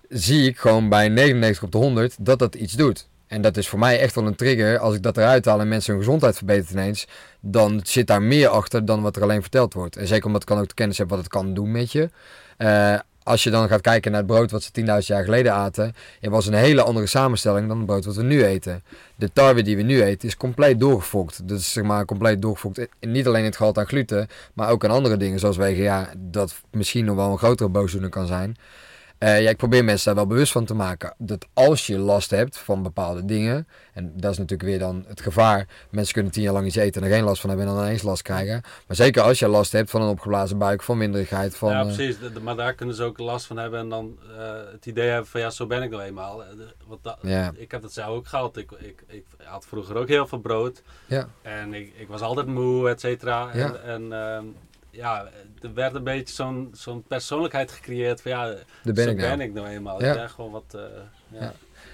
[0.09, 3.09] zie ik gewoon bij 99 op de 100 dat dat iets doet.
[3.27, 4.79] En dat is voor mij echt wel een trigger.
[4.79, 7.07] Als ik dat eruit haal en mensen hun gezondheid verbetert ineens,
[7.41, 9.97] dan zit daar meer achter dan wat er alleen verteld wordt.
[9.97, 12.11] En zeker omdat ik dan ook de kennis heb wat het kan doen met je.
[12.57, 12.99] Eh,
[13.31, 16.31] als je dan gaat kijken naar het brood wat ze 10.000 jaar geleden aten, het
[16.31, 18.83] was een hele andere samenstelling dan het brood wat we nu eten.
[19.17, 21.43] De tarwe die we nu eten is compleet doorgefokt.
[21.47, 22.87] Is zeg maar compleet doorgefokt.
[23.01, 26.55] Niet alleen in het gehalte aan gluten, maar ook aan andere dingen zoals WGA, dat
[26.71, 28.57] misschien nog wel een grotere boosdoener kan zijn.
[29.21, 31.15] Eh, ja, ik probeer mensen daar wel bewust van te maken.
[31.19, 35.21] Dat als je last hebt van bepaalde dingen, en dat is natuurlijk weer dan het
[35.21, 35.67] gevaar.
[35.91, 37.85] Mensen kunnen tien jaar lang iets eten en er geen last van hebben en dan
[37.85, 38.63] ineens last krijgen.
[38.87, 41.71] Maar zeker als je last hebt van een opgeblazen buik, van winderigheid, van...
[41.71, 42.17] ja, eh, precies.
[42.43, 45.41] Maar daar kunnen ze ook last van hebben en dan eh, het idee hebben van
[45.41, 46.43] ja, zo ben ik nou eenmaal.
[46.87, 47.53] Want dat, Ja.
[47.57, 48.57] Ik heb dat zelf ook gehad.
[48.57, 50.83] Ik, ik, ik had vroeger ook heel veel brood.
[51.07, 51.29] Ja.
[51.43, 53.51] En ik, ik was altijd moe, et cetera.
[53.55, 53.75] Ja.
[53.75, 54.45] En, en ehm,
[55.01, 55.29] ja,
[55.63, 59.37] er werd een beetje zo'n zo'n persoonlijkheid gecreëerd van ja, daar ben zo ik nou.
[59.37, 60.03] ben ik nou eenmaal.
[60.03, 60.11] Ja.
[60.11, 60.65] Ik ben gewoon wat...
[60.75, 60.81] eh,
[61.29, 61.41] ja.
[61.41, 61.53] Ja.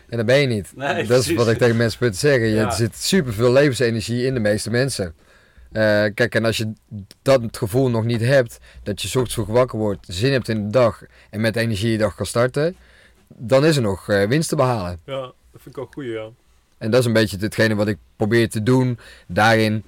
[0.08, 0.72] En dat ben je niet.
[0.76, 2.48] Nee, dat is wat ik tegen mensen probeer te zeggen.
[2.48, 2.66] Je, Ja.
[2.66, 5.14] Er zit superveel levensenergie in de meeste mensen.
[5.72, 6.72] Eh, kijk, en als je
[7.22, 10.48] dat het gevoel nog niet hebt, dat je 's ochtends vroeg wakker wordt, zin hebt
[10.48, 12.76] in de dag en met energie je dag kan starten,
[13.28, 15.00] dan is er nog eh, winst te behalen.
[15.04, 16.28] Ja, dat vind ik ook goed, ja.
[16.78, 18.98] En dat is een beetje hetgene wat ik probeer te doen.
[19.26, 19.84] Daarin,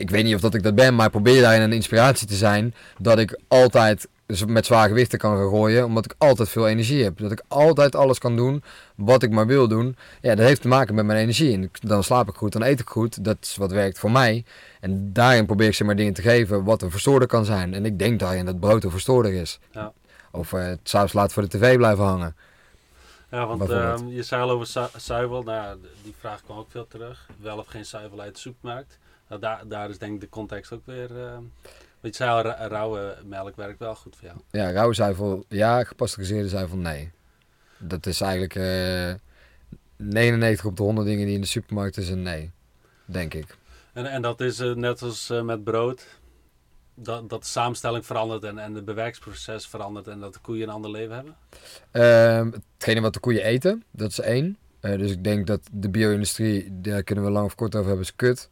[0.00, 2.34] ik weet niet of dat ik dat ben, maar ik probeer daarin een inspiratie te
[2.34, 2.74] zijn.
[2.98, 4.08] Dat ik altijd
[4.46, 7.18] met zware gewichten kan gaan gooien, omdat ik altijd veel energie heb.
[7.18, 8.62] Dat ik altijd alles kan doen
[8.94, 9.96] wat ik maar wil doen.
[10.20, 11.52] Ja, dat heeft te maken met mijn energie.
[11.54, 13.24] En dan slaap ik goed, dan eet ik goed.
[13.24, 14.44] Dat is wat werkt voor mij.
[14.80, 17.74] En daarin probeer ik ze maar dingen te geven wat een verstoorder kan zijn.
[17.74, 19.58] En ik denk daarin dat brood een verstoorder is.
[19.72, 19.92] Ja.
[20.30, 22.36] Of eh, het s'avonds laat voor de tv blijven hangen.
[23.30, 25.42] Ja, want ehm, je zei al over zu- zuivel.
[25.42, 27.26] Nou, die vraag kwam ook veel terug.
[27.40, 28.98] Wel of geen zuivel uit de supermarkt.
[29.30, 31.16] Nou, daar, daar is denk ik de context ook weer...
[31.24, 31.42] ehm
[32.00, 34.40] want je zei al, rauwe melk werkt wel goed voor jou.
[34.50, 37.10] Ja, rauwe zuivel ja, gepasteuriseerde zuivel nee.
[37.78, 39.14] Dat is eigenlijk eh
[39.96, 42.50] 99 op de 100 dingen die in de supermarkt is een nee.
[43.04, 43.56] Denk ik.
[43.92, 46.06] En, en dat is eh, net als met brood.
[46.94, 50.74] Dat, dat de samenstelling verandert en, en het bewerksproces verandert en dat de koeien een
[50.74, 51.36] ander leven hebben.
[51.90, 54.58] Ehm, hetgene wat de koeien eten, dat is één.
[54.80, 58.16] Dus ik denk dat de bio-industrie, daar kunnen we lang of kort over hebben, is
[58.16, 58.48] kut.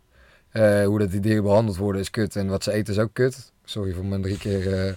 [0.51, 2.37] Eh, hoe dat die dieren behandeld worden is kut.
[2.37, 3.53] En wat ze eten is ook kut.
[3.65, 4.93] Sorry voor mijn drie keer, eh,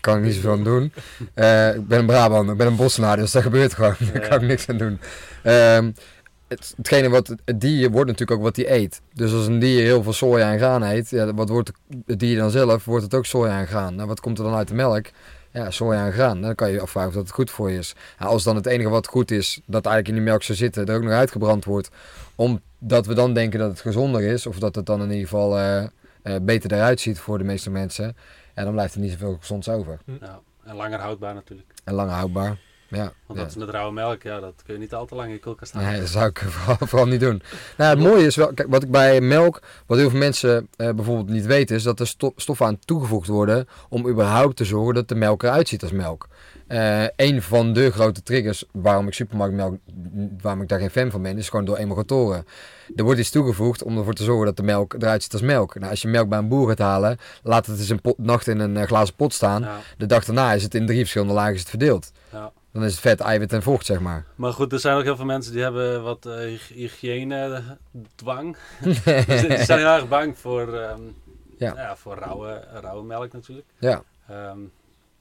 [0.00, 0.92] kan ik niet zoveel aan doen.
[1.34, 3.94] Eh, ik ben een Brabant, ik ben een bossenaar, dus dat gebeurt gewoon.
[4.12, 5.00] Daar kan ik niks aan doen.
[5.42, 5.90] Ehm,
[6.48, 9.00] het, hetgene wat het dier wordt natuurlijk ook wat hij eet.
[9.14, 11.72] Dus als een dier heel veel soja en graan eet, ja, wat wordt
[12.06, 12.84] het dier dan zelf?
[12.84, 13.94] Wordt het ook soja en graan.
[13.94, 15.06] Nou, wat komt er dan uit de melk?
[15.58, 16.40] Ja, soja en graan.
[16.40, 17.94] Dan kan je je afvragen of dat goed voor je is.
[18.18, 20.96] Als dan het enige wat goed is, dat eigenlijk in die melk zou zitten, er
[20.96, 21.90] ook nog uitgebrand wordt.
[22.34, 25.58] Omdat we dan denken dat het gezonder is, of dat het dan in ieder geval
[25.58, 25.90] eh, eh,
[26.42, 28.16] beter eruit ziet voor de meeste mensen.
[28.54, 29.98] Ja, dan blijft er niet zoveel gezonds over.
[30.20, 31.68] Ja, en langer houdbaar natuurlijk.
[31.84, 32.58] En langer houdbaar.
[32.90, 35.26] Ja, Want dat is met rauwe melk, ja, dat kun je niet al te lang
[35.28, 35.92] in je koelkast houden.
[35.92, 37.42] Nee, dat zou ik vooral, vooral niet doen.
[37.76, 40.90] Nou, het mooie is wel, kijk, wat ik bij melk, wat heel veel mensen eh,
[40.94, 44.94] bijvoorbeeld niet weten, is dat er sto- stoffen aan toegevoegd worden om überhaupt te zorgen
[44.94, 46.28] dat de melk eruit ziet als melk.
[46.66, 49.76] Eh een van de grote triggers waarom ik supermarktmelk,
[50.40, 52.46] waarom ik daar geen fan van ben, is gewoon door emulgatoren.
[52.96, 55.74] Er wordt iets toegevoegd om ervoor te zorgen dat de melk eruit ziet als melk.
[55.78, 58.46] Nou, als je melk bij een boer gaat halen, laat het eens een pot, nacht
[58.46, 59.62] in een eh, glazen pot staan.
[59.62, 62.12] Ja, De dag daarna is het in drie verschillende lagen verdeeld.
[62.32, 62.52] ja.
[62.78, 64.24] Dan is het vet, eiwit en vocht, zeg maar.
[64.34, 68.56] Maar goed, er zijn ook heel veel mensen die hebben wat eh, hyg- hygiëne-dwang.
[68.80, 69.02] dus
[69.48, 71.00] die zijn heel erg bang voor, ehm,
[71.58, 71.72] Ja.
[71.76, 71.96] ja.
[71.96, 73.66] voor rauwe, rauwe melk natuurlijk.
[73.78, 74.02] Ja.
[74.28, 74.58] Ehm,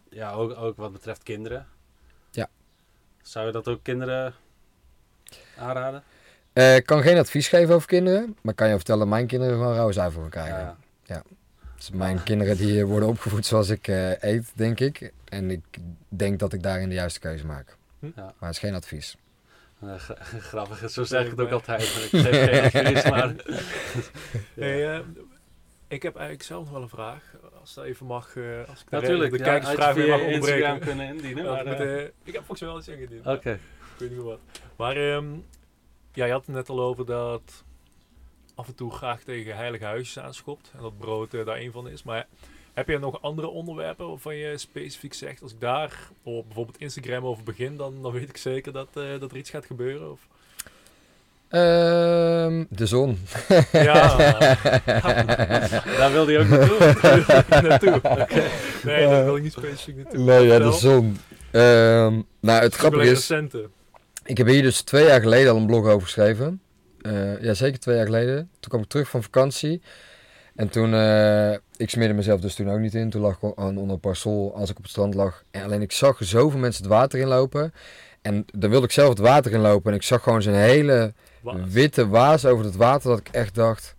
[0.10, 1.68] ja, ook, ook wat betreft kinderen.
[2.32, 2.47] Ja.
[3.22, 4.34] Zou je dat ook kinderen
[5.58, 6.03] aanraden?
[6.53, 9.53] Eh, Ik kan geen advies geven over kinderen, maar kan je vertellen dat mijn kinderen
[9.58, 10.78] gewoon rauwe zuivel krijgen.
[11.03, 11.24] Ja.
[11.76, 15.14] Dus mijn kinderen die eh, worden opgevoed zoals ik eh, eet, denk ik.
[15.30, 15.64] En ik
[16.10, 17.78] denk dat ik daarin de juiste keuze maak.
[18.00, 18.12] Ja.
[18.16, 19.16] Maar het is geen advies.
[19.82, 21.80] Eh, gra- grappig, zo zeg ik het ook altijd.
[21.94, 23.36] maar Ik geef geen advies, maar...
[24.66, 25.00] Hey, eh,
[25.88, 27.36] ik heb eigenlijk zelf nog wel een vraag.
[27.60, 28.36] Als dat even mag.
[28.36, 31.46] eh, als ik de- Natuurlijk, de ja, kijkersvraag weer mag Instagram kunnen indienen.
[31.46, 31.68] Maar,
[32.24, 33.26] ik heb volgens mij wel iets ingediend.
[33.28, 33.52] Oké.
[33.52, 33.60] Ik
[33.98, 34.40] weet niet meer wat.
[34.76, 35.26] Maar ehm,
[36.14, 37.64] ja, je had het net al over dat
[38.56, 40.72] af en toe graag tegen heilige huisjes aanschopt.
[40.76, 42.04] En dat brood daar een van is.
[42.04, 42.28] Maar
[42.78, 45.42] heb je nog andere onderwerpen waarvan je specifiek zegt...
[45.42, 49.20] Als ik daar op bijvoorbeeld Instagram over begin, dan, dan weet ik zeker dat, eh,
[49.20, 50.12] dat er iets gaat gebeuren?
[50.12, 50.20] Of...
[51.50, 53.20] Ehm, de zon.
[53.72, 54.18] Ja,
[56.00, 56.78] Daar wilde je ook naartoe.
[57.68, 57.96] naartoe.
[57.96, 58.44] Oké.
[58.84, 60.24] Nee, daar wil ik niet specifiek naartoe.
[60.24, 61.18] Nee, ja, de zon.
[61.52, 63.70] Ehm, nou, het grappige is, recente.
[64.24, 66.62] ik heb hier dus twee jaar geleden al een blog over geschreven.
[67.02, 68.50] Eh, ja, zeker twee jaar geleden.
[68.60, 69.82] Toen kwam ik terug van vakantie.
[70.56, 73.10] En toen, eh, ik smeerde mezelf dus toen ook niet in.
[73.10, 75.44] Toen lag ik gewoon onder een parasol als ik op het strand lag.
[75.52, 77.74] En alleen ik zag zoveel mensen het water inlopen.
[78.22, 79.92] En dan wilde ik zelf het water inlopen.
[79.92, 81.14] En ik zag gewoon zo'n hele
[81.68, 83.10] witte waas over het water.
[83.10, 83.96] Dat ik echt dacht,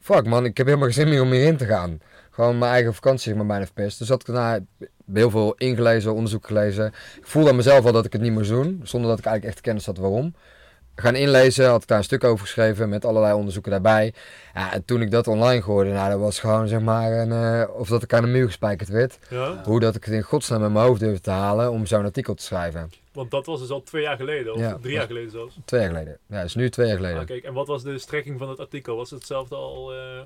[0.00, 2.00] fuck man, ik heb helemaal geen zin meer om hierin te gaan.
[2.30, 3.98] Gewoon mijn eigen vakantie maar bijna verpest.
[3.98, 4.64] Dus had ik daarna
[5.12, 6.86] heel veel ingelezen, onderzoek gelezen.
[7.16, 8.80] Ik voelde aan mezelf al dat ik het niet moest doen.
[8.82, 10.34] Zonder dat ik eigenlijk echt kennis had waarom.
[10.96, 14.14] Gaan inlezen, had ik daar een stuk over geschreven met allerlei onderzoeken daarbij.
[14.54, 17.68] Ja, en toen ik dat online gooide, nou dat was gewoon zeg maar een, eh,
[17.76, 19.18] of dat ik aan de muur gespijkerd werd.
[19.30, 19.62] Ja?
[19.64, 22.34] Hoe dat ik het in godsnaam met mijn hoofd durfde te halen om zo'n artikel
[22.34, 22.90] te schrijven.
[23.12, 24.78] Want dat was dus al twee jaar geleden, of Ja.
[24.80, 25.58] drie jaar geleden zelfs.
[25.64, 26.18] Twee jaar geleden.
[26.26, 27.18] Ja, is nu twee jaar geleden.
[27.20, 28.96] Ah, kijk, en wat was de strekking van het artikel?
[28.96, 29.92] Was het hetzelfde al?
[29.92, 30.18] eh,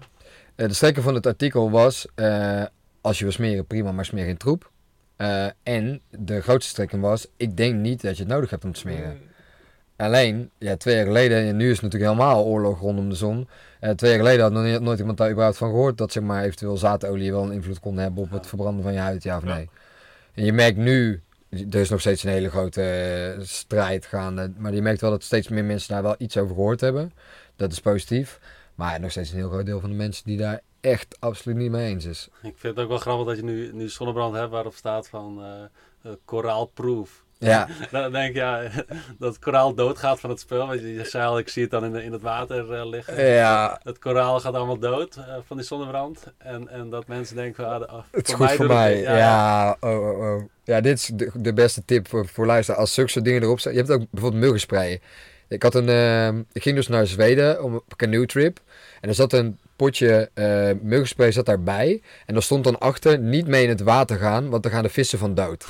[0.57, 2.07] Eh, de strekking van het artikel was,
[3.01, 4.71] als je wil smeren, prima, maar smeer geen troep.
[5.63, 8.79] En de grootste strekking was, ik denk niet dat je het nodig hebt om te
[8.81, 9.11] smeren.
[9.23, 9.29] mm,
[10.01, 13.49] Alleen, ja, twee jaar geleden, en nu is het natuurlijk helemaal oorlog rondom de zon.
[13.81, 16.23] Eh, twee jaar geleden had nog niet- nooit iemand daar überhaupt van gehoord dat zeg
[16.23, 19.37] maar, eventueel zaadolie wel een invloed kon hebben op het verbranden van je huid, ja
[19.37, 19.55] of Ja.
[19.55, 19.69] nee.
[20.35, 24.75] En je merkt nu, er is nog steeds een hele grote eh, strijd gaande, maar
[24.75, 27.13] je merkt wel dat steeds meer mensen daar wel iets over gehoord hebben.
[27.57, 28.41] Dat is positief.
[28.75, 31.71] Maar nog steeds een heel groot deel van de mensen die daar echt absoluut niet
[31.71, 32.29] mee eens is.
[32.43, 35.43] Ik vind het ook wel grappig dat je nu, nu zonnebrand hebt waarop staat van
[36.03, 37.25] eh, koraalproof.
[37.41, 38.61] Ja, Dan denk je ja,
[39.19, 40.67] dat het koraal doodgaat van het spul.
[40.67, 43.25] Want je zei al, ik zie het dan in, in het water eh, liggen.
[43.25, 46.25] ja Het koraal gaat allemaal dood eh, van die zonnebrand.
[46.39, 48.77] En, en dat mensen denken, van, ah, de- ah, het is goed voor doet het
[48.77, 48.95] mij.
[48.95, 49.05] niet.
[49.05, 50.43] Ja, oh, oh, oh.
[50.65, 52.81] Ja, dit is de, de beste tip voor, voor luisteren.
[52.81, 53.73] Als zulke soort dingen erop staan.
[53.73, 55.01] Je hebt ook bijvoorbeeld muggensprayen.
[55.49, 58.61] Ik, had een, ehm, ik ging dus naar Zweden om een canoe trip.
[59.01, 62.03] En er zat een potje eh muggenspray zat daarbij.
[62.27, 64.89] En er stond dan achter, niet mee in het water gaan, want dan gaan de
[64.89, 65.67] vissen van dood.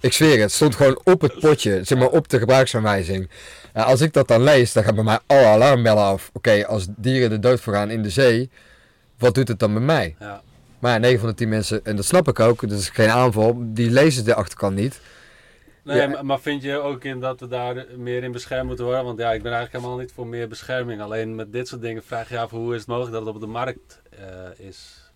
[0.00, 3.30] Ik zweer het, het stond gewoon op het potje, zeg maar op de gebruiksaanwijzing.
[3.74, 6.30] Ja, als ik dat dan lees, dan gaan bij mij alle alarmbellen af.
[6.32, 8.50] Oké, als dieren de dood voor gaan in de zee,
[9.18, 10.16] wat doet het dan met mij?
[10.18, 10.42] Ja.
[10.78, 13.08] Maar ja, 9 van de 10 mensen, en dat snap ik ook, dat is geen
[13.10, 15.00] aanval, die lezen de achterkant niet.
[15.84, 16.22] Nee, Ja.
[16.22, 19.04] maar- vind je ook in dat we daar meer in beschermd moeten worden?
[19.04, 21.00] Want ja, ik ben eigenlijk helemaal niet voor meer bescherming.
[21.00, 23.40] Alleen met dit soort dingen vraag je af hoe is het mogelijk dat het op
[23.40, 25.10] de markt eh, is.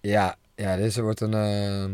[0.00, 1.34] Ja, ja deze wordt een...
[1.34, 1.84] eh,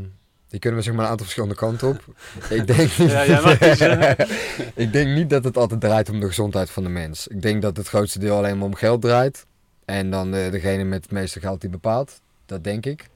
[0.50, 2.04] die kunnen we zeg maar een aantal verschillende kanten op.
[2.50, 4.16] ik, denk niet, Ja, jij mag kiezen.
[4.84, 7.26] ik denk niet dat het altijd draait om de gezondheid van de mens.
[7.28, 9.46] Ik denk dat het grootste deel alleen maar om geld draait.
[9.84, 12.20] En dan eh, degene met het meeste geld die bepaalt.
[12.46, 13.08] Dat denk ik.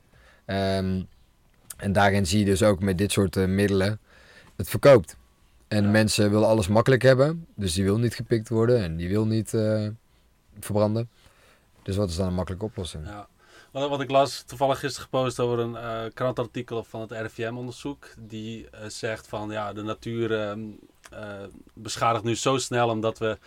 [0.44, 1.02] Ehm,
[1.76, 3.98] en daarin zie je dus ook met dit soort eh, middelen
[4.56, 5.16] het verkoopt.
[5.68, 5.90] En Ja.
[5.90, 7.46] mensen willen alles makkelijk hebben.
[7.54, 9.86] Dus die wil niet gepikt worden en die wil niet eh,
[10.60, 11.08] verbranden.
[11.82, 13.06] Dus wat is dan een makkelijke oplossing?
[13.06, 13.26] Ja.
[13.74, 18.08] Wat, wat ik las, toevallig gisteren gepost over een eh, krantartikel van het RIVM-onderzoek.
[18.18, 20.60] Die eh, zegt van ja, de natuur ehm,
[21.10, 21.42] eh,
[21.72, 23.38] beschadigt nu zo snel omdat we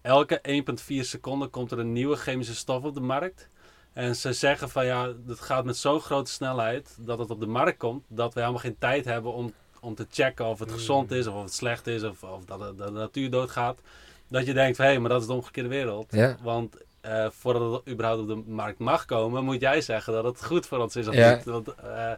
[0.00, 3.48] elke 1,4 seconden komt er een nieuwe chemische stof op de markt.
[3.92, 7.46] En ze zeggen van ja, het gaat met zo'n grote snelheid dat het op de
[7.46, 10.74] markt komt dat we helemaal geen tijd hebben om, om te checken of het Mm.
[10.74, 13.80] gezond is of of het slecht is of, of dat, de, dat de natuur doodgaat.
[14.28, 16.12] Dat je denkt van hé, maar dat is de omgekeerde wereld.
[16.12, 16.36] Ja.
[16.42, 20.44] Want eh, voordat het überhaupt op de markt mag komen, moet jij zeggen dat het
[20.44, 21.34] goed voor ons is of Ja.
[21.34, 21.44] niet.
[21.44, 22.10] Want eh,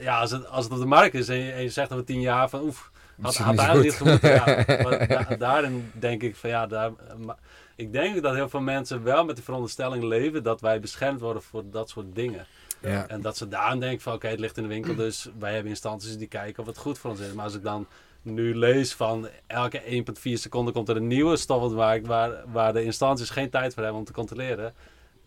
[0.00, 2.04] ja, als het, als het op de markt is en je, en je zegt over
[2.04, 2.90] tien jaar van oef,
[3.20, 4.30] had, zo eigenlijk niet gemoeten.
[4.34, 4.64] Ja,
[5.28, 7.36] da- daarin denk ik van ja, daar, maar
[7.76, 11.42] ik denk dat heel veel mensen wel met de veronderstelling leven dat wij beschermd worden
[11.42, 12.46] voor dat soort dingen.
[12.80, 13.06] Ja.
[13.08, 15.70] En dat ze daarom denken van oké, het ligt in de winkel, dus wij hebben
[15.70, 17.32] instanties die kijken of het goed voor ons is.
[17.32, 17.86] Maar als ik dan
[18.26, 22.30] nu lees van elke 1,4 seconden komt er een nieuwe stof op de markt waar,
[22.52, 24.72] waar de instanties geen tijd voor hebben om te controleren.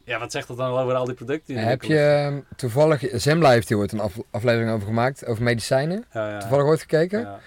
[0.03, 1.55] Ja, wat zegt dat dan over al die producten?
[1.55, 5.43] die Heb je ehm, toevallig, Zembla heeft hier ooit een af- aflevering over gemaakt, over
[5.43, 6.05] medicijnen.
[6.13, 6.39] Ja, ja.
[6.39, 7.19] Toevallig ooit gekeken?
[7.19, 7.39] Ja.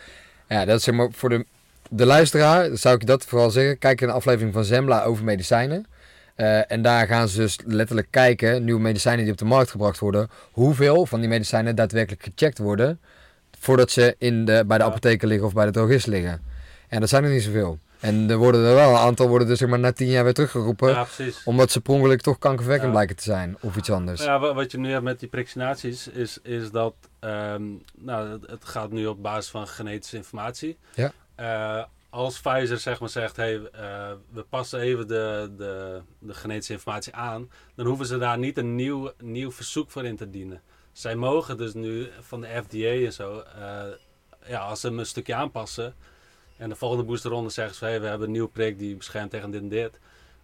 [0.48, 1.46] Ja, dat is zeg maar voor de,
[1.90, 3.78] de luisteraar, zou ik dat vooral zeggen.
[3.78, 5.86] Kijk een aflevering van Zembla over medicijnen.
[6.34, 9.98] Eh, en daar gaan ze dus letterlijk kijken, nieuwe medicijnen die op de markt gebracht
[9.98, 13.00] worden, hoeveel van die medicijnen daadwerkelijk gecheckt worden
[13.62, 14.90] voordat ze in de, bij de Ja.
[14.90, 16.42] apotheker liggen of bij de drogist liggen.
[16.88, 17.78] En dat zijn er niet zoveel.
[18.00, 20.34] En er worden er wel een aantal worden dus zeg maar na tien jaar weer
[20.34, 21.42] teruggeroepen, ja, precies.
[21.44, 22.96] omdat ze per ongeluk toch kankerverwekkend Ja.
[22.96, 24.22] blijken te zijn of iets anders.
[24.24, 27.62] Ja, wa- wat je nu hebt met die vaccinaties is, is dat ehm,
[27.98, 30.78] nou, het, het gaat nu op basis van genetische informatie.
[30.94, 31.12] Ja.
[31.34, 36.72] Eh, als Pfizer zeg maar zegt, hey, eh, we passen even de, de, de genetische
[36.72, 40.60] informatie aan, dan hoeven ze daar niet een nieuw, nieuw verzoek voor in te dienen.
[40.92, 43.82] Zij mogen dus nu van de FDA en zo, eh,
[44.46, 45.94] ja, als ze hem een stukje aanpassen
[46.56, 49.50] en de volgende boosterronde zeggen ze, hey, we hebben een nieuw prik die beschermt tegen
[49.50, 49.98] dit en dit.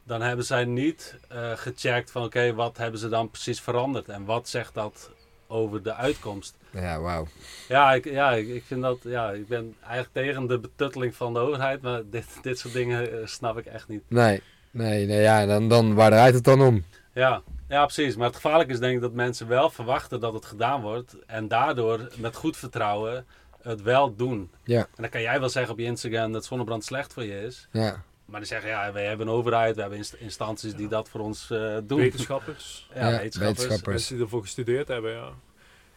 [0.05, 4.25] Dan hebben zij niet eh, gecheckt van oké, wat hebben ze dan precies veranderd en
[4.25, 5.11] wat zegt dat
[5.47, 6.57] over de uitkomst.
[6.71, 7.27] Ja, wauw.
[7.69, 11.39] Ja, ik, ja, ik, vind dat, ja, ik ben eigenlijk tegen de betutteling van de
[11.39, 14.03] overheid, maar dit, dit soort dingen eh, snap ik echt niet.
[14.09, 16.85] Nee, nee, nee ja, dan, dan, waar draait het dan om?
[17.13, 18.17] Ja, ja, precies.
[18.17, 21.49] Maar het gevaarlijke is denk ik dat mensen wel verwachten dat het gedaan wordt en
[21.49, 23.27] daardoor met goed vertrouwen
[23.63, 24.51] het wel doen.
[24.65, 24.81] Ja.
[24.81, 27.69] En dan kan jij wel zeggen op je Instagram dat zonnebrand slecht voor je is.
[27.73, 31.09] Ja, Maar dan zeggen ja, wij hebben een overheid, we hebben inst- instanties die dat
[31.09, 31.99] voor ons eh, doen.
[31.99, 32.89] Wetenschappers.
[32.95, 33.39] Ja, Ja, wetenschappers.
[33.59, 33.87] wetenschappers.
[33.87, 35.31] Mensen die ervoor gestudeerd hebben, ja.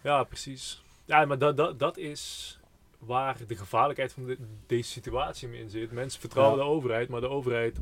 [0.02, 0.84] Ja, precies.
[1.06, 2.56] Ja, maar dat, dat, dat is
[3.00, 4.38] waar de gevaarlijkheid van de-
[4.68, 5.92] deze situatie in zit.
[5.92, 6.64] Mensen vertrouwen Ja.
[6.64, 7.78] de overheid, maar de overheid,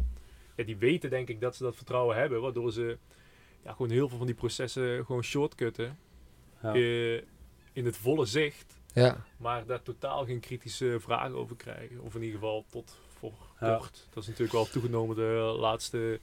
[0.56, 2.98] ja, die weten denk ik dat ze dat vertrouwen hebben, waardoor ze
[3.64, 5.98] ja, gewoon heel veel van die processen gewoon shortcutten
[6.62, 6.74] Ja.
[6.74, 7.16] eh,
[7.74, 12.00] in het volle zicht, ja, maar daar totaal geen kritische vragen over krijgen.
[12.02, 13.76] Of in ieder geval tot voor Ja.
[13.78, 14.08] kort.
[14.10, 16.20] Dat is natuurlijk wel toegenomen de laatste...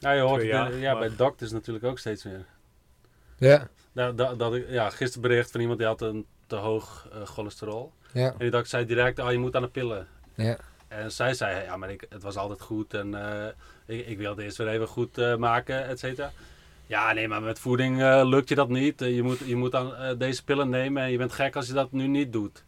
[0.00, 2.46] Nou, je hoort Twee het, jaar, ja, maar- bij dokters natuurlijk ook steeds meer.
[3.38, 7.08] ja, Nou, dat, dat, ik- ja, gisteren bericht van iemand die had een te hoog
[7.12, 7.92] eh, cholesterol.
[8.12, 10.06] ja, En die dokter zei direct, oh, je moet aan de pillen.
[10.34, 10.58] ja.
[10.88, 13.48] En zij zei, ja, maar ik, het was altijd goed en eh,
[13.86, 16.32] ik, ik wilde eerst weer even goed eh, maken, et cetera.
[16.88, 19.02] Ja, nee, maar met voeding eh, lukt je dat niet.
[19.02, 21.66] Eh, je moet, je moet dan eh, deze pillen nemen en je bent gek als
[21.66, 22.64] je dat nu niet doet.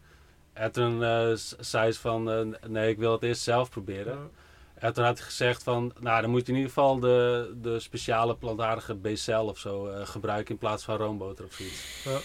[0.52, 1.30] En toen eh,
[1.60, 4.30] zei ze van, eh, nee, ik wil het eerst zelf proberen.
[4.74, 7.80] En toen had hij gezegd van, nou, dan moet je in ieder geval de, de
[7.80, 12.04] speciale plantaardige B-cel of zo eh, gebruiken in plaats van roomboter of zoiets.
[12.04, 12.18] Ja.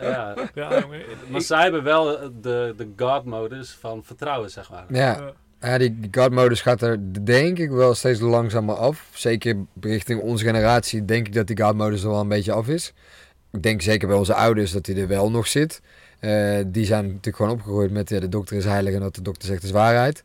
[0.00, 0.34] Ja.
[0.54, 1.02] Ja, jongen.
[1.30, 2.04] Maar zij hebben wel
[2.40, 4.84] de, de God-modus van vertrouwen, zeg maar.
[4.88, 9.08] Ja, ja die, die God-modus gaat er denk ik wel steeds langzamer af.
[9.14, 12.92] Zeker richting onze generatie denk ik dat die God-modus er wel een beetje af is.
[13.52, 15.80] Ik denk zeker bij onze ouders dat die er wel nog zit.
[16.18, 19.22] Eh, die zijn natuurlijk gewoon opgegroeid met ja, de dokter is heilig en wat de
[19.22, 20.22] dokter zegt is waarheid.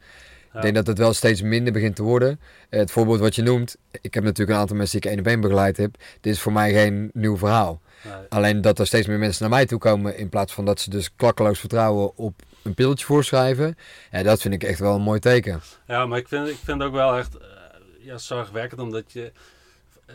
[0.53, 0.58] Ja.
[0.58, 2.40] Ik denk dat het wel steeds minder begint te worden.
[2.70, 5.26] Eh, het voorbeeld wat je noemt, ik heb natuurlijk een aantal mensen die ik één
[5.26, 5.95] op één begeleid heb.
[6.22, 7.82] Dit is voor mij geen nieuw verhaal.
[8.03, 8.14] Nee.
[8.30, 10.90] Alleen dat er steeds meer mensen naar mij toe komen in plaats van dat ze
[10.90, 13.78] dus klakkeloos vertrouwen op een pilletje voorschrijven.
[14.12, 15.62] Ja, dat vind ik echt wel een mooi teken.
[15.88, 17.48] Ja, maar ik vind, ik vind het ook wel echt eh,
[18.00, 19.32] ja, zorgwekkend, omdat je,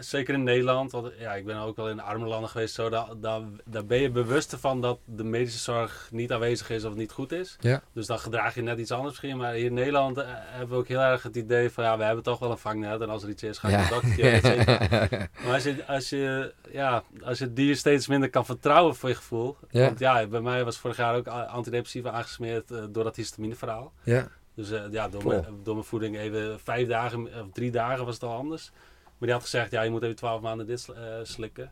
[0.01, 3.07] zeker in Nederland, want ja, ik ben ook wel in arme landen geweest, zo, daar,
[3.21, 7.13] daar, daar ben je bewust van dat de medische zorg niet aanwezig is of niet
[7.13, 7.57] goed is.
[7.61, 7.83] Ja.
[7.93, 9.37] Dus dan gedraag je net iets anders misschien.
[9.39, 12.05] Maar hier in Nederland eh, hebben we ook heel erg het idee van, ja, we
[12.05, 13.89] hebben toch wel een vangnet en als er iets is, ga je Ja.
[13.89, 15.29] dokter.
[15.45, 19.15] Maar als je, als, je, ja, als je dier steeds minder kan vertrouwen voor je
[19.15, 19.57] gevoel.
[19.71, 19.85] Ja.
[19.85, 23.93] Want ja, bij mij was vorig jaar ook antidepressiva aangesmeerd eh, door dat histamine verhaal.
[24.03, 24.29] ja.
[24.55, 25.41] Dus eh, ja, door, Cool.
[25.41, 28.71] mijn, door mijn voeding even vijf dagen of drie dagen was het al anders.
[29.19, 31.71] Maar die had gezegd, ja, je moet even twaalf maanden dit eh, slikken.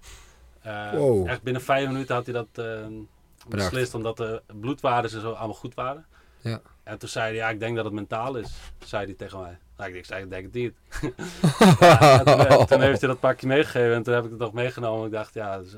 [0.62, 1.28] Eh, Wow.
[1.28, 2.86] Echt binnen vijf minuten had hij dat eh,
[3.48, 6.06] beslist, omdat de bloedwaarden en zo allemaal goed waren.
[6.40, 6.60] Ja.
[6.82, 8.52] En toen zei hij, ja, ik denk dat het mentaal is,
[8.84, 9.58] zei hij tegen mij.
[9.76, 10.74] Nou, ik zei, ik denk het niet.
[11.80, 15.06] Ja, toen, toen heeft hij dat pakje meegegeven en toen heb ik het nog meegenomen.
[15.06, 15.74] Ik dacht, ja, dus,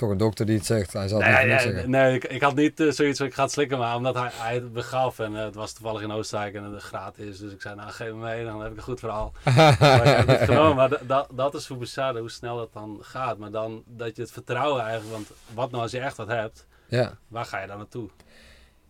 [0.00, 0.92] Toch een dokter die het zegt.
[0.92, 1.90] Hij zal het Nee, niet zeggen.
[1.90, 4.30] nee, ik, ik had niet eh, zoiets van ik ga het slikken, maar omdat hij,
[4.32, 7.38] hij het begaf en eh, het was toevallig in Oostenrijk en het gratis.
[7.38, 9.32] Dus ik zei, nou geef me mee, dan heb ik een goed verhaal.
[9.80, 10.98] maar ik genomen,
[11.34, 13.38] dat is hoe bizar, hoe snel dat dan gaat.
[13.38, 16.66] Maar dan dat je het vertrouwen eigenlijk, want wat nou als je echt wat hebt,
[16.88, 17.16] Ja.
[17.28, 18.08] waar ga je dan naartoe?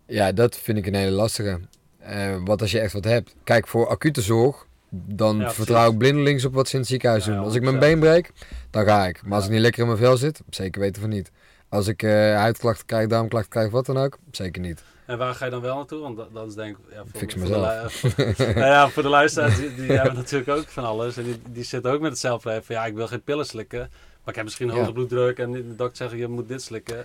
[0.06, 1.60] ja, dat vind ik een hele lastige.
[1.98, 3.34] Eh, wat als je echt wat hebt.
[3.44, 7.24] Kijk, voor acute zorg, dan Ja, vertrouw ik blindelings op wat ze in het ziekenhuis
[7.24, 7.44] Ja, doen.
[7.44, 7.64] Als ik 100%.
[7.64, 8.30] mijn been breek,
[8.70, 9.22] dan ga ik.
[9.24, 11.30] Maar als ik niet lekker in mijn vel zit, zeker weten van niet.
[11.68, 14.82] Als ik eh huidklachten krijg, darmklachten krijg, wat dan ook, zeker niet.
[15.06, 16.00] En waar ga je dan wel naartoe?
[16.00, 16.84] Want dat, dat is denk ik...
[16.92, 18.02] Ja, voor, Fix voor de, mezelf.
[18.16, 21.16] lu- nou ja, voor de luisteraars, die, die hebben natuurlijk ook van alles.
[21.16, 23.78] En die, die zitten ook met het zelfleven van ja, ik wil geen pillen slikken.
[23.78, 24.72] Maar ik heb misschien Ja.
[24.74, 27.04] hoge bloeddruk en de dokter zegt je moet dit slikken.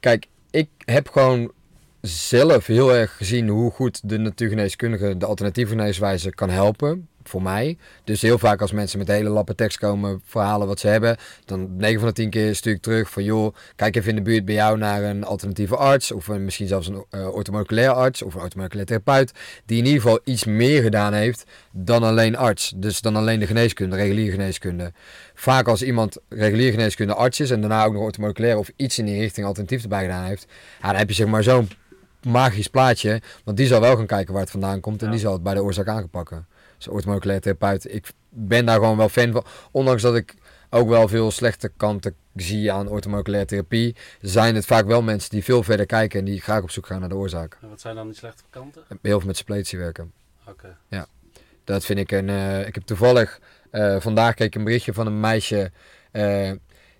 [0.00, 1.52] Kijk, ik heb gewoon
[2.00, 7.08] zelf heel erg gezien hoe goed de natuurgeneeskundige de alternatieve geneeswijze kan helpen.
[7.30, 7.76] Voor mij.
[8.04, 11.16] Dus heel vaak als mensen met hele lappe tekst komen verhalen wat ze hebben.
[11.44, 14.22] Dan 9 van de 10 keer stuur ik terug van joh, kijk even in de
[14.22, 16.12] buurt bij jou naar een alternatieve arts.
[16.12, 19.32] Of een, misschien zelfs een uh, orthomoleculair arts of een orthomoleculair therapeut.
[19.66, 22.72] Die in ieder geval iets meer gedaan heeft dan alleen arts.
[22.76, 24.92] Dus dan alleen de geneeskunde, reguliere geneeskunde.
[25.34, 29.04] Vaak als iemand reguliere geneeskunde arts is en daarna ook nog orthomoleculair of iets in
[29.04, 30.46] die richting alternatief erbij gedaan heeft.
[30.82, 31.68] Ja, dan heb je zeg maar zo'n
[32.26, 33.20] magisch plaatje.
[33.44, 35.12] Want die zal wel gaan kijken waar het vandaan komt en Ja.
[35.12, 36.46] die zal het bij de oorzaak aanpakken.
[36.84, 39.44] Dus orthomoleculair therapeut, ik ben daar gewoon wel fan van.
[39.70, 40.34] Ondanks dat ik
[40.70, 45.44] ook wel veel slechte kanten zie aan orthomoleculaire therapie, zijn het vaak wel mensen die
[45.44, 47.58] veel verder kijken en die graag op zoek gaan naar de oorzaak.
[47.62, 48.82] En wat zijn dan die slechte kanten?
[49.02, 50.12] Heel veel met suppletie werken.
[50.48, 50.76] Oké.
[51.64, 52.28] Dat vind ik een.
[52.28, 53.40] eh, ik heb toevallig
[53.70, 55.70] eh, vandaag keek ik een berichtje van een meisje.
[56.10, 56.52] eh,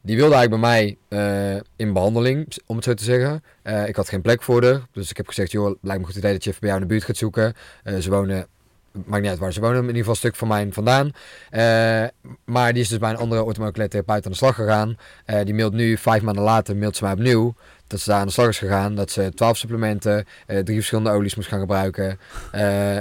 [0.03, 3.43] die wilde eigenlijk bij mij in behandeling, om het zo te zeggen.
[3.87, 4.81] Ik had geen plek voor haar.
[4.93, 6.83] Dus ik heb gezegd: joh, lijkt me een goed idee dat je even bij jou
[6.83, 7.55] in de buurt gaat zoeken.
[8.01, 8.47] Ze wonen.
[8.93, 11.11] Maakt niet uit waar ze wonen, in ieder geval een stuk van mij vandaan.
[11.51, 12.05] Eh,
[12.45, 14.97] maar die is dus bij een andere orthomoleculaire therapeut aan de slag gegaan.
[15.25, 17.55] Eh, die mailt nu, vijf maanden later, mailt ze mij opnieuw.
[17.87, 18.95] Dat ze daar aan de slag is gegaan.
[18.95, 22.19] Dat ze twaalf supplementen, eh, drie verschillende olies moest gaan gebruiken.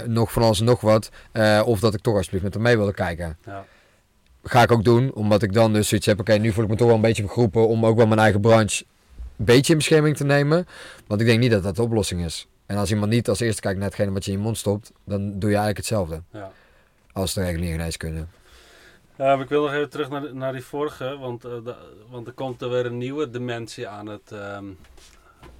[0.05, 1.09] nog van alles en nog wat.
[1.65, 3.37] Of dat ik toch alsjeblieft met hem mee wilde kijken.
[3.45, 3.65] Ja.
[4.43, 6.19] Ga ik ook doen, omdat ik dan dus zoiets heb.
[6.19, 8.41] Oké, nu voel ik me toch wel een beetje geroepen om ook wel mijn eigen
[8.41, 8.83] branche
[9.37, 10.67] een beetje in bescherming te nemen.
[11.07, 12.47] Want ik denk niet dat dat de oplossing is.
[12.69, 14.91] En als iemand niet als eerste kijkt naar hetgene wat je in je mond stopt,
[15.05, 16.51] dan doe je eigenlijk hetzelfde Ja.
[17.11, 18.25] als de reguliere geneeskunde.
[19.17, 21.51] Ja, maar ik wil nog even terug naar, naar die vorige, want, eh,
[22.09, 24.65] want er komt er weer een nieuwe dimensie aan het, ehm,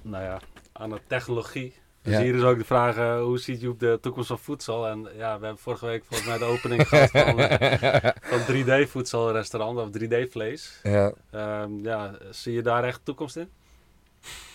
[0.02, 0.40] nou ja,
[0.72, 1.74] aan het technologie.
[2.02, 2.20] Dus Ja.
[2.22, 4.86] hier is ook de vraag, eh, hoe ziet Joep de toekomst van voedsel?
[4.88, 8.88] En ja, we hebben vorige week volgens mij de opening gehad van, eh, van 3D
[8.90, 10.80] voedselrestaurant of 3D vlees.
[10.82, 13.48] Ja, Ehm, ja, zie je daar echt toekomst in?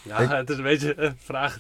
[0.04, 1.60] Ja, Ik- het is een beetje een vraag.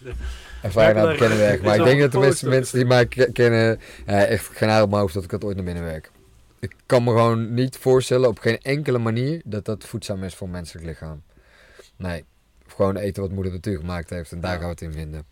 [0.62, 1.62] en vraag naar het bekende werk.
[1.62, 4.82] Maar ik denk dat de meeste mensen die mij ke- kennen, eh, echt geen haar
[4.82, 6.12] op mijn hoofd dat ik dat ooit naar binnen werk.
[6.60, 10.48] Ik kan me gewoon niet voorstellen op geen enkele manier dat dat voedzaam is voor
[10.48, 11.24] het menselijk lichaam.
[11.98, 12.24] Nee,
[12.68, 14.58] gewoon eten wat moeder natuur gemaakt heeft en daar Ja.
[14.58, 15.26] gaan we het in vinden.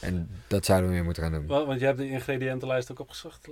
[0.00, 1.46] En dat zouden we meer moeten gaan doen.
[1.46, 3.48] Wa- Want je hebt de ingrediëntenlijst ook opgezocht.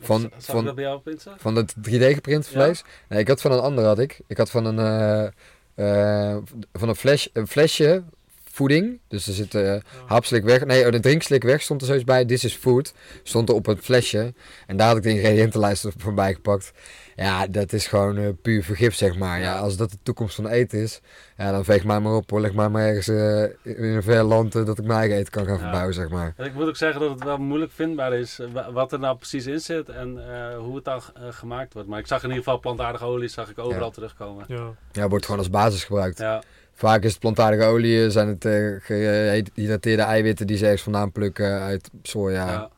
[0.00, 1.10] Van- van- dat bij jou op?
[1.36, 2.84] Van het 3D geprint vlees?
[3.08, 4.20] Nee, ik had van een ander had ik.
[4.26, 5.30] Ik had van een, eh,
[5.74, 6.36] eh,
[6.72, 8.02] van een, fles, een flesje
[8.50, 8.98] voeding.
[9.08, 9.76] Dus er zit eh
[10.06, 10.64] hapslik weg.
[10.64, 12.24] Nee, oh, de drinkslik weg stond er zoiets bij.
[12.24, 12.92] This is food.
[13.22, 14.34] Stond er op het flesje.
[14.66, 16.72] En daar had ik de ingrediëntenlijst voorbij gepakt.
[17.16, 19.38] Ja, dat is gewoon eh, puur vergif, zeg maar.
[19.38, 19.58] Ja, Ja.
[19.58, 21.00] als dat de toekomst van eten is,
[21.36, 22.40] ja, dan veeg mij maar op hoor.
[22.40, 23.42] Leg mij maar ergens eh,
[23.76, 25.60] in een ver land eh, dat ik mijn eigen eten kan gaan Ja.
[25.60, 26.32] verbouwen, zeg maar.
[26.36, 29.16] En ik moet ook zeggen dat het wel moeilijk vindbaar is wa- wat er nou
[29.16, 31.88] precies in zit en eh, hoe het dan gemaakt wordt.
[31.88, 33.92] Maar ik zag in ieder geval plantaardige olie zag ik overal Ja.
[33.92, 34.44] terugkomen.
[34.48, 34.70] Ja.
[34.92, 36.18] Ja, wordt gewoon als basis gebruikt.
[36.18, 36.42] Ja,
[36.76, 41.60] Vaak is het plantaardige olie, zijn het eh, gehydrateerde eiwitten die ze ergens vandaan plukken
[41.60, 42.70] uit soja, ja.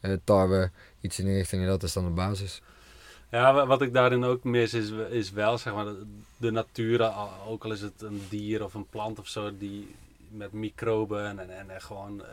[0.00, 0.70] eh, tarwe,
[1.00, 1.62] iets in die richting.
[1.62, 2.62] En dat is dan de basis.
[3.32, 5.86] Ja, wa- wat ik daarin ook mis is, is wel zeg maar
[6.36, 7.12] de, natuur,
[7.48, 9.94] ook al is het een dier of een plant of zo, die
[10.28, 12.26] met microben en, en, en gewoon eh,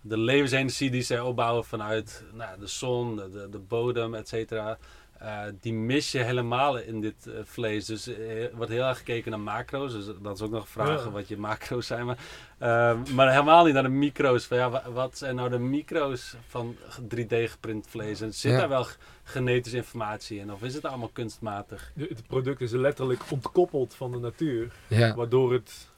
[0.00, 4.78] de levensenergie die zij opbouwen vanuit nou, de zon, de, de, de bodem, et cetera.
[5.18, 7.84] eh, die mis je helemaal in dit eh, vlees.
[7.86, 9.92] Dus er wordt heel erg gekeken naar macro's.
[9.92, 11.10] Dus dat is ook nog Ja.
[11.10, 12.06] wat je macro's zijn.
[12.06, 12.18] Maar,
[12.58, 14.44] eh, maar helemaal niet naar de micro's.
[14.46, 16.76] Van, ja, wa- wat zijn nou de micro's van
[17.08, 18.20] 3D geprint vlees?
[18.20, 18.58] En zit Ja.
[18.58, 18.86] daar wel
[19.24, 20.52] genetische informatie in?
[20.52, 21.92] Of is het allemaal kunstmatig?
[21.94, 24.72] De- Het product is letterlijk ontkoppeld van de natuur.
[24.88, 25.88] Ja, Waardoor het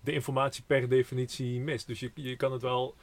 [0.00, 1.86] de informatie per definitie mist.
[1.86, 2.94] Dus je, je kan het wel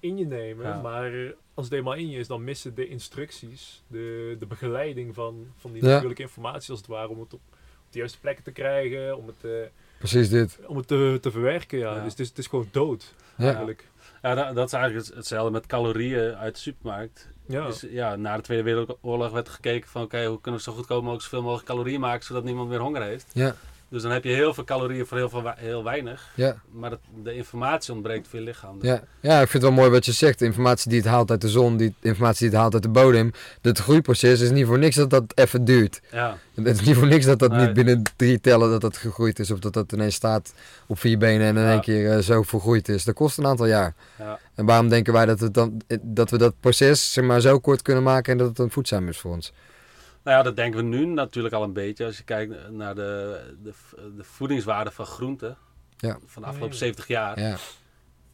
[0.00, 0.80] in je nemen, Ja.
[0.80, 1.12] maar
[1.54, 5.72] als het eenmaal in je is, dan missen de instructies, de, de begeleiding van, van
[5.72, 5.88] die Ja.
[5.88, 7.40] natuurlijke informatie als het ware, om het op,
[7.86, 9.50] op de juiste plekken te krijgen, om het, eh,
[9.98, 10.58] precies dit.
[10.66, 11.78] om het te, te verwerken.
[11.78, 11.94] Ja.
[11.94, 12.02] Ja.
[12.02, 13.44] Dus het is, het is gewoon dood, Ja.
[13.44, 13.88] eigenlijk.
[14.22, 17.28] Ja, dat, dat is eigenlijk het- hetzelfde met calorieën uit de supermarkt.
[17.52, 17.66] Ja.
[17.66, 21.00] Dus, ja, na de Tweede Wereldoorlog werd gekeken van oké, hoe kunnen we zo goedkoop
[21.00, 23.30] mogelijk zoveel mogelijk calorieën maken zodat niemand meer honger heeft.
[23.32, 23.54] Ja,
[23.92, 26.28] Dus dan heb je heel veel calorieën voor heel, veel, heel weinig.
[26.34, 28.78] ja, Maar het- de informatie ontbreekt voor je lichaam.
[28.78, 29.02] Dus- ja.
[29.20, 30.38] ja, ik vind het wel mooi wat je zegt.
[30.38, 32.88] De informatie die het haalt uit de zon, die informatie die het haalt uit de
[32.88, 33.30] bodem.
[33.60, 36.00] Het groeiproces is niet voor niks dat dat even duurt.
[36.12, 36.38] ja.
[36.54, 37.64] Het is niet voor niks dat dat Nee.
[37.66, 39.50] niet binnen drie tellen dat dat gegroeid is.
[39.50, 40.52] Of dat dat ineens staat
[40.86, 41.70] op vier benen en in Ja.
[41.72, 43.04] één keer eh, zo volgroeid is.
[43.04, 43.94] Dat kost een aantal jaar.
[44.18, 44.38] ja.
[44.54, 47.58] En waarom denken wij dat, het dan, eh, dat we dat proces zeg maar, zo
[47.58, 49.52] kort kunnen maken en dat het dan voedzaam is voor ons?
[50.22, 52.04] Nou ja, dat denken we nu natuurlijk al een beetje.
[52.04, 53.72] Als je kijkt naar de, de,
[54.16, 55.56] de voedingswaarde van groenten
[55.96, 56.18] Ja.
[56.26, 56.80] van de afgelopen Mm.
[56.82, 57.40] 70 jaar.
[57.40, 57.56] Ja,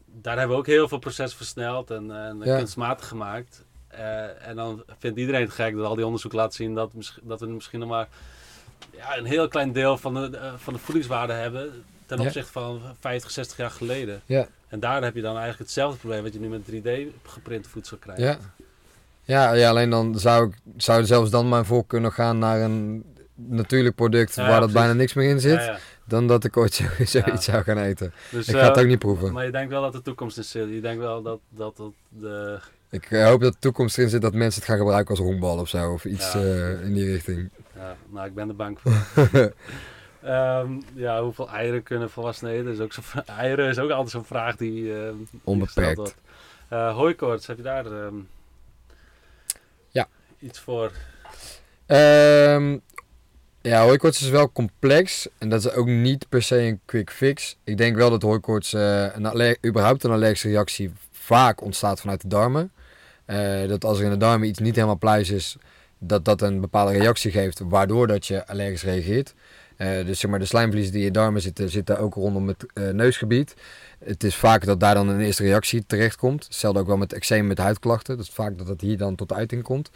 [0.05, 2.57] Daar hebben we ook heel veel processen versneld en, en Ja.
[2.57, 3.63] kunstmatig gemaakt.
[3.87, 6.91] Eh, en dan vindt iedereen het gek dat al die onderzoeken laten zien dat,
[7.21, 8.07] dat we misschien nog maar
[8.95, 12.23] ja, een heel klein deel van de, eh, van de voedingswaarde hebben ten Ja.
[12.25, 14.21] opzichte van 50, 60 jaar geleden.
[14.25, 16.89] ja, En daar heb je dan eigenlijk hetzelfde probleem wat je nu met 3D
[17.23, 18.21] geprint voedsel krijgt.
[18.21, 18.37] ja.
[19.29, 23.05] Ja, ja, alleen dan zou ik zou zelfs dan maar voor kunnen gaan naar een
[23.35, 25.63] natuurlijk product Ja, waar dat bijna niks meer in zit.
[25.63, 25.77] Ja.
[26.05, 28.13] Dan dat ik ooit zo, zoiets zou gaan eten.
[28.31, 29.33] Dus, Ik ga het eh, ook niet proeven.
[29.33, 30.51] Maar je denkt wel dat de toekomst is.
[30.51, 30.69] zit.
[30.69, 32.59] Je denkt wel dat, dat, dat de...
[32.89, 35.57] Ik eh, hoop dat de toekomst erin zit dat mensen het gaan gebruiken als honkbal
[35.57, 35.91] of zo.
[35.91, 37.49] Of iets eh, in die richting.
[37.75, 38.93] Ja, nou, ik ben er bang voor.
[40.21, 42.71] Ehm, ja, hoeveel eieren kunnen volwassenen eten?
[42.71, 46.15] Is ook zo, eieren is ook altijd zo'n vraag die, die Onbeperkt.
[46.67, 48.15] Eh, hooikoorts, heb je daar ehm.
[50.39, 50.91] Iets voor?
[51.85, 52.77] Ehm
[53.61, 57.57] ja, hooikoorts is wel complex en dat is ook niet per se een quick fix.
[57.63, 62.27] Ik denk wel dat hooikoorts, eh, een überhaupt een allergische reactie vaak ontstaat vanuit de
[62.27, 62.71] darmen.
[63.25, 65.57] Eh, dat als er in de darmen iets niet helemaal pluis is,
[65.97, 69.33] dat dat een bepaalde reactie geeft, waardoor dat je allergisch reageert.
[69.77, 72.65] Eh, dus zeg maar, de slijmvliezen die in je darmen zitten, zitten ook rondom het
[72.93, 73.53] neusgebied.
[74.03, 76.43] Het is vaak dat daar dan een eerste reactie terechtkomt.
[76.43, 78.17] Hetzelfde ook wel met eczeem met huidklachten.
[78.17, 79.89] Dat is vaak dat het hier dan tot uiting komt.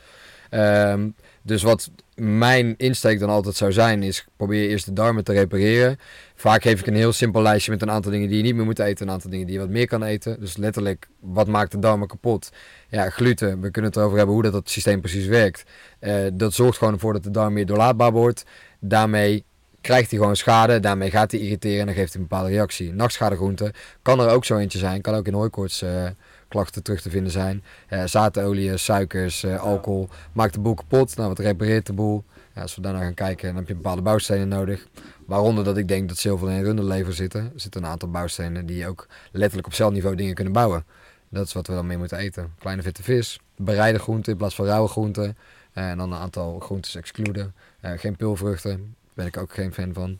[0.54, 1.10] Ehm,
[1.42, 5.98] dus wat mijn insteek dan altijd zou zijn, is probeer eerst de darmen te repareren.
[6.36, 8.66] Vaak geef ik een heel simpel lijstje met een aantal dingen die je niet meer
[8.66, 9.08] moet eten.
[9.08, 10.40] Een aantal dingen die je wat meer kan eten.
[10.40, 12.52] Dus letterlijk, wat maakt de darmen kapot?
[12.90, 13.62] Ja, gluten.
[13.62, 15.64] We kunnen het erover hebben hoe dat, dat systeem precies werkt.
[16.00, 18.46] Eh, dat zorgt gewoon ervoor dat de darm meer doorlaatbaar wordt.
[18.80, 19.44] Daarmee
[19.82, 20.80] krijgt hij gewoon schade.
[20.80, 22.94] Daarmee gaat hij irriteren en dan geeft hij een bepaalde reactie.
[22.94, 25.02] Nachtschadegroente kan er ook zo eentje zijn.
[25.02, 26.06] Kan ook in hooikoorts eh,
[26.54, 27.64] klachten terug te vinden zijn.
[27.88, 30.10] Eh zaadolieën, suikers, eh, alcohol.
[30.34, 31.16] Maakt de boel kapot.
[31.16, 32.24] Nou, wat repareert de boel?
[32.56, 34.88] Ja, als we daarna gaan kijken, dan heb je bepaalde bouwstenen nodig.
[35.26, 37.42] Waaronder dat ik denk dat zilver in runderlever zitten.
[37.42, 40.86] Er zitten een aantal bouwstenen die ook letterlijk op celniveau dingen kunnen bouwen.
[41.30, 42.54] Dat is wat we dan mee moeten eten.
[42.60, 45.38] Kleine vette vis, bereide groenten in plaats van rauwe groenten.
[45.74, 47.54] Eh, en dan een aantal groentes excluden.
[47.82, 50.20] Geen pulvruchten, daar ben ik ook geen fan van.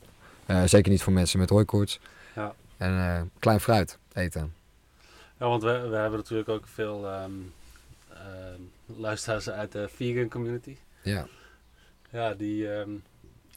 [0.68, 2.00] Zeker niet voor mensen met hooikoorts.
[2.34, 2.54] Ja.
[2.76, 4.63] En klein fruit eten.
[5.38, 7.30] Ja, want we, we hebben natuurlijk ook veel ehm,
[8.12, 8.60] ehm,
[9.00, 10.76] luisteraars uit de vegan community.
[11.02, 11.26] Ja,
[12.10, 12.90] Ja, die, ehm,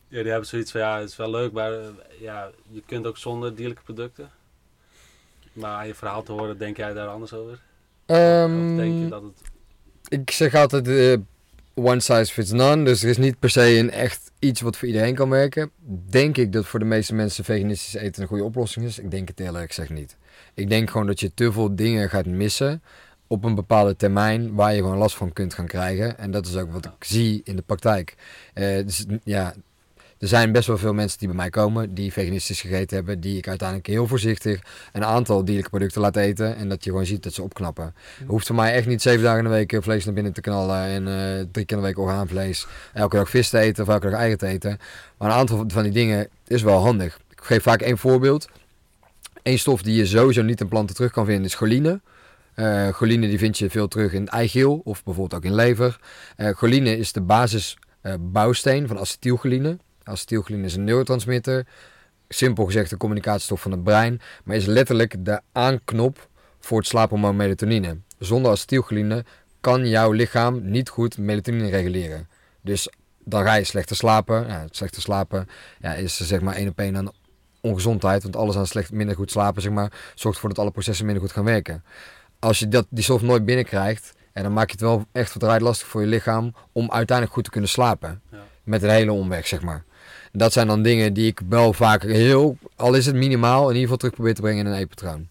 [0.08, 1.88] ja, die hebben zoiets van, ja, het is wel leuk, maar eh,
[2.20, 4.30] ja, je kunt ook zonder dierlijke producten.
[5.54, 7.60] Maar aan je verhaal te horen, denk jij daar anders over?
[8.72, 9.42] of denk je dat het...
[10.08, 11.18] ik zeg altijd, eh,
[11.74, 12.84] one size fits none.
[12.84, 15.72] Dus er is niet per se een echt iets wat voor iedereen kan werken.
[16.10, 19.00] Denk ik dat voor de meeste mensen veganistisch eten een goede oplossing is?
[19.00, 20.18] Ik denk het eerlijk gezegd niet.
[20.58, 22.82] Ik denk gewoon dat je te veel dingen gaat missen
[23.28, 26.18] op een bepaalde termijn waar je gewoon last van kunt gaan krijgen.
[26.18, 28.16] En dat is ook wat ik zie in de praktijk.
[28.54, 29.54] Eh, dus, ja,
[30.20, 33.38] er zijn best wel veel mensen die bij mij komen die veganistisch gegeten hebben, die
[33.38, 34.62] ik uiteindelijk heel voorzichtig
[34.94, 37.94] een aantal dierlijke producten laat eten en dat je gewoon ziet dat ze opknappen.
[38.18, 40.42] Het hoeft voor mij echt niet zeven dagen in de week vlees naar binnen te
[40.42, 43.90] knallen en eh, drie keer in de week orgaanvlees, elke dag vis te eten of
[43.90, 44.80] elke dag eieren te eten.
[45.18, 47.20] Maar een aantal van die dingen is wel handig.
[47.30, 48.48] Ik geef vaak één voorbeeld.
[49.48, 52.02] Eén stof die je sowieso niet in planten terug kan vinden is choline.
[52.56, 56.00] Uh, choline die vind je veel terug in eigeel of bijvoorbeeld ook in lever.
[56.38, 59.78] Uh, choline is de basisbouwsteen van acetylcholine.
[60.04, 61.68] Acetylcholine is een neurotransmitter.
[62.30, 64.22] Simpel gezegd de communicatiestof van het brein.
[64.44, 66.30] Maar is letterlijk de aanknop
[66.60, 67.98] voor het slaaphormoon melatonine.
[68.20, 69.26] Zonder acetylcholine
[69.62, 72.28] kan jouw lichaam niet goed melatonine reguleren.
[72.62, 72.90] Dus
[73.24, 74.48] dan ga je slechter slapen.
[74.48, 75.48] Ja, slechter slapen
[75.80, 77.12] ja, is zeg maar één op één een
[77.68, 78.24] ongezondheid.
[78.24, 81.24] Want alles aan slecht, minder goed slapen zeg maar, zorgt ervoor dat alle processen minder
[81.24, 81.84] goed gaan werken.
[82.40, 85.62] Als je dat, die stof nooit binnenkrijgt, en dan maak je het wel echt wat
[85.62, 88.22] lastig voor je lichaam om uiteindelijk goed te kunnen slapen.
[88.32, 88.38] Ja.
[88.64, 89.84] Met een hele omweg, zeg maar
[90.38, 93.82] dat zijn dan dingen die ik wel vaak heel, al is het minimaal, in ieder
[93.82, 95.28] geval terug probeer te brengen in een e-patroon.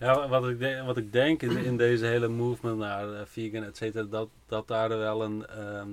[0.00, 3.64] Ja, wat ik, denk, wat ik denk in, in deze hele movement naar uh, vegan,
[3.64, 5.88] et cetera, dat, dat daar wel een, ehm,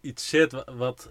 [0.00, 1.10] iets zit wat,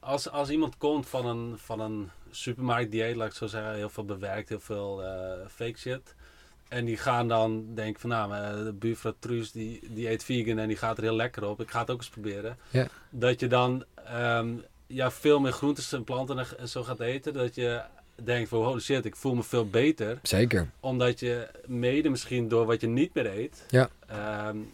[0.00, 3.90] als, als iemand komt van een, van een supermarkt dieet, laat ik zo zeggen, heel
[3.90, 5.08] veel bewerkt, heel veel uh,
[5.48, 6.14] fake shit.
[6.68, 10.58] En die gaan dan denken van nou, eh, de buurvrouw Truus die, die eet vegan
[10.58, 11.60] en die gaat er heel lekker op.
[11.60, 12.56] Ik ga het ook eens proberen.
[12.70, 12.86] Ja.
[13.10, 13.84] Dat je dan
[14.14, 17.80] um, ja, veel meer groentes en planten en zo gaat eten, dat je
[18.14, 20.18] denkt van holy shit, ik voel me veel beter.
[20.22, 20.70] Zeker.
[20.80, 23.64] Omdat je mede misschien door wat je niet meer eet.
[23.68, 23.88] Ja.
[24.48, 24.72] Um,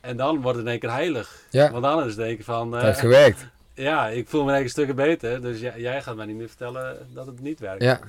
[0.00, 1.46] en dan wordt het in één keer heilig.
[1.50, 1.70] Ja.
[1.70, 2.72] Want dan is het denken van...
[2.72, 3.46] het heeft eh, gewerkt.
[3.80, 5.42] Ja, ik voel me een stukken beter.
[5.42, 7.82] Dus jij gaat mij niet meer vertellen dat het niet werkt.
[7.82, 8.00] Ja.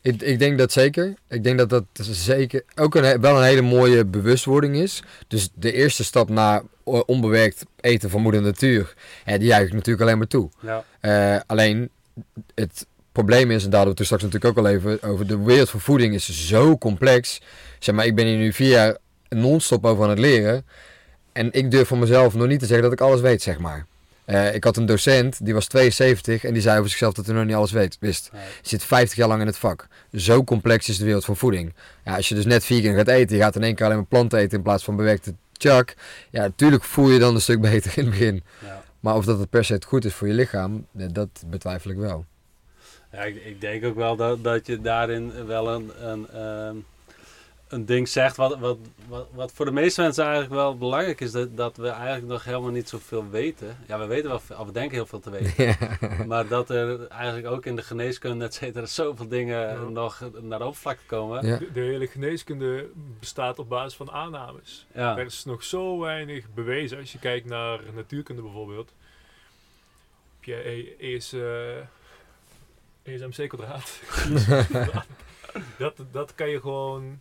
[0.00, 1.14] Ik, ik denk dat zeker.
[1.28, 5.02] Ik denk dat dat zeker ook een, wel een hele mooie bewustwording is.
[5.28, 6.62] Dus de eerste stap naar
[7.06, 10.50] onbewerkt eten van moeder natuur, hè, die juich ik natuurlijk alleen maar toe.
[10.60, 10.84] Ja.
[11.00, 11.90] Uh, alleen
[12.54, 15.42] het probleem is, en daar hadden we het straks natuurlijk ook al even over, de
[15.42, 17.40] wereld van voeding is zo complex.
[17.78, 18.96] Zeg maar, ik ben hier nu vier jaar
[19.28, 20.66] non-stop over aan het leren.
[21.32, 23.86] En ik durf van mezelf nog niet te zeggen dat ik alles weet, zeg maar.
[24.30, 27.34] Uh, ik had een docent, die was 72 en die zei over zichzelf dat hij
[27.34, 28.30] nog niet alles weet, wist.
[28.32, 28.42] Nee.
[28.62, 29.86] zit 50 jaar lang in het vak.
[30.12, 31.74] Zo complex is de wereld van voeding.
[32.04, 34.06] Ja, als je dus net vegan gaat eten, je gaat in één keer alleen maar
[34.06, 35.94] planten eten in plaats van bewerkte chuck.
[36.30, 38.42] Ja, natuurlijk voel je dan een stuk beter in het begin.
[38.64, 38.82] Ja.
[39.00, 42.24] Maar of dat het per se goed is voor je lichaam, dat betwijfel ik wel.
[43.12, 46.76] Ja, ik, ik denk ook wel dat, dat je daarin wel een, een, ehm,
[47.70, 48.78] een ding zegt wat, wat,
[49.08, 52.44] wat, wat voor de meeste mensen eigenlijk wel belangrijk is, dat, dat we eigenlijk nog
[52.44, 53.76] helemaal niet zoveel weten.
[53.86, 55.76] Ja, we weten wel veel, of we denken heel veel te weten.
[56.26, 60.64] Maar dat er eigenlijk ook in de geneeskunde, et cetera, zoveel dingen nog naar de
[60.64, 61.42] oppervlakte komen.
[61.42, 64.86] De, de, hele geneeskunde bestaat op basis van aannames.
[64.94, 65.18] Ja.
[65.18, 66.98] Er is nog zo weinig bewezen.
[66.98, 68.92] Als je kijkt naar natuurkunde bijvoorbeeld.
[70.40, 71.76] Heb je ES, uh,
[73.02, 74.00] ESMC kwadraat.
[75.78, 77.20] dat, dat kan je gewoon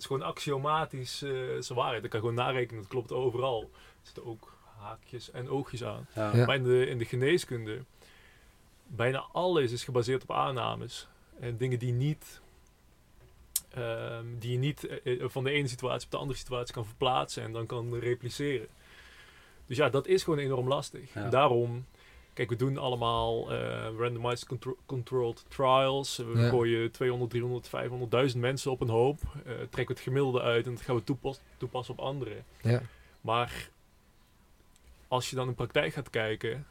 [0.00, 2.02] is gewoon axiomatisch uh, zijn waarheid.
[2.02, 3.60] Dat kan gewoon narekenen, dat klopt overal.
[3.62, 3.68] Er
[4.02, 6.06] zitten ook haakjes en oogjes aan.
[6.14, 7.84] Maar in de, in de geneeskunde,
[8.86, 11.08] bijna alles is gebaseerd op aannames.
[11.40, 12.40] En dingen die niet
[13.70, 17.42] ehm, die je niet uh, van de ene situatie op de andere situatie kan verplaatsen
[17.42, 18.66] en dan kan repliceren.
[19.66, 21.14] Dus ja, dat is gewoon enorm lastig.
[21.14, 21.84] En daarom
[22.40, 24.48] Kijk, we doen allemaal uh, randomized
[24.86, 26.16] controlled trials.
[26.16, 26.48] We ja.
[26.48, 27.70] gooien 200, 300,
[28.32, 29.18] 500.000 mensen op een hoop.
[29.46, 32.44] Uh, trekken het gemiddelde uit en dat gaan we toepas toepassen op anderen.
[32.62, 32.82] Ja.
[33.20, 33.70] Maar
[35.08, 36.66] als je dan in praktijk gaat kijken,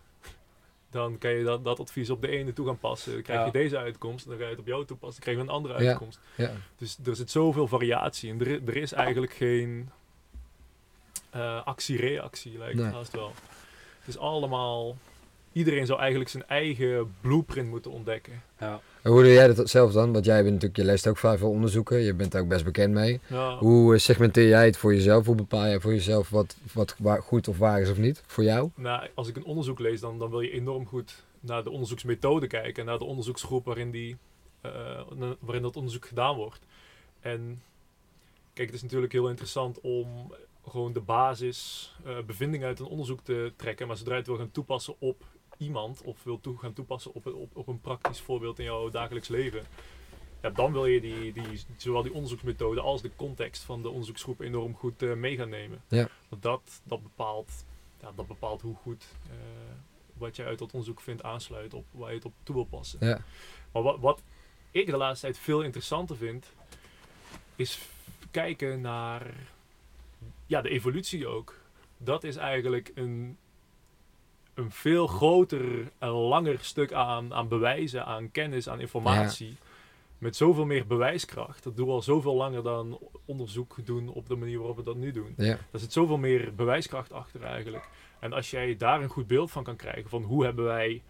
[0.89, 3.13] dan kan je dat, dat advies op de ene toe gaan passen.
[3.13, 5.43] Dan krijg je deze uitkomst, dan ga je het op jou toepassen, dan krijg je
[5.43, 6.19] een andere uitkomst.
[6.35, 6.51] Ja.
[6.77, 9.89] Dus er zit zoveel variatie en er, er is eigenlijk geen
[11.35, 12.85] uh, actie-reactie, lijkt nee.
[12.85, 13.33] het haast wel.
[13.99, 14.97] Het is allemaal
[15.51, 18.41] iedereen zou eigenlijk zijn eigen blueprint moeten ontdekken.
[18.59, 18.81] Ja.
[19.03, 20.13] hoe doe jij dat zelf dan?
[20.13, 22.93] Want jij bent natuurlijk, je leest ook veel onderzoeken, je bent daar ook best bekend
[22.93, 23.19] mee.
[23.27, 23.57] Ja.
[23.57, 25.25] Hoe eh, segmenteer jij het voor jezelf?
[25.25, 28.69] Hoe bepaal je voor jezelf wat, wat goed of waar is of niet voor jou?
[28.75, 32.47] Nou, als ik een onderzoek lees, dan, dan wil je enorm goed naar de onderzoeksmethode
[32.47, 34.17] kijken, naar de onderzoeksgroep waarin, die,
[34.65, 34.71] uh,
[35.39, 36.65] waarin dat onderzoek gedaan wordt.
[37.19, 37.61] En
[38.53, 40.33] kijk, het is natuurlijk heel interessant om
[40.67, 44.37] gewoon de basis uh, bevindingen uit een onderzoek te trekken, maar zodra je het wil
[44.37, 45.23] gaan toepassen op
[45.59, 49.27] iemand of wil toe gaan toepassen op, op, op een praktisch voorbeeld in jouw dagelijks
[49.27, 49.63] leven,
[50.41, 54.39] ja, dan wil je die, die, zowel die onderzoeksmethode als de context van de onderzoeksgroep
[54.39, 55.81] enorm goed uh, mee gaan nemen.
[55.87, 56.09] Ja.
[56.29, 57.51] Want dat, dat bepaalt
[58.01, 59.35] ja, dat bepaalt hoe goed eh,
[60.13, 63.07] wat jij uit dat onderzoek vindt aansluit op waar je het op toe wil passen.
[63.07, 63.21] Ja.
[63.71, 64.21] Maar wat, wat
[64.71, 66.53] ik de laatste tijd veel interessanter vind,
[67.55, 67.79] is
[68.31, 69.33] kijken naar
[70.45, 71.55] ja, de evolutie ook.
[71.97, 73.37] Dat is eigenlijk een,
[74.59, 79.55] een veel groter en langer stuk aan, aan bewijzen, aan kennis, aan informatie.
[80.17, 81.63] Met zoveel meer bewijskracht.
[81.63, 84.95] Dat doen we al zoveel langer dan onderzoek doen op de manier waarop we dat
[84.95, 85.33] nu doen.
[85.37, 85.57] Ja.
[85.71, 87.89] Daar zit zoveel meer bewijskracht achter eigenlijk.
[88.19, 91.01] En als jij daar een goed beeld van kan krijgen van hoe hebben wij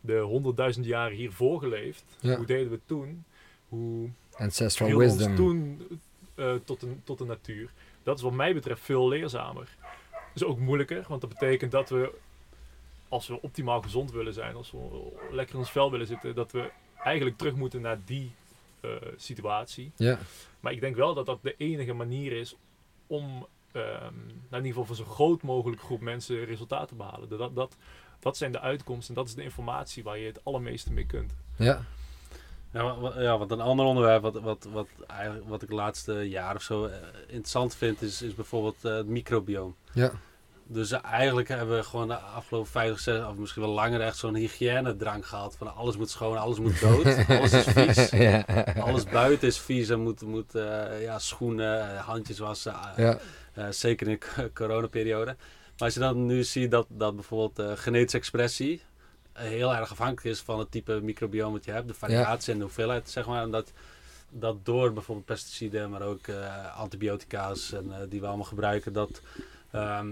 [0.00, 2.36] de honderdduizend jaren hiervoor geleefd, Ja.
[2.36, 3.24] hoe deden we het toen,
[3.68, 5.26] hoe Ancestral wisdom.
[5.28, 5.82] ons toen
[6.34, 7.70] eh, tot, de, tot de natuur.
[8.02, 9.76] Dat is wat mij betreft veel leerzamer.
[10.34, 12.10] is ook moeilijker, want dat betekent dat we,
[13.08, 16.52] als we optimaal gezond willen zijn, als we lekker in ons vel willen zitten, dat
[16.52, 16.70] we
[17.02, 18.32] eigenlijk terug moeten naar die
[18.80, 19.92] eh, situatie.
[19.96, 20.18] Ja.
[20.60, 22.56] Maar ik denk wel dat dat de enige manier is
[23.06, 27.28] om, ehm, nou in ieder geval voor zo'n groot mogelijk groep mensen resultaten te behalen.
[27.28, 27.76] Dat, dat,
[28.20, 31.34] dat zijn de uitkomsten en dat is de informatie waar je het allermeeste mee kunt.
[31.56, 31.84] Ja.
[32.72, 36.54] Ja, ja, wat een ander onderwerp wat, wat, wat, eigenlijk, wat ik de laatste jaar
[36.54, 39.74] of zo eh, interessant vind, is, is bijvoorbeeld eh, het microbioom.
[39.92, 40.12] Ja.
[40.70, 44.34] Dus eigenlijk hebben we gewoon de afgelopen 50, 60 of misschien wel langer echt zo'n
[44.34, 45.56] hygiënedrang gehad.
[45.56, 48.10] Van alles moet schoon, alles moet dood, alles is vies.
[48.10, 48.44] ja.
[48.78, 52.74] Alles buiten is vies en moet, moet eh, ja, schoenen, eh, handjes wassen.
[52.96, 53.14] eh,
[53.54, 53.72] Ja.
[53.72, 55.24] zeker in de coronaperiode.
[55.34, 58.82] Maar als je dan nu ziet dat, dat bijvoorbeeld genetische expressie
[59.32, 62.64] heel erg afhankelijk is van het type microbioom dat je hebt, de variatie en de
[62.64, 63.42] hoeveelheid, zeg maar.
[63.42, 63.72] En dat,
[64.30, 66.26] dat door bijvoorbeeld pesticiden, maar ook
[66.76, 69.20] antibiotica's en, die we allemaal gebruiken, dat,
[69.70, 70.08] ehm,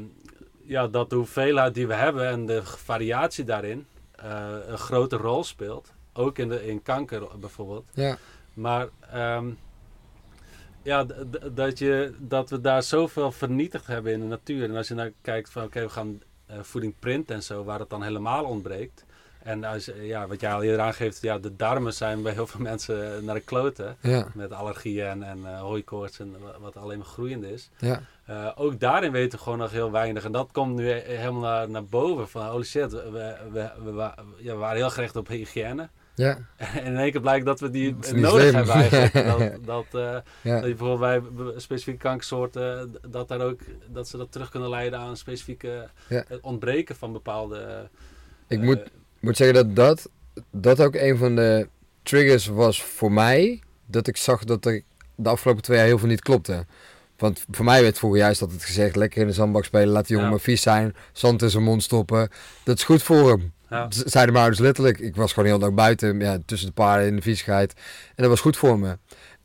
[0.67, 3.87] ja, dat de hoeveelheid die we hebben en de variatie daarin
[4.17, 5.93] eh, een grote rol speelt.
[6.13, 7.89] Ook in, de, in kanker bijvoorbeeld.
[7.95, 8.17] Ja.
[8.55, 9.47] Maar ehm,
[10.83, 11.07] ja,
[11.53, 14.69] dat, je, dat we daar zoveel vernietigd hebben in de natuur.
[14.71, 17.79] En als je naar kijkt van oké, we gaan eh, voeding printen en zo, waar
[17.79, 19.05] het dan helemaal ontbreekt.
[19.43, 22.61] En als, ja, wat jij al eerder aangeeft, ja, de darmen zijn bij heel veel
[22.71, 23.97] mensen naar de kloten.
[24.01, 24.29] Ja.
[24.35, 27.71] Met allergieën en, en eh, hooikoorts en wa- wat alleen maar groeiend is.
[27.79, 28.03] Ja.
[28.27, 30.25] Eh, ook daarin weten we gewoon nog heel weinig.
[30.25, 32.29] En dat komt nu he- helemaal naar, naar boven.
[32.29, 35.89] Van holy shit, we, we, we, ja, waren heel gericht op hygiëne.
[36.15, 36.39] Ja.
[36.57, 38.55] En in één keer blijkt dat we die Dat nodig slim.
[38.55, 39.13] hebben eigenlijk.
[39.65, 40.55] Dat, dat, eh, Ja.
[40.61, 41.01] dat je bijvoorbeeld
[41.37, 46.25] bij specifieke kankersoorten, dat, daar ook, dat ze dat terug kunnen leiden aan specifieke Ja.
[46.29, 47.89] het ontbreken van bepaalde...
[48.49, 48.83] Ik eh, moet,
[49.21, 50.11] moet zeggen dat, dat
[50.51, 51.69] dat ook een van de
[52.03, 53.63] triggers was voor mij.
[53.87, 54.83] Dat ik zag dat er
[55.15, 56.67] de afgelopen twee jaar heel veel niet klopte.
[57.17, 60.11] Want voor mij werd vroeger juist altijd gezegd: lekker in de zandbak spelen, laat die
[60.13, 60.35] jongen Ja.
[60.35, 62.29] maar vies zijn, zand in zijn mond stoppen.
[62.65, 63.53] Dat is goed voor hem.
[63.71, 63.87] ja.
[63.91, 64.99] Zeiden mijn ouders letterlijk.
[64.99, 67.73] Ik was gewoon heel dag buiten, ja, tussen de paarden in de viezigheid.
[68.07, 68.99] En dat was goed voor me.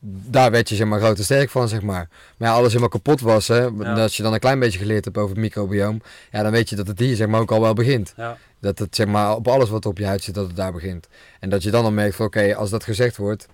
[0.03, 2.09] Daar werd je zeg maar groot en sterk van, zeg maar.
[2.37, 3.59] Maar ja, alles helemaal kapot was, hè.
[3.79, 3.93] Ja.
[3.93, 6.75] Als je dan een klein beetje geleerd hebt over het microbioom, ja, dan weet je
[6.75, 8.13] dat het hier zeg maar ook al wel begint.
[8.17, 8.37] Ja.
[8.59, 11.07] Dat het zeg maar op alles wat op je huid zit, dat het daar begint.
[11.39, 13.47] En dat je dan al merkt van oké, als dat gezegd wordt,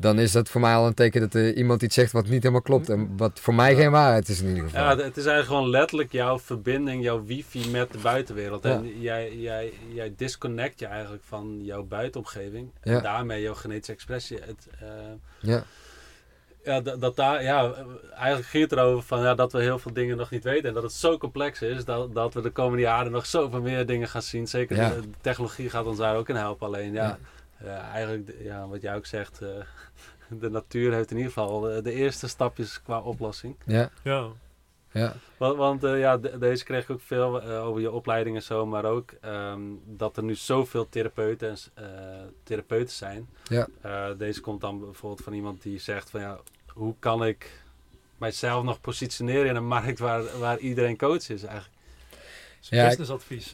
[0.00, 2.42] dan is dat voor mij al een teken dat er iemand iets zegt wat niet
[2.42, 2.88] helemaal klopt.
[2.88, 3.76] En wat voor mij Ja.
[3.76, 4.80] geen waarheid is in ieder geval.
[4.82, 8.62] Ja, het is eigenlijk gewoon letterlijk jouw verbinding, jouw wifi met de buitenwereld.
[8.64, 8.70] Ja.
[8.70, 12.70] En jij, jij, jij disconnect je eigenlijk van jouw buitenomgeving.
[12.82, 12.96] Ja.
[12.96, 14.38] En daarmee jouw genetische expressie.
[14.46, 14.88] Het, eh,
[15.38, 15.62] ja.
[16.64, 17.72] ja, dat, dat daar, ja,
[18.14, 20.68] eigenlijk ging het erover van, ja, dat we heel veel dingen nog niet weten.
[20.68, 23.86] En dat het zo complex is dat, dat we de komende jaren nog zoveel meer
[23.86, 24.46] dingen gaan zien.
[24.46, 24.88] Zeker Ja.
[24.88, 26.66] de, de technologie gaat ons daar ook in helpen.
[26.66, 27.18] Alleen ja,
[27.60, 27.66] Ja.
[27.66, 29.48] eh, eigenlijk, ja, wat jij ook zegt, eh,
[30.40, 33.56] de natuur heeft in ieder geval de, de eerste stapjes qua oplossing.
[33.66, 34.28] Ja, Ja,
[34.92, 38.42] ja, Want, want eh, ja, de- deze kreeg ik ook veel over je opleiding en
[38.42, 43.28] zo, maar ook ehm, dat er nu zoveel therapeuten, en eh, therapeuten zijn.
[43.48, 43.66] Ja.
[43.80, 46.38] Eh, deze komt dan bijvoorbeeld van iemand die zegt van ja,
[46.72, 47.62] hoe kan ik
[48.18, 51.76] mijzelf nog positioneren in een markt waar, waar iedereen coach is eigenlijk.
[52.60, 53.52] Ja, ik- businessadvies.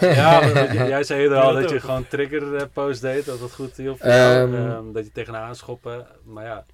[0.00, 0.46] Ja,
[0.88, 4.00] jij zei eerder al dat je gewoon trigger eh, post deed, dat dat goed hielp
[4.00, 4.54] Ehm.
[4.54, 6.64] ehm, dat je tegenaan schoppen, maar ja.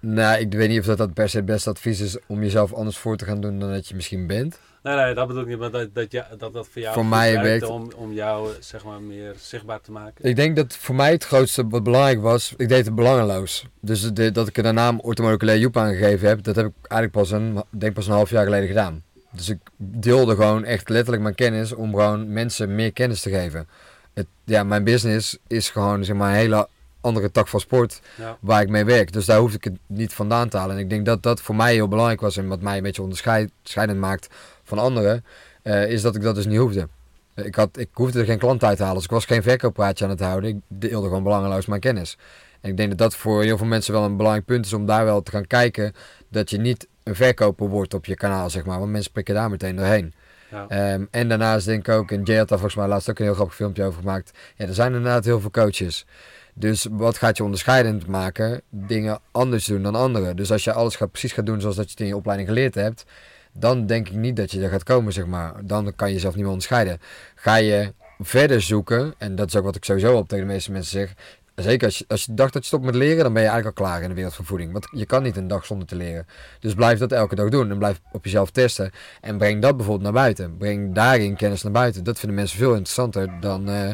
[0.00, 2.72] Nou, ik weet niet of dat, dat per se het beste advies is om jezelf
[2.72, 4.58] anders voor te gaan doen dan dat je misschien bent.
[4.82, 7.06] Nee, nee, dat bedoel ik niet, maar dat dat, ja, dat, dat voor jou Voor
[7.06, 10.24] mij werkt- om, om jou zeg maar meer zichtbaar te maken.
[10.24, 13.66] Ik denk dat voor mij het grootste wat belangrijk was, ik deed het belangeloos.
[13.80, 17.12] Dus de, dat ik er de naam orthomoleculair Joep aangegeven heb, dat heb ik eigenlijk
[17.12, 19.02] pas een, denk pas een half jaar geleden gedaan.
[19.32, 23.68] Dus ik deelde gewoon echt letterlijk mijn kennis om gewoon mensen meer kennis te geven.
[24.14, 26.68] Het, ja, mijn business is gewoon zeg maar een hele
[27.00, 28.36] andere tak van sport Ja.
[28.40, 29.12] waar ik mee werk.
[29.12, 30.76] Dus daar hoef ik het niet vandaan te halen.
[30.76, 33.02] En ik denk dat dat voor mij heel belangrijk was en wat mij een beetje
[33.02, 34.28] onderscheidend maakt
[34.64, 35.24] van anderen,
[35.62, 36.88] eh, is dat ik dat dus niet hoefde.
[37.34, 40.04] Ik, had, ik hoefde er geen klant uit te halen, dus ik was geen verkooppraatje
[40.04, 40.50] aan het houden.
[40.50, 42.18] Ik deelde gewoon belangeloos mijn kennis.
[42.60, 44.86] En ik denk dat dat voor heel veel mensen wel een belangrijk punt is om
[44.86, 45.92] daar wel te gaan kijken
[46.28, 48.78] dat je niet een verkoper wordt op je kanaal, zeg maar.
[48.78, 50.14] Want mensen prikken daar meteen doorheen.
[50.50, 50.66] Ja.
[50.68, 53.24] Ehm, en daarnaast denk ik ook, en Jay had daar volgens mij laatst ook een
[53.24, 54.38] heel grappig filmpje over gemaakt.
[54.56, 56.06] Ja, er zijn inderdaad heel veel coaches.
[56.54, 58.60] Dus wat gaat je onderscheidend maken?
[58.70, 60.36] Dingen anders doen dan anderen.
[60.36, 62.48] Dus als je alles gaat, precies gaat doen zoals dat je het in je opleiding
[62.48, 63.04] geleerd hebt,
[63.52, 65.52] dan denk ik niet dat je er gaat komen, zeg maar.
[65.64, 67.00] Dan kan je jezelf niet meer onderscheiden.
[67.34, 70.72] Ga je verder zoeken, en dat is ook wat ik sowieso op tegen de meeste
[70.72, 71.14] mensen zeg.
[71.58, 73.78] Zeker als je, als je dacht dat je stopt met leren, dan ben je eigenlijk
[73.78, 74.72] al klaar in de wereld van voeding.
[74.72, 76.26] Want je kan niet een dag zonder te leren.
[76.60, 78.90] Dus blijf dat elke dag doen en blijf op jezelf testen.
[79.20, 80.56] En breng dat bijvoorbeeld naar buiten.
[80.56, 82.04] Breng daarin kennis naar buiten.
[82.04, 83.88] Dat vinden mensen veel interessanter dan eh,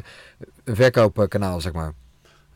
[0.64, 1.92] een verkoopkanaal, zeg maar.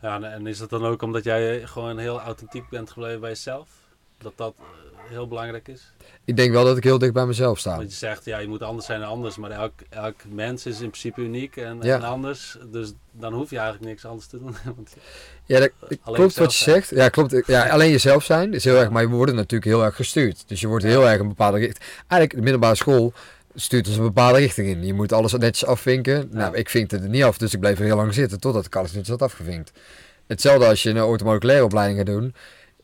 [0.01, 3.29] Ja, en- en is dat dan ook omdat jij gewoon heel authentiek bent gebleven bij
[3.29, 3.67] jezelf?
[4.17, 4.65] Dat dat eh,
[5.09, 5.93] heel belangrijk is?
[6.29, 7.75] Ik denk wel dat ik heel dicht bij mezelf sta.
[7.75, 9.37] Want je zegt, ja, je moet anders zijn dan anders.
[9.37, 11.95] Maar elk, elk mens is in principe uniek en, Ja.
[11.95, 12.57] en anders.
[12.71, 14.55] Dus dan hoef je eigenlijk niks anders te doen.
[14.75, 14.93] Want,
[15.45, 15.71] Ja, dat,
[16.03, 16.75] klopt wat je zijn.
[16.75, 16.89] zegt.
[16.89, 17.41] Ja, klopt.
[17.45, 20.43] Ja, alleen jezelf zijn is heel erg, maar je wordt natuurlijk heel erg gestuurd.
[20.47, 21.83] Dus je wordt heel erg een bepaalde richting.
[21.97, 23.13] Eigenlijk, de middelbare school
[23.55, 24.85] stuurt ons een bepaalde richting in.
[24.85, 26.29] Je moet alles netjes afvinken.
[26.31, 28.65] Nou, ik vinkte het er niet af, dus ik bleef er heel lang zitten totdat
[28.65, 29.71] ik alles netjes had afgevinkt.
[30.27, 32.33] Hetzelfde als je een automoleculaire opleiding gaat doen.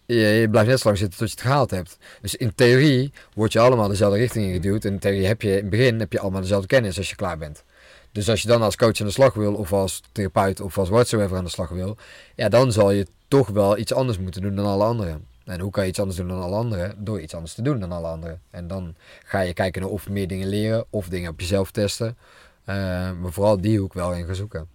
[0.05, 1.97] Je, je blijft net zo lang zitten tot je het gehaald hebt.
[2.21, 4.85] Dus in theorie word je allemaal dezelfde richting ingeduwd.
[4.85, 7.15] En in theorie heb je in het begin heb je allemaal dezelfde kennis als je
[7.15, 7.63] klaar bent.
[8.11, 10.89] Dus als je dan als coach aan de slag wil, of als therapeut, of als
[10.89, 11.97] whatsoever aan de slag wil,
[12.35, 15.25] ja, dan zal je toch wel iets anders moeten doen dan alle anderen.
[15.45, 17.03] En hoe kan je iets anders doen dan alle anderen?
[17.03, 18.41] Door iets anders te doen dan alle anderen.
[18.49, 22.17] En dan ga je kijken naar of meer dingen leren, of dingen op jezelf testen.
[22.65, 22.75] Eh,
[23.11, 24.67] maar vooral die hoek wel in gaan zoeken.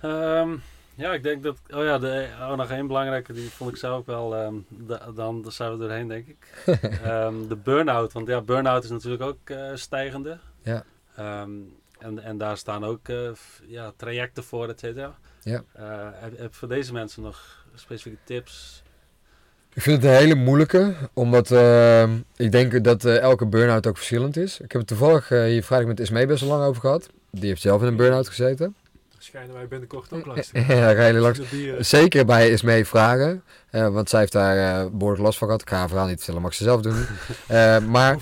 [0.00, 0.56] Ehm,
[0.94, 1.56] ja, ik denk dat...
[1.74, 4.36] Oh ja, de, oh, nog één belangrijke, die vond ik zelf ook wel...
[4.36, 6.64] ehm, da- dan zijn we doorheen, denk ik.
[7.04, 8.12] Ehm, de burn-out.
[8.12, 10.38] Want ja, burn-out is natuurlijk ook eh, stijgende.
[10.62, 10.84] Ja.
[11.16, 11.50] Ehm,
[11.98, 13.30] en, en daar staan ook eh,
[13.66, 15.14] ja, trajecten voor, et cetera.
[15.42, 15.62] Ja.
[15.72, 15.84] Eh,
[16.36, 18.82] heb, voor deze mensen nog specifieke tips?
[19.74, 21.50] Ik vind het een hele moeilijke, omdat
[22.36, 24.60] ik denk dat elke burn-out ook verschillend is.
[24.60, 27.08] Ik heb het toevallig eh, hier vrijdag met Ismee best wel lang over gehad.
[27.30, 28.76] Die heeft zelf in een burn-out gezeten.
[29.24, 30.76] Schijnen wij binnenkort ook langs te Ja, gaan.
[30.80, 31.50] daar ga je langs.
[31.50, 35.46] Die, eh, Zeker bij Ismee vragen, eh, want zij heeft daar eh behoorlijk last van
[35.46, 35.62] gehad.
[35.62, 37.06] Ik ga haar verhaal niet vertellen, mag ze zelf doen.
[37.90, 38.16] Maar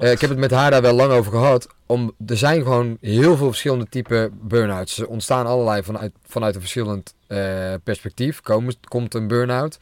[0.00, 1.66] ik heb het met haar daar wel lang over gehad.
[1.86, 4.94] Om, er zijn gewoon heel veel verschillende type burn-outs.
[4.94, 7.14] Ze ontstaan allerlei vanuit, vanuit een verschillend
[7.84, 8.40] perspectief.
[8.40, 9.78] Komen, komt een burn-out.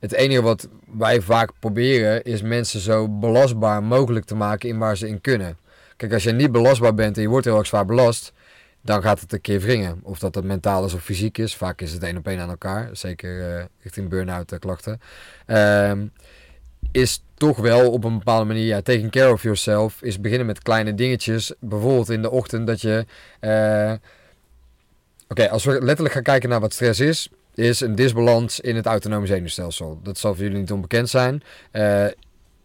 [0.00, 0.68] Het enige wat
[0.98, 5.58] wij vaak proberen is mensen zo belastbaar mogelijk te maken in waar ze in kunnen.
[5.96, 8.32] Kijk, als je niet belastbaar bent en je wordt heel erg zwaar belast,
[8.82, 10.00] dan gaat het een keer wringen.
[10.02, 11.54] Of dat dat mentaal is of fysiek is.
[11.56, 12.88] Vaak is het één op één aan elkaar.
[12.92, 15.00] Zeker eh, richting burn-out eh, klachten.
[15.46, 16.06] Ehm,
[16.92, 20.62] is toch wel op een bepaalde manier, ja, taking care of yourself, is beginnen met
[20.62, 21.52] kleine dingetjes.
[21.60, 23.06] Bijvoorbeeld in de ochtend dat je...
[23.40, 23.92] eh,
[25.28, 28.86] Oké, als we letterlijk gaan kijken naar wat stress is, is een disbalans in het
[28.86, 30.00] autonome zenuwstelsel.
[30.02, 31.42] Dat zal voor jullie niet onbekend zijn.
[31.70, 32.06] Eh,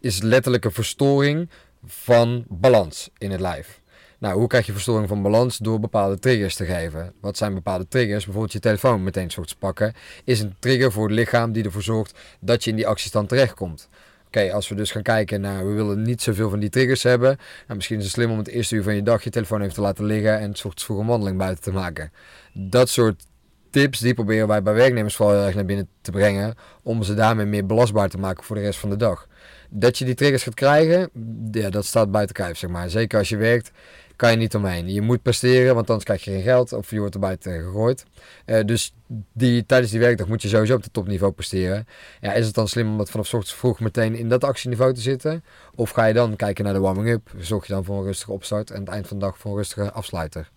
[0.00, 1.50] is letterlijk een verstoring
[1.86, 3.80] van balans in het lijf.
[4.18, 5.58] Nou, hoe krijg je verstoring van balans?
[5.58, 7.12] Door bepaalde triggers te geven.
[7.20, 8.24] Wat zijn bepaalde triggers?
[8.24, 9.94] Bijvoorbeeld je telefoon meteen soort te pakken.
[10.24, 13.88] Is een trigger voor het lichaam die ervoor zorgt dat je in die actiestand terechtkomt.
[14.26, 17.36] Oké, als we dus gaan kijken naar, we willen niet zoveel van die triggers hebben.
[17.66, 19.74] Nou, misschien is het slim om het eerste uur van je dag je telefoon even
[19.74, 22.12] te laten liggen en een soort vroege wandeling buiten te maken.
[22.52, 23.24] Dat soort
[23.70, 26.54] tips, die proberen wij bij werknemers vooral heel erg naar binnen te brengen.
[26.82, 29.26] Om ze daarmee meer belastbaar te maken voor de rest van de dag.
[29.70, 31.10] Dat je die triggers gaat krijgen,
[31.50, 32.90] ja, dat staat buiten kijf, zeg maar.
[32.90, 33.70] Zeker als je werkt,
[34.16, 34.92] kan je niet omheen.
[34.92, 38.04] Je moet presteren, want anders krijg je geen geld of je wordt er buiten gegooid.
[38.44, 38.94] Eh, dus
[39.32, 41.86] die, tijdens die werkdag moet je sowieso op het topniveau presteren.
[42.20, 45.00] Ja, is het dan slim om dat vanaf ochtends vroeg meteen in dat actieniveau te
[45.00, 45.44] zitten?
[45.74, 47.30] Of ga je dan kijken naar de warming-up?
[47.38, 49.56] Zorg je dan voor een rustige opstart en het eind van de dag voor een
[49.56, 50.50] rustige afsluiter?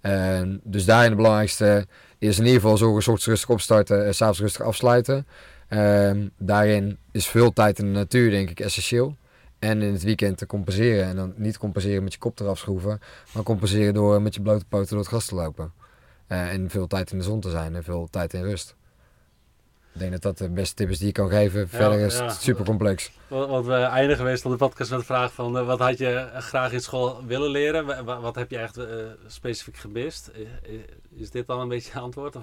[0.00, 1.86] Eh, dus daarin het belangrijkste
[2.18, 5.26] is in ieder geval zorgen, 's ochtends rustig opstarten en s'avonds rustig afsluiten.
[6.38, 9.16] Daarin is veel tijd in de natuur denk ik essentieel.
[9.58, 11.04] En in het weekend te compenseren.
[11.04, 13.00] En dan niet compenseren met je kop eraf schroeven.
[13.34, 15.72] Maar compenseren door met je blote poten door het gras te lopen.
[16.26, 17.74] Eh, en veel tijd in de zon te zijn.
[17.74, 18.76] En veel tijd in rust.
[19.92, 21.68] Ik denk dat dat de beste tip is die je kan geven.
[21.68, 22.24] Verder is ja.
[22.24, 23.10] het super complex.
[23.28, 25.58] Want we eindigen meestal de podcast met de vraag van...
[25.58, 27.86] eh, wat had je graag in school willen leren?
[27.86, 28.86] Wa- wa- Wat heb je echt eh,
[29.26, 30.30] specifiek gemist?
[31.10, 32.36] Is dit dan een beetje het antwoord?
[32.36, 32.42] Of,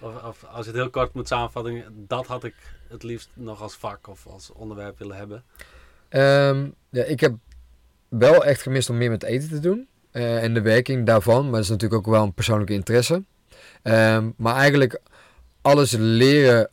[0.00, 1.84] of, of als je het heel kort moet samenvatten...
[2.06, 2.54] dat had ik
[2.88, 5.44] het liefst nog als vak of als onderwerp willen hebben.
[6.10, 7.34] Ehm, ja, ik heb
[8.08, 9.88] wel echt gemist om meer met eten te doen.
[10.10, 11.42] eh, en de werking daarvan.
[11.44, 13.22] Maar dat is natuurlijk ook wel een persoonlijke interesse.
[13.82, 15.00] Ehm, maar eigenlijk
[15.62, 16.70] alles leren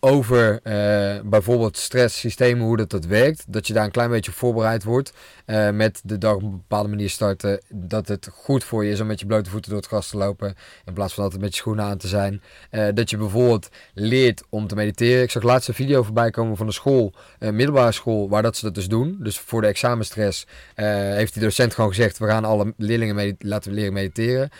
[0.00, 3.44] over eh, bijvoorbeeld stresssystemen, hoe dat, dat werkt.
[3.48, 5.12] Dat je daar een klein beetje op voorbereid wordt.
[5.46, 7.60] eh, met de dag op een bepaalde manier starten.
[7.68, 10.16] Dat het goed voor je is om met je blote voeten door het gras te
[10.16, 10.54] lopen.
[10.84, 12.42] In plaats van altijd met je schoenen aan te zijn.
[12.70, 15.22] Eh, dat je bijvoorbeeld leert om te mediteren.
[15.22, 18.56] Ik zag laatst een video voorbij komen van een school, een middelbare school, waar dat
[18.56, 19.16] ze dat dus doen.
[19.20, 23.92] Dus voor de examenstress heeft die docent gewoon gezegd: we gaan alle leerlingen laten leren
[23.92, 24.50] mediteren.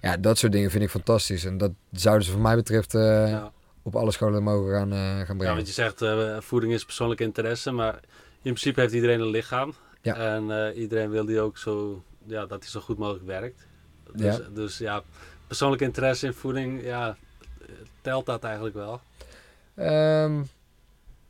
[0.00, 1.44] Ja, dat soort dingen vind ik fantastisch.
[1.44, 2.94] En dat zouden ze, voor mij betreft.
[3.82, 5.54] Op alle scholen mogen gaan, eh, gaan Ja, brengen.
[5.54, 8.00] want je zegt eh, voeding is persoonlijke interesse, maar in
[8.42, 9.74] principe heeft iedereen een lichaam.
[10.02, 10.16] Ja.
[10.16, 13.66] En eh, iedereen wil die ook zo, ja, dat die zo goed mogelijk werkt.
[14.12, 14.42] Dus Ja.
[14.54, 15.02] dus ja,
[15.46, 17.16] persoonlijke interesse in voeding, ja,
[18.00, 19.00] telt dat eigenlijk wel?
[19.74, 20.42] Ehm,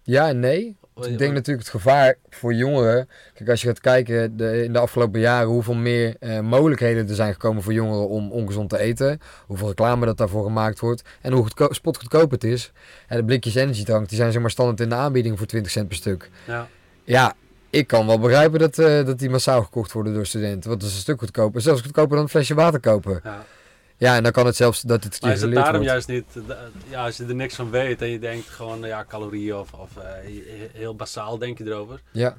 [0.02, 0.76] ja en nee.
[1.06, 3.08] Ik denk natuurlijk het gevaar voor jongeren.
[3.34, 7.14] Kijk, als je gaat kijken de, in de afgelopen jaren hoeveel meer eh, mogelijkheden er
[7.14, 9.20] zijn gekomen voor jongeren om ongezond te eten.
[9.46, 11.02] Hoeveel reclame dat daarvoor gemaakt wordt.
[11.20, 12.72] En hoe goedko- spotgoedkoop het is.
[13.06, 15.96] En de blikjes energiedrank die zijn zomaar standaard in de aanbieding voor 20 cent per
[15.96, 16.30] stuk.
[16.46, 16.68] Ja,
[17.04, 17.34] Ja,
[17.70, 20.68] ik kan wel begrijpen dat, eh, dat die massaal gekocht worden door studenten.
[20.68, 21.60] Want dat is een stuk goedkoper.
[21.60, 23.20] Zelfs goedkoper dan een flesje water kopen.
[23.24, 23.44] ja.
[24.00, 25.86] Ja, en dan kan het zelfs dat het Maar is het daarom wordt.
[25.88, 26.56] juist niet, eh,
[26.88, 29.96] ja, als je er niks van weet en je denkt gewoon, ja, calorieën of, of
[29.96, 30.04] eh,
[30.72, 32.02] heel basaal denk je erover.
[32.12, 32.36] Ja.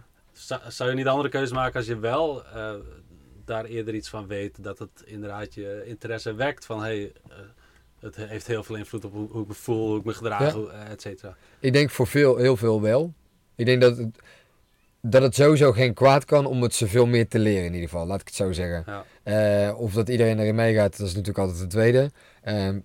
[0.67, 2.73] Zou, je niet andere keuze maken als je wel eh,
[3.45, 7.35] daar eerder iets van weet, dat het inderdaad je interesse wekt van, hey, eh,
[7.99, 10.55] het heeft heel veel invloed op hoe, hoe ik me voel, hoe ik me gedraag,
[10.55, 10.61] Ja.
[10.85, 11.35] eh, et cetera.
[11.59, 13.13] Ik denk voor veel, heel veel wel.
[13.55, 14.17] Ik denk dat het,
[15.01, 18.05] dat het sowieso geen kwaad kan om het zoveel meer te leren in ieder geval.
[18.05, 18.83] Laat ik het zo zeggen.
[18.85, 19.05] Ja.
[19.67, 22.11] Eh, of dat iedereen erin meegaat, dat is natuurlijk altijd het tweede.
[22.43, 22.79] Ehm,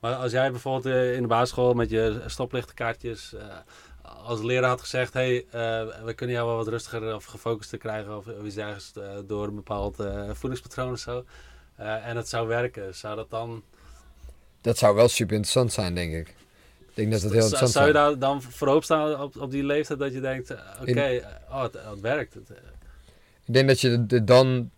[0.00, 3.44] Maar als jij bijvoorbeeld eh, in de basisschool met je stoplichtkaartjes eh,
[4.24, 5.46] als leraar had gezegd, hey,
[6.04, 9.54] we kunnen jou wel wat rustiger of gefocuster krijgen of, of iets eh, door een
[9.54, 9.96] bepaald
[10.32, 11.24] voedingspatroon of zo.
[11.76, 13.62] en het zou werken, zou dat dan...
[14.60, 16.34] dat zou wel super interessant zijn, denk ik.
[16.94, 19.98] Ik denk dat het heel zou, je daar dan voorop staan op, op die leeftijd
[19.98, 22.34] dat je denkt, eh, oké, eh, oh, het, het werkt.
[22.34, 22.56] Eh,
[23.44, 24.70] Ik denk dat je dan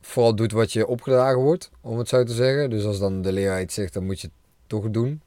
[0.00, 2.70] vooral doet wat je opgedragen wordt, om het zo te zeggen.
[2.70, 4.36] Dus als dan de leraar iets zegt, dan moet je het
[4.66, 5.20] toch doen.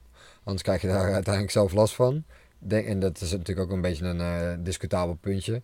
[0.43, 2.23] Anders krijg je daar uiteindelijk zelf last van.
[2.59, 5.61] Denk, en dat is natuurlijk ook een beetje een eh, discutabel puntje.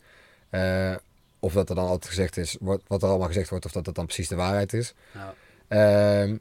[1.40, 3.86] Of dat er dan altijd gezegd is, wat, wat er allemaal gezegd wordt, of dat
[3.86, 4.94] dat dan precies de waarheid is.
[5.14, 5.34] ja.
[5.68, 6.38] Ehm,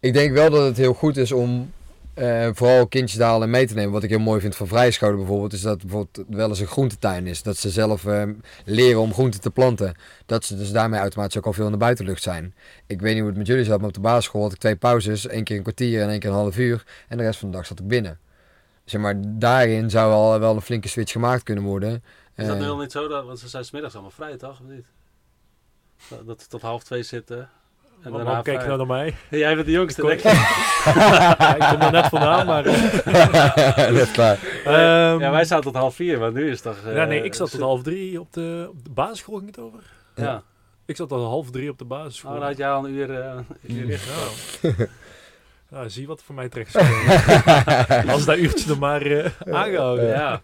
[0.00, 1.72] ik denk wel dat het heel goed is om
[2.14, 3.92] eh, vooral kindjes daar al in mee te nemen.
[3.92, 6.66] Wat ik heel mooi vind van vrije scholen bijvoorbeeld, is dat bijvoorbeeld wel eens een
[6.66, 7.42] groentetuin is.
[7.42, 8.34] Dat ze zelf ehm,
[8.64, 9.94] leren om groenten te planten.
[10.26, 12.54] Dat ze dus daarmee automatisch ook al veel in de buitenlucht zijn.
[12.86, 14.76] Ik weet niet hoe het met jullie zat, maar op de basisschool had ik twee
[14.76, 15.26] pauzes.
[15.26, 16.84] één keer een kwartier en één keer een half uur.
[17.08, 18.18] En de rest van de dag zat ik binnen.
[18.84, 22.04] Zeg maar, daarin zou al wel een flinke switch gemaakt kunnen worden.
[22.34, 23.08] Is dat Eh, nu al niet zo?
[23.08, 24.60] Dat, want ze zijn smiddags allemaal vrij, toch?
[24.60, 24.84] Of niet?
[26.08, 27.48] Dat, dat ze tot half twee zitten.
[28.02, 29.14] En Waarom daarna kijk nou naar mij?
[29.30, 30.94] Jij bent de jongste, Ik denk kon- ik.
[30.94, 32.66] Ja, ik kom er net vandaan, maar...
[32.66, 34.38] eh, dat is klaar.
[34.64, 36.86] ehm, ja, wij zaten tot half vier, maar nu is het toch...
[36.86, 39.58] eh, ja, nee, ik zat tot half drie op de, op de basisschool, ging het
[39.64, 39.78] over?
[40.14, 40.42] Ja.
[40.86, 42.30] Ik zat tot half drie op de basisschool.
[42.32, 43.20] Oh, dan had jij al een uur...
[43.20, 43.34] eh,
[43.68, 44.00] een uur.
[45.72, 46.82] Ja, zie wat voor mij terecht is.
[48.12, 50.06] Als dat uurtje er maar eh, aangehouden.
[50.08, 50.40] Ja.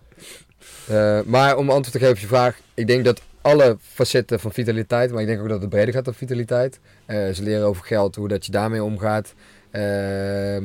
[0.88, 4.52] Eh, maar om antwoord te geven op je vraag, ik denk dat alle facetten van
[4.52, 6.80] vitaliteit, maar ik denk ook dat het breder gaat dan vitaliteit.
[7.06, 9.34] Eh, ze leren over geld, hoe dat je daarmee omgaat.
[9.70, 10.64] Ehm,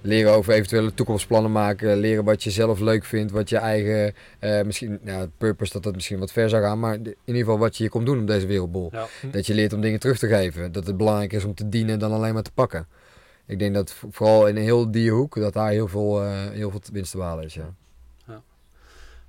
[0.00, 1.96] leren over eventuele toekomstplannen maken.
[1.96, 5.94] Leren wat je zelf leuk vindt, wat je eigen, eh, misschien, nou, purpose dat dat
[5.94, 8.26] misschien wat ver zou gaan, maar in ieder geval wat je hier komt doen op
[8.26, 8.88] deze wereldbol.
[8.92, 9.06] Ja.
[9.30, 10.72] Dat je leert om dingen terug te geven.
[10.72, 12.86] Dat het belangrijk is om te dienen dan alleen maar te pakken.
[13.46, 16.70] Ik denk dat vo- vooral in heel die hoek, dat daar heel veel, eh, heel
[16.70, 17.74] veel winst te behalen is, ja.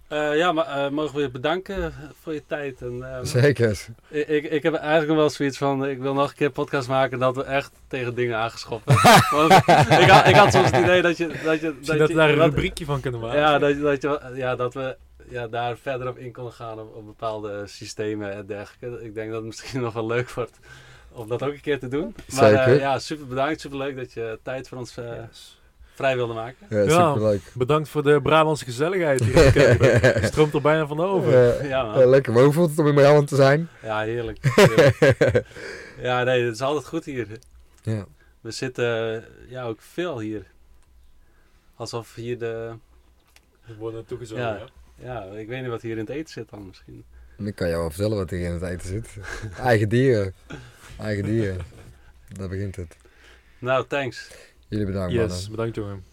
[0.08, 2.82] Eh, ja, maar eh, mogen we je bedanken voor je tijd.
[2.82, 3.86] En, eh, Zeker.
[4.10, 6.52] ik, ik, ik heb eigenlijk nog wel zoiets van, ik wil nog een keer een
[6.52, 8.96] podcast maken dat we echt tegen dingen aangeschoppen.
[9.32, 11.28] Want ik, had, ik had soms het idee dat je...
[11.44, 13.40] Dat je, dat je- daar een dat- rubriekje van kunnen maken.
[13.40, 14.98] Ja, dat, je- dat, je, ja, dat we
[15.30, 19.04] ja, daar verder op in konden gaan op, op bepaalde systemen en dergelijke.
[19.06, 20.60] Ik denk dat het misschien nog wel leuk wordt
[21.12, 22.16] om dat ook een keer te doen.
[22.36, 22.80] Maar eh, Zeker.
[22.80, 25.57] ja, super bedankt, super leuk dat je tijd voor ons eh, Yes.
[25.98, 26.68] Vrij wilde maken.
[26.70, 27.08] Ja, Ja.
[27.14, 27.42] superleuk.
[27.54, 29.46] Bedankt voor de Brabantse gezelligheid hier.
[29.46, 30.00] in Keulen.
[30.22, 31.60] Het stroomt er bijna van over.
[31.60, 32.02] Eh, Ja, man.
[32.02, 33.70] eh, lekker, maar hoe voelt het om in Brabant te zijn?
[33.82, 34.38] ja heerlijk.
[34.56, 35.46] heerlijk.
[36.02, 37.28] ja, nee, het is altijd goed hier.
[37.82, 38.06] ja.
[38.42, 39.22] We zitten eh,
[39.52, 40.46] ja, ook veel hier.
[41.76, 42.72] Alsof hier de...
[43.66, 44.44] We worden toegezogen.
[44.44, 44.56] Ja.
[44.56, 45.30] Ja.
[45.30, 47.04] Ja, ik weet niet wat hier in het eten zit dan misschien.
[47.38, 49.08] Ik kan jou wel vertellen wat hier in het eten zit.
[49.60, 50.34] Eigen dieren.
[51.00, 51.58] Eigen dieren.
[52.28, 52.98] Daar begint het.
[53.60, 54.32] Nou, thanks.
[54.70, 55.50] Jullie bedankt, Yes, mannen.
[55.52, 56.04] bedankt jongen.